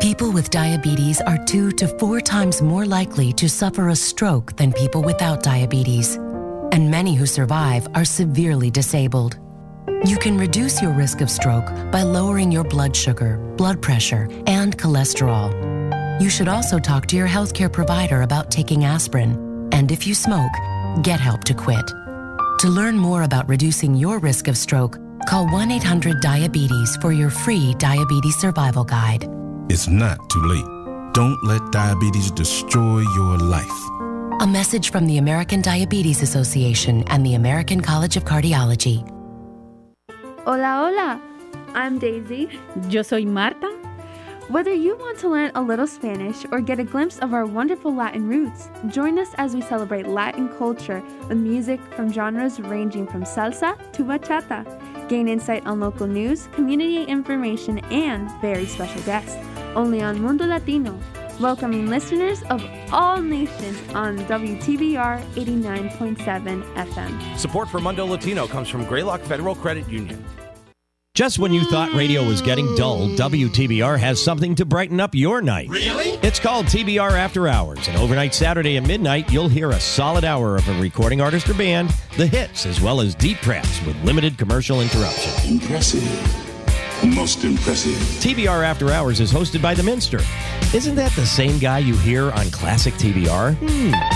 People 0.01 0.31
with 0.31 0.51
diabetes 0.51 1.23
are 1.23 1.43
two 1.47 1.73
to 1.73 1.89
four 1.89 2.21
times 2.21 2.61
more 2.61 2.85
likely 2.85 3.33
to 3.33 3.49
suffer 3.49 3.89
a 3.89 3.97
stroke 3.97 4.55
than 4.57 4.73
people 4.73 5.03
without 5.03 5.43
diabetes. 5.43 6.17
And 6.71 6.91
many 6.91 7.15
who 7.15 7.25
survive 7.25 7.89
are 7.95 8.05
severely 8.05 8.71
disabled. 8.71 9.39
You 10.05 10.19
can 10.19 10.37
reduce 10.37 10.83
your 10.83 10.93
risk 10.93 11.23
of 11.23 11.31
stroke 11.31 11.67
by 11.91 12.03
lowering 12.03 12.53
your 12.53 12.65
blood 12.65 12.95
sugar, 12.95 13.39
blood 13.57 13.81
pressure, 13.81 14.29
and 14.47 14.77
cholesterol. 14.77 15.51
You 16.21 16.29
should 16.29 16.49
also 16.49 16.79
talk 16.79 17.07
to 17.07 17.17
your 17.17 17.27
healthcare 17.27 17.73
provider 17.73 18.21
about 18.21 18.51
taking 18.51 18.85
aspirin. 18.85 19.71
And 19.73 19.91
if 19.91 20.07
you 20.07 20.15
smoke, 20.15 20.53
get 21.03 21.21
help 21.21 21.43
to 21.45 21.55
quit. 21.55 21.87
To 22.61 22.69
learn 22.69 22.97
more 22.99 23.23
about 23.23 23.49
reducing 23.49 23.95
your 23.95 24.19
risk 24.19 24.49
of 24.49 24.57
stroke, 24.57 24.99
call 25.27 25.47
1 25.49 25.71
800 25.71 26.21
Diabetes 26.21 26.97
for 27.01 27.13
your 27.13 27.31
free 27.31 27.75
diabetes 27.75 28.37
survival 28.37 28.85
guide. 28.85 29.29
It's 29.69 29.89
not 29.89 30.31
too 30.31 30.43
late. 30.43 30.65
Don't 31.13 31.43
let 31.45 31.61
diabetes 31.73 32.31
destroy 32.31 33.01
your 33.01 33.37
life. 33.39 33.79
A 34.41 34.47
message 34.47 34.91
from 34.91 35.07
the 35.07 35.19
American 35.19 35.63
Diabetes 35.63 36.23
Association 36.23 37.03
and 37.09 37.25
the 37.25 37.35
American 37.35 37.81
College 37.81 38.17
of 38.17 38.25
Cardiology. 38.25 39.03
Hola, 40.45 40.87
hola. 40.87 41.21
I'm 41.75 41.99
Daisy. 41.99 42.49
Yo 42.89 43.03
soy 43.03 43.25
Marta. 43.25 43.86
Whether 44.49 44.73
you 44.73 44.97
want 44.97 45.19
to 45.19 45.29
learn 45.29 45.51
a 45.57 45.61
little 45.61 45.89
Spanish 45.89 46.47
or 46.53 46.61
get 46.61 46.79
a 46.79 46.85
glimpse 46.85 47.19
of 47.19 47.35
our 47.35 47.45
wonderful 47.45 47.93
Latin 47.93 48.29
roots, 48.29 48.69
join 48.87 49.19
us 49.19 49.35
as 49.39 49.57
we 49.57 49.61
celebrate 49.61 50.07
Latin 50.07 50.49
culture 50.57 51.03
with 51.29 51.37
music 51.37 51.81
from 51.97 52.13
genres 52.13 52.61
ranging 52.61 53.09
from 53.09 53.25
salsa 53.25 53.77
to 53.91 54.05
bachata. 54.05 54.65
Gain 55.09 55.27
insight 55.27 55.67
on 55.67 55.81
local 55.81 56.07
news, 56.07 56.47
community 56.53 57.03
information, 57.03 57.81
and 57.87 58.31
very 58.41 58.67
special 58.67 59.03
guests. 59.03 59.37
Only 59.75 60.01
on 60.01 60.23
Mundo 60.23 60.47
Latino, 60.47 60.97
welcoming 61.41 61.89
listeners 61.89 62.45
of 62.45 62.65
all 62.93 63.21
nations 63.21 63.81
on 63.95 64.17
WTBR 64.29 65.25
89.7 65.35 66.63
FM. 66.75 67.37
Support 67.37 67.69
for 67.69 67.81
Mundo 67.81 68.07
Latino 68.07 68.47
comes 68.47 68.69
from 68.69 68.85
Greylock 68.85 69.23
Federal 69.23 69.57
Credit 69.57 69.89
Union. 69.89 70.25
Just 71.17 71.39
when 71.39 71.51
you 71.51 71.65
thought 71.65 71.95
radio 71.95 72.23
was 72.23 72.43
getting 72.43 72.75
dull, 72.75 73.09
WTBR 73.09 73.99
has 73.99 74.23
something 74.23 74.55
to 74.57 74.67
brighten 74.67 75.01
up 75.01 75.15
your 75.15 75.41
night. 75.41 75.71
Really? 75.71 76.11
It's 76.23 76.39
called 76.39 76.67
TBR 76.67 77.13
After 77.13 77.49
Hours, 77.49 77.89
and 77.89 77.97
overnight 77.97 78.35
Saturday 78.35 78.77
at 78.77 78.87
midnight, 78.87 79.33
you'll 79.33 79.49
hear 79.49 79.71
a 79.71 79.81
solid 79.81 80.27
hour 80.27 80.57
of 80.57 80.69
a 80.69 80.79
recording 80.79 81.23
artist 81.23 81.49
or 81.49 81.55
band, 81.55 81.89
the 82.19 82.27
hits, 82.27 82.67
as 82.67 82.83
well 82.83 83.01
as 83.01 83.15
deep 83.15 83.39
tracks 83.39 83.83
with 83.87 83.97
limited 84.05 84.37
commercial 84.37 84.83
interruption. 84.83 85.53
Impressive. 85.53 86.05
Most 87.03 87.45
impressive. 87.45 87.95
TBR 88.23 88.63
After 88.63 88.91
Hours 88.91 89.19
is 89.19 89.33
hosted 89.33 89.63
by 89.63 89.73
The 89.73 89.83
Minster. 89.83 90.21
Isn't 90.75 90.97
that 90.97 91.13
the 91.13 91.25
same 91.25 91.59
guy 91.59 91.79
you 91.79 91.97
hear 91.97 92.31
on 92.33 92.51
classic 92.51 92.93
TBR? 92.93 93.55
Hmm. 93.55 94.16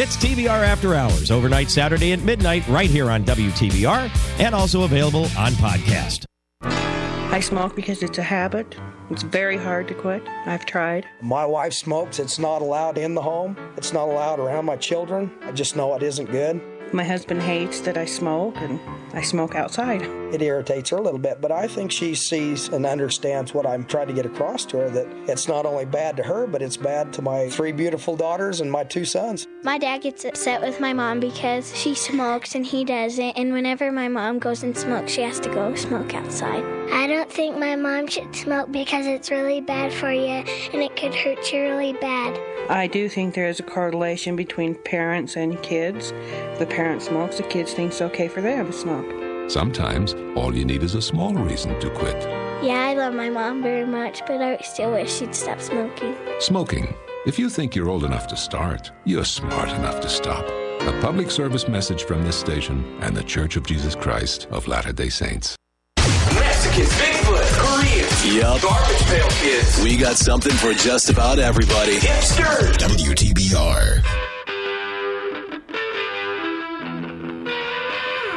It's 0.00 0.16
TBR 0.16 0.46
After 0.48 0.94
Hours, 0.94 1.32
overnight 1.32 1.68
Saturday 1.72 2.12
at 2.12 2.20
midnight, 2.20 2.64
right 2.68 2.88
here 2.88 3.10
on 3.10 3.24
WTBR, 3.24 4.38
and 4.38 4.54
also 4.54 4.84
available 4.84 5.24
on 5.36 5.50
podcast. 5.54 6.24
I 6.62 7.40
smoke 7.40 7.74
because 7.74 8.04
it's 8.04 8.16
a 8.16 8.22
habit. 8.22 8.76
It's 9.10 9.24
very 9.24 9.56
hard 9.56 9.88
to 9.88 9.94
quit. 9.94 10.22
I've 10.46 10.64
tried. 10.66 11.04
My 11.20 11.44
wife 11.44 11.72
smokes. 11.72 12.20
It's 12.20 12.38
not 12.38 12.62
allowed 12.62 12.96
in 12.96 13.14
the 13.16 13.22
home. 13.22 13.56
It's 13.76 13.92
not 13.92 14.08
allowed 14.08 14.38
around 14.38 14.66
my 14.66 14.76
children. 14.76 15.32
I 15.42 15.50
just 15.50 15.74
know 15.74 15.92
it 15.96 16.04
isn't 16.04 16.30
good. 16.30 16.60
My 16.92 17.04
husband 17.04 17.42
hates 17.42 17.80
that 17.80 17.98
I 17.98 18.06
smoke, 18.06 18.56
and 18.56 18.80
I 19.12 19.20
smoke 19.20 19.54
outside. 19.54 20.02
It 20.32 20.40
irritates 20.40 20.88
her 20.90 20.96
a 20.96 21.02
little 21.02 21.18
bit, 21.18 21.40
but 21.40 21.52
I 21.52 21.66
think 21.66 21.92
she 21.92 22.14
sees 22.14 22.68
and 22.68 22.86
understands 22.86 23.52
what 23.52 23.66
I'm 23.66 23.84
trying 23.84 24.08
to 24.08 24.14
get 24.14 24.24
across 24.24 24.64
to 24.66 24.78
her 24.78 24.90
that 24.90 25.06
it's 25.28 25.48
not 25.48 25.66
only 25.66 25.84
bad 25.84 26.16
to 26.16 26.22
her, 26.22 26.46
but 26.46 26.62
it's 26.62 26.78
bad 26.78 27.12
to 27.14 27.22
my 27.22 27.50
three 27.50 27.72
beautiful 27.72 28.16
daughters 28.16 28.60
and 28.60 28.72
my 28.72 28.84
two 28.84 29.04
sons. 29.04 29.46
My 29.64 29.76
dad 29.76 30.02
gets 30.02 30.24
upset 30.24 30.62
with 30.62 30.80
my 30.80 30.92
mom 30.94 31.20
because 31.20 31.76
she 31.76 31.94
smokes 31.94 32.54
and 32.54 32.64
he 32.64 32.84
doesn't, 32.84 33.36
and 33.36 33.52
whenever 33.52 33.92
my 33.92 34.08
mom 34.08 34.38
goes 34.38 34.62
and 34.62 34.76
smokes, 34.76 35.12
she 35.12 35.22
has 35.22 35.40
to 35.40 35.48
go 35.50 35.74
smoke 35.74 36.14
outside. 36.14 36.64
I 36.90 37.06
don't 37.06 37.30
think 37.30 37.58
my 37.58 37.76
mom 37.76 38.06
should 38.06 38.34
smoke 38.34 38.72
because 38.72 39.06
it's 39.06 39.30
really 39.30 39.60
bad 39.60 39.92
for 39.92 40.10
you 40.10 40.42
and 40.72 40.82
it 40.82 40.96
could 40.96 41.14
hurt 41.14 41.52
you 41.52 41.62
really 41.62 41.92
bad. 41.92 42.40
I 42.70 42.86
do 42.86 43.08
think 43.08 43.34
there 43.34 43.48
is 43.48 43.60
a 43.60 43.62
correlation 43.62 44.36
between 44.36 44.74
parents 44.74 45.36
and 45.36 45.60
kids. 45.62 46.12
If 46.12 46.58
the 46.58 46.66
parent 46.78 47.02
smokes, 47.02 47.38
the 47.38 47.42
kids 47.42 47.72
think 47.74 47.90
it's 47.90 48.00
okay 48.00 48.28
for 48.28 48.40
them 48.40 48.66
to 48.66 48.72
smoke. 48.72 49.50
Sometimes 49.50 50.14
all 50.36 50.54
you 50.54 50.64
need 50.64 50.84
is 50.84 50.94
a 50.94 51.02
small 51.02 51.34
reason 51.34 51.70
to 51.80 51.90
quit. 51.90 52.14
Yeah, 52.62 52.86
I 52.90 52.94
love 52.94 53.14
my 53.14 53.28
mom 53.30 53.64
very 53.64 53.84
much, 53.84 54.20
but 54.28 54.40
I 54.40 54.58
still 54.58 54.92
wish 54.92 55.12
she'd 55.12 55.34
stop 55.34 55.60
smoking. 55.60 56.14
Smoking. 56.38 56.94
If 57.26 57.36
you 57.36 57.50
think 57.50 57.74
you're 57.74 57.88
old 57.88 58.04
enough 58.04 58.28
to 58.28 58.36
start, 58.36 58.92
you're 59.04 59.24
smart 59.24 59.70
enough 59.70 60.00
to 60.02 60.08
stop. 60.08 60.44
A 60.82 60.96
public 61.00 61.32
service 61.32 61.66
message 61.66 62.04
from 62.04 62.22
this 62.22 62.36
station 62.38 62.84
and 63.00 63.16
the 63.16 63.24
Church 63.24 63.56
of 63.56 63.66
Jesus 63.66 63.96
Christ 63.96 64.46
of 64.52 64.68
Latter 64.68 64.92
day 64.92 65.08
Saints. 65.08 65.56
Mexicans, 65.98 66.90
Bigfoot, 66.90 67.48
Koreans, 67.58 68.36
Yep. 68.36 68.62
garbage 68.62 69.02
pail 69.10 69.28
kids, 69.42 69.82
We 69.82 69.96
got 69.96 70.16
something 70.16 70.54
for 70.54 70.72
just 70.74 71.10
about 71.10 71.40
everybody. 71.40 71.96
hipsters. 71.96 72.78
WTBR. 72.78 74.27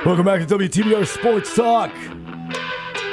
Welcome 0.04 0.26
back 0.26 0.40
to 0.40 0.58
WTBR 0.58 1.06
Sports 1.06 1.56
Talk. 1.56 1.92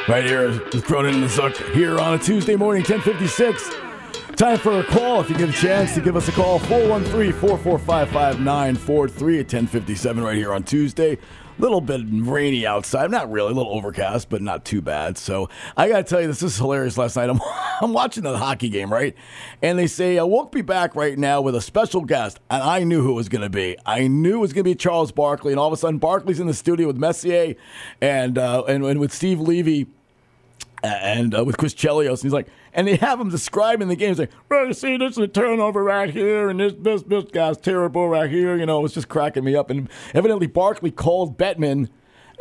Right 0.09 0.25
here 0.25 0.49
with 0.49 0.85
Cronin 0.85 1.17
and 1.17 1.23
the 1.23 1.27
Zuck 1.27 1.55
here 1.75 1.99
on 1.99 2.15
a 2.15 2.19
Tuesday 2.19 2.57
morning, 2.57 2.81
1056. 2.81 3.88
Time 4.39 4.57
for 4.57 4.79
a 4.79 4.85
call. 4.85 5.21
If 5.21 5.29
you 5.31 5.37
get 5.37 5.49
a 5.49 5.53
chance 5.53 5.95
to 5.95 6.01
give 6.01 6.15
us 6.15 6.29
a 6.29 6.33
call, 6.33 6.61
413-445-5943 6.61 8.39
at 8.39 9.53
1057 9.53 10.23
right 10.23 10.37
here 10.37 10.53
on 10.53 10.63
Tuesday. 10.63 11.19
Little 11.59 11.81
bit 11.81 12.03
rainy 12.09 12.65
outside. 12.65 13.11
Not 13.11 13.33
really, 13.33 13.51
a 13.51 13.55
little 13.57 13.73
overcast, 13.75 14.31
but 14.31 14.41
not 14.41 14.65
too 14.65 14.81
bad. 14.81 15.19
So 15.19 15.49
I 15.77 15.89
gotta 15.89 16.05
tell 16.05 16.21
you, 16.21 16.29
this 16.29 16.45
is 16.45 16.57
hilarious. 16.57 16.97
Last 16.97 17.17
night, 17.17 17.29
I'm 17.29 17.41
I'm 17.81 17.93
watching 17.93 18.23
the 18.23 18.39
hockey 18.39 18.69
game, 18.69 18.93
right? 18.93 19.17
And 19.61 19.77
they 19.77 19.89
say 19.89 20.21
I 20.21 20.23
won't 20.23 20.53
be 20.53 20.63
back 20.63 20.95
right 20.95 21.19
now 21.19 21.41
with 21.41 21.57
a 21.57 21.61
special 21.61 22.03
guest, 22.03 22.39
and 22.49 22.63
I 22.63 22.85
knew 22.85 23.03
who 23.03 23.11
it 23.11 23.15
was 23.15 23.29
gonna 23.29 23.51
be. 23.51 23.77
I 23.85 24.07
knew 24.07 24.37
it 24.37 24.41
was 24.41 24.53
gonna 24.53 24.63
be 24.63 24.77
Charles 24.77 25.11
Barkley, 25.11 25.53
and 25.53 25.59
all 25.59 25.67
of 25.67 25.73
a 25.73 25.77
sudden, 25.77 25.99
Barkley's 25.99 26.39
in 26.39 26.47
the 26.47 26.55
studio 26.55 26.87
with 26.87 26.97
Messier 26.97 27.57
and 28.01 28.39
uh, 28.39 28.63
and, 28.69 28.85
and 28.85 29.01
with 29.01 29.13
Steve 29.13 29.41
Levy 29.41 29.89
and 30.83 31.37
uh, 31.37 31.45
with 31.45 31.57
Chris 31.57 31.75
Chelios, 31.75 32.11
and 32.11 32.23
he's 32.23 32.33
like, 32.33 32.47
and 32.79 32.87
they 32.87 32.95
have 32.95 33.19
him 33.19 33.29
describing 33.29 33.89
the 33.89 33.97
game. 33.97 34.11
He's 34.11 34.21
like, 34.21 34.31
well, 34.49 34.67
you 34.67 34.73
see, 34.73 34.97
this 34.97 35.13
is 35.13 35.19
a 35.19 35.27
turnover 35.27 35.83
right 35.83 36.09
here, 36.09 36.49
and 36.49 36.61
this 36.61 36.75
this 36.79 37.03
this 37.03 37.25
guy's 37.25 37.57
terrible 37.57 38.09
right 38.09 38.31
here. 38.31 38.57
You 38.57 38.67
know, 38.67 38.85
it's 38.85 38.95
just 38.95 39.09
cracking 39.09 39.43
me 39.43 39.57
up. 39.57 39.69
And 39.69 39.91
evidently, 40.15 40.47
Barkley 40.47 40.93
called 40.93 41.37
Bettman 41.37 41.89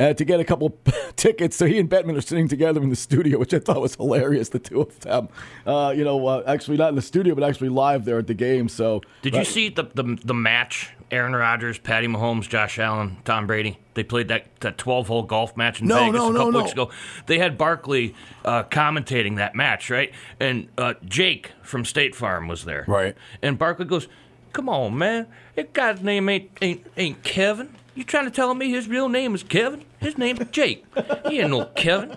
uh, 0.00 0.12
to 0.14 0.24
get 0.24 0.40
a 0.40 0.44
couple 0.44 0.70
tickets. 1.16 1.56
So 1.56 1.66
he 1.66 1.78
and 1.78 1.88
Bettman 1.88 2.16
are 2.16 2.20
sitting 2.20 2.48
together 2.48 2.82
in 2.82 2.90
the 2.90 2.96
studio, 2.96 3.38
which 3.38 3.54
I 3.54 3.58
thought 3.58 3.80
was 3.80 3.94
hilarious. 3.94 4.48
The 4.50 4.58
two 4.58 4.82
of 4.82 5.00
them, 5.00 5.28
uh, 5.66 5.92
you 5.96 6.04
know, 6.04 6.26
uh, 6.26 6.42
actually 6.46 6.76
not 6.76 6.90
in 6.90 6.94
the 6.94 7.02
studio, 7.02 7.34
but 7.34 7.44
actually 7.44 7.68
live 7.70 8.04
there 8.04 8.18
at 8.18 8.26
the 8.26 8.34
game. 8.34 8.68
So 8.68 9.02
Did 9.22 9.34
you 9.34 9.44
see 9.44 9.68
the, 9.68 9.84
the 9.94 10.18
the 10.24 10.34
match? 10.34 10.90
Aaron 11.10 11.34
Rodgers, 11.34 11.78
Patty 11.78 12.06
Mahomes, 12.06 12.50
Josh 12.50 12.78
Allen, 12.78 13.16
Tom 13.24 13.46
Brady. 13.46 13.78
They 13.94 14.02
played 14.04 14.28
that 14.28 14.44
that 14.60 14.76
twelve 14.76 15.08
hole 15.08 15.22
golf 15.22 15.56
match 15.56 15.80
in 15.80 15.86
No, 15.86 16.04
Vegas 16.04 16.20
no, 16.20 16.28
a 16.28 16.32
couple 16.34 16.52
no. 16.52 16.58
weeks 16.58 16.72
ago. 16.72 16.90
They 17.24 17.38
had 17.38 17.56
Barkley 17.56 18.14
uh, 18.44 18.64
commentating 18.64 19.36
that 19.36 19.54
match, 19.54 19.88
right? 19.88 20.12
And 20.38 20.68
uh, 20.76 20.94
Jake 21.06 21.52
from 21.62 21.86
State 21.86 22.14
Farm 22.14 22.46
was 22.46 22.66
there, 22.66 22.84
right? 22.86 23.16
And 23.40 23.56
Barkley 23.58 23.86
goes, 23.86 24.06
"Come 24.52 24.68
on, 24.68 24.98
man, 24.98 25.28
that 25.54 25.72
guy's 25.72 26.02
name 26.02 26.28
ain't 26.28 26.50
ain't 26.60 26.86
ain't 26.98 27.22
Kevin. 27.22 27.74
You 27.94 28.04
trying 28.04 28.26
to 28.26 28.30
tell 28.30 28.52
me 28.54 28.70
his 28.70 28.86
real 28.86 29.08
name 29.08 29.34
is 29.34 29.42
Kevin? 29.42 29.86
His 30.00 30.18
name's 30.18 30.48
Jake. 30.50 30.84
He 31.28 31.40
ain't 31.40 31.50
no 31.50 31.66
Kevin." 31.66 32.16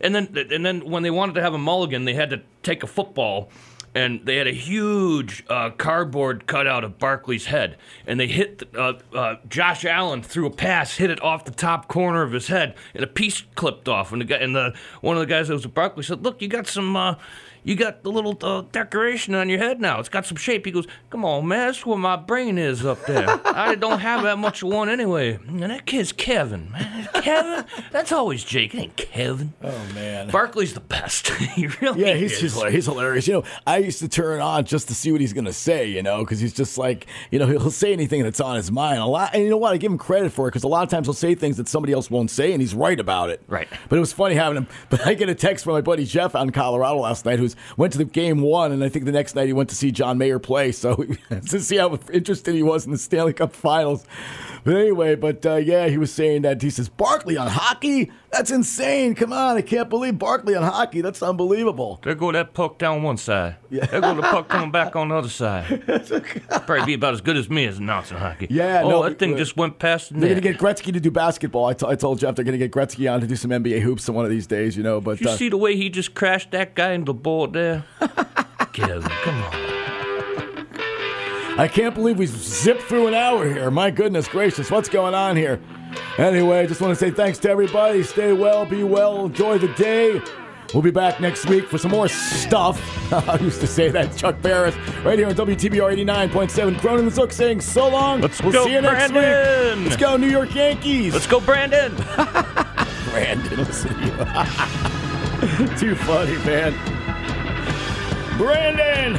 And 0.00 0.14
then, 0.14 0.34
and 0.50 0.64
then 0.64 0.80
when 0.88 1.02
they 1.02 1.10
wanted 1.10 1.34
to 1.34 1.42
have 1.42 1.52
a 1.52 1.58
mulligan, 1.58 2.04
they 2.04 2.14
had 2.14 2.30
to 2.30 2.40
take 2.62 2.82
a 2.82 2.86
football, 2.86 3.50
and 3.94 4.24
they 4.24 4.36
had 4.36 4.46
a 4.46 4.52
huge 4.52 5.44
uh, 5.48 5.70
cardboard 5.70 6.46
cutout 6.46 6.84
of 6.84 6.98
Barkley's 6.98 7.46
head, 7.46 7.76
and 8.06 8.18
they 8.18 8.26
hit 8.26 8.62
uh, 8.74 8.94
uh, 9.12 9.36
Josh 9.48 9.84
Allen 9.84 10.22
threw 10.22 10.46
a 10.46 10.50
pass, 10.50 10.96
hit 10.96 11.10
it 11.10 11.22
off 11.22 11.44
the 11.44 11.50
top 11.50 11.88
corner 11.88 12.22
of 12.22 12.32
his 12.32 12.48
head, 12.48 12.76
and 12.94 13.04
a 13.04 13.06
piece 13.06 13.42
clipped 13.56 13.88
off. 13.88 14.12
And 14.12 14.22
the 14.22 14.24
guy, 14.26 14.36
and 14.36 14.54
the 14.54 14.74
one 15.02 15.16
of 15.16 15.20
the 15.20 15.26
guys 15.26 15.48
that 15.48 15.54
was 15.54 15.66
at 15.66 15.74
Barkley 15.74 16.02
said, 16.02 16.24
"Look, 16.24 16.40
you 16.40 16.48
got 16.48 16.66
some." 16.66 17.16
You 17.64 17.74
got 17.76 18.02
the 18.02 18.10
little 18.10 18.36
uh, 18.42 18.62
decoration 18.72 19.34
on 19.34 19.48
your 19.48 19.58
head 19.58 19.80
now. 19.80 20.00
It's 20.00 20.08
got 20.08 20.26
some 20.26 20.36
shape. 20.36 20.64
He 20.64 20.72
goes, 20.72 20.86
"Come 21.10 21.24
on, 21.24 21.46
man, 21.46 21.68
that's 21.68 21.84
where 21.84 21.98
my 21.98 22.16
brain 22.16 22.58
is 22.58 22.84
up 22.84 23.04
there. 23.06 23.40
I 23.44 23.74
don't 23.74 24.00
have 24.00 24.22
that 24.22 24.38
much 24.38 24.62
of 24.62 24.68
one 24.70 24.88
anyway." 24.88 25.38
And 25.46 25.62
that 25.62 25.86
kid's 25.86 26.12
Kevin, 26.12 26.70
man. 26.72 27.08
Kevin, 27.14 27.64
that's 27.90 28.12
always 28.12 28.44
Jake. 28.44 28.74
It 28.74 28.78
ain't 28.78 28.96
Kevin. 28.96 29.52
Oh 29.62 29.86
man, 29.94 30.30
Barkley's 30.30 30.74
the 30.74 30.80
best. 30.80 31.28
he 31.28 31.66
really 31.66 32.00
yeah, 32.00 32.14
he's, 32.14 32.32
is. 32.42 32.54
he's, 32.54 32.62
he's 32.72 32.86
hilarious. 32.86 33.26
You 33.26 33.34
know, 33.34 33.44
I 33.66 33.78
used 33.78 33.98
to 34.00 34.08
turn 34.08 34.40
on 34.40 34.64
just 34.64 34.88
to 34.88 34.94
see 34.94 35.12
what 35.12 35.20
he's 35.20 35.32
going 35.32 35.44
to 35.44 35.52
say, 35.52 35.86
you 35.86 36.02
know, 36.02 36.20
because 36.20 36.40
he's 36.40 36.52
just 36.52 36.78
like, 36.78 37.06
you 37.30 37.38
know, 37.38 37.46
he'll 37.46 37.70
say 37.70 37.92
anything 37.92 38.22
that's 38.22 38.40
on 38.40 38.56
his 38.56 38.70
mind. 38.70 38.98
A 38.98 39.06
lot, 39.06 39.34
and 39.34 39.42
you 39.42 39.50
know 39.50 39.56
what? 39.56 39.72
I 39.72 39.76
give 39.76 39.92
him 39.92 39.98
credit 39.98 40.32
for 40.32 40.48
it 40.48 40.50
because 40.50 40.64
a 40.64 40.68
lot 40.68 40.82
of 40.82 40.88
times 40.88 41.06
he'll 41.06 41.14
say 41.14 41.34
things 41.34 41.56
that 41.58 41.68
somebody 41.68 41.92
else 41.92 42.10
won't 42.10 42.30
say, 42.30 42.52
and 42.52 42.60
he's 42.60 42.74
right 42.74 42.98
about 42.98 43.30
it. 43.30 43.42
Right. 43.48 43.68
But 43.88 43.96
it 43.96 44.00
was 44.00 44.12
funny 44.12 44.34
having 44.34 44.56
him. 44.56 44.66
But 44.90 45.06
I 45.06 45.14
get 45.14 45.28
a 45.28 45.34
text 45.36 45.64
from 45.64 45.74
my 45.74 45.82
buddy 45.82 46.04
Jeff 46.04 46.34
out 46.34 46.42
in 46.42 46.50
Colorado 46.50 46.98
last 47.00 47.24
night, 47.24 47.38
who's 47.38 47.49
went 47.76 47.92
to 47.92 47.98
the 47.98 48.04
game 48.04 48.40
one, 48.40 48.72
and 48.72 48.82
I 48.82 48.88
think 48.88 49.04
the 49.04 49.12
next 49.12 49.34
night 49.34 49.46
he 49.46 49.52
went 49.52 49.68
to 49.70 49.76
see 49.76 49.90
John 49.90 50.18
Mayer 50.18 50.38
play. 50.38 50.72
So 50.72 50.96
to 51.30 51.60
see 51.60 51.76
how 51.76 51.98
interested 52.12 52.54
he 52.54 52.62
was 52.62 52.86
in 52.86 52.92
the 52.92 52.98
Stanley 52.98 53.32
Cup 53.32 53.54
Finals. 53.54 54.04
But 54.64 54.76
anyway, 54.76 55.14
but 55.14 55.44
uh, 55.46 55.56
yeah, 55.56 55.88
he 55.88 55.98
was 55.98 56.12
saying 56.12 56.42
that 56.42 56.60
he 56.60 56.70
says 56.70 56.88
Barkley 56.88 57.36
on 57.36 57.48
hockey. 57.48 58.10
That's 58.32 58.52
insane. 58.52 59.16
Come 59.16 59.32
on, 59.32 59.56
I 59.56 59.62
can't 59.62 59.88
believe 59.88 60.18
Barkley 60.18 60.54
on 60.54 60.62
hockey. 60.62 61.00
That's 61.00 61.20
unbelievable. 61.22 61.98
There 62.04 62.14
go 62.14 62.30
that 62.30 62.54
puck 62.54 62.78
down 62.78 63.02
one 63.02 63.16
side. 63.16 63.56
Yeah. 63.70 63.86
There 63.86 64.00
go 64.00 64.14
the 64.14 64.22
puck 64.22 64.48
coming 64.48 64.70
back 64.70 64.94
on 64.94 65.08
the 65.08 65.16
other 65.16 65.28
side. 65.28 65.82
Probably 66.66 66.86
be 66.86 66.94
about 66.94 67.14
as 67.14 67.20
good 67.20 67.36
as 67.36 67.50
me 67.50 67.66
as 67.66 67.78
announcing 67.78 68.18
hockey. 68.18 68.46
Yeah, 68.48 68.82
oh, 68.84 68.90
no, 68.90 69.02
that 69.02 69.18
thing 69.18 69.36
just 69.36 69.56
went 69.56 69.80
past 69.80 70.12
the 70.12 70.20
They're 70.20 70.28
going 70.30 70.42
to 70.42 70.52
get 70.52 70.58
Gretzky 70.58 70.92
to 70.92 71.00
do 71.00 71.10
basketball. 71.10 71.66
I, 71.66 71.74
t- 71.74 71.86
I 71.86 71.96
told 71.96 72.20
Jeff 72.20 72.36
they're 72.36 72.44
going 72.44 72.58
to 72.58 72.68
get 72.68 72.70
Gretzky 72.70 73.12
on 73.12 73.20
to 73.20 73.26
do 73.26 73.34
some 73.34 73.50
NBA 73.50 73.80
hoops 73.80 74.08
on 74.08 74.14
one 74.14 74.24
of 74.24 74.30
these 74.30 74.46
days, 74.46 74.76
you 74.76 74.84
know. 74.84 75.00
But 75.00 75.18
Did 75.18 75.24
you 75.24 75.30
uh, 75.30 75.36
see 75.36 75.48
the 75.48 75.56
way 75.56 75.76
he 75.76 75.90
just 75.90 76.14
crashed 76.14 76.52
that 76.52 76.74
guy 76.76 76.92
into 76.92 77.06
the 77.06 77.14
board 77.14 77.52
there? 77.52 77.84
Kevin, 78.72 79.02
come 79.02 79.42
on. 79.42 79.80
I 81.58 81.68
can't 81.70 81.94
believe 81.94 82.16
we 82.16 82.26
zipped 82.26 82.82
through 82.82 83.08
an 83.08 83.14
hour 83.14 83.46
here. 83.46 83.70
My 83.70 83.90
goodness 83.90 84.28
gracious, 84.28 84.70
what's 84.70 84.88
going 84.88 85.14
on 85.14 85.36
here? 85.36 85.60
Anyway, 86.18 86.60
I 86.60 86.66
just 86.66 86.80
want 86.80 86.90
to 86.92 86.96
say 86.96 87.10
thanks 87.10 87.38
to 87.40 87.50
everybody. 87.50 88.02
Stay 88.02 88.32
well, 88.32 88.66
be 88.66 88.82
well, 88.82 89.26
enjoy 89.26 89.58
the 89.58 89.68
day. 89.74 90.20
We'll 90.72 90.82
be 90.82 90.90
back 90.92 91.20
next 91.20 91.46
week 91.46 91.66
for 91.66 91.78
some 91.78 91.90
more 91.90 92.06
stuff. 92.08 92.80
I 93.28 93.36
used 93.40 93.60
to 93.60 93.66
say 93.66 93.88
that, 93.90 94.16
Chuck 94.16 94.40
Barris, 94.40 94.76
right 95.04 95.18
here 95.18 95.26
on 95.28 95.34
WTBR 95.34 95.96
89.7. 96.06 96.78
Cronin 96.78 97.06
and 97.06 97.12
Zook 97.14 97.32
saying 97.32 97.60
so 97.60 97.88
long. 97.88 98.20
Let's 98.20 98.40
we'll 98.40 98.52
go, 98.52 98.66
see 98.66 98.74
you 98.74 98.80
next 98.80 99.10
Brandon. 99.10 99.78
week. 99.80 99.90
Let's 99.90 100.00
go, 100.00 100.16
New 100.16 100.30
York 100.30 100.54
Yankees. 100.54 101.12
Let's 101.12 101.26
go, 101.26 101.40
Brandon. 101.40 101.92
Brandon, 103.10 103.58
listen 103.58 103.92
to 103.94 104.04
you. 104.06 105.76
Too 105.78 105.94
funny, 105.96 106.36
man. 106.44 106.72
Brandon! 108.38 109.18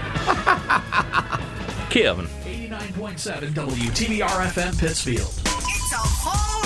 Kevin. 1.89 2.28
89.7 2.45 3.49
WTBR 3.49 4.47
FM 4.47 4.80
Pittsfield. 4.80 5.34
It's 5.43 5.91
a 5.91 5.97
whole 5.97 6.61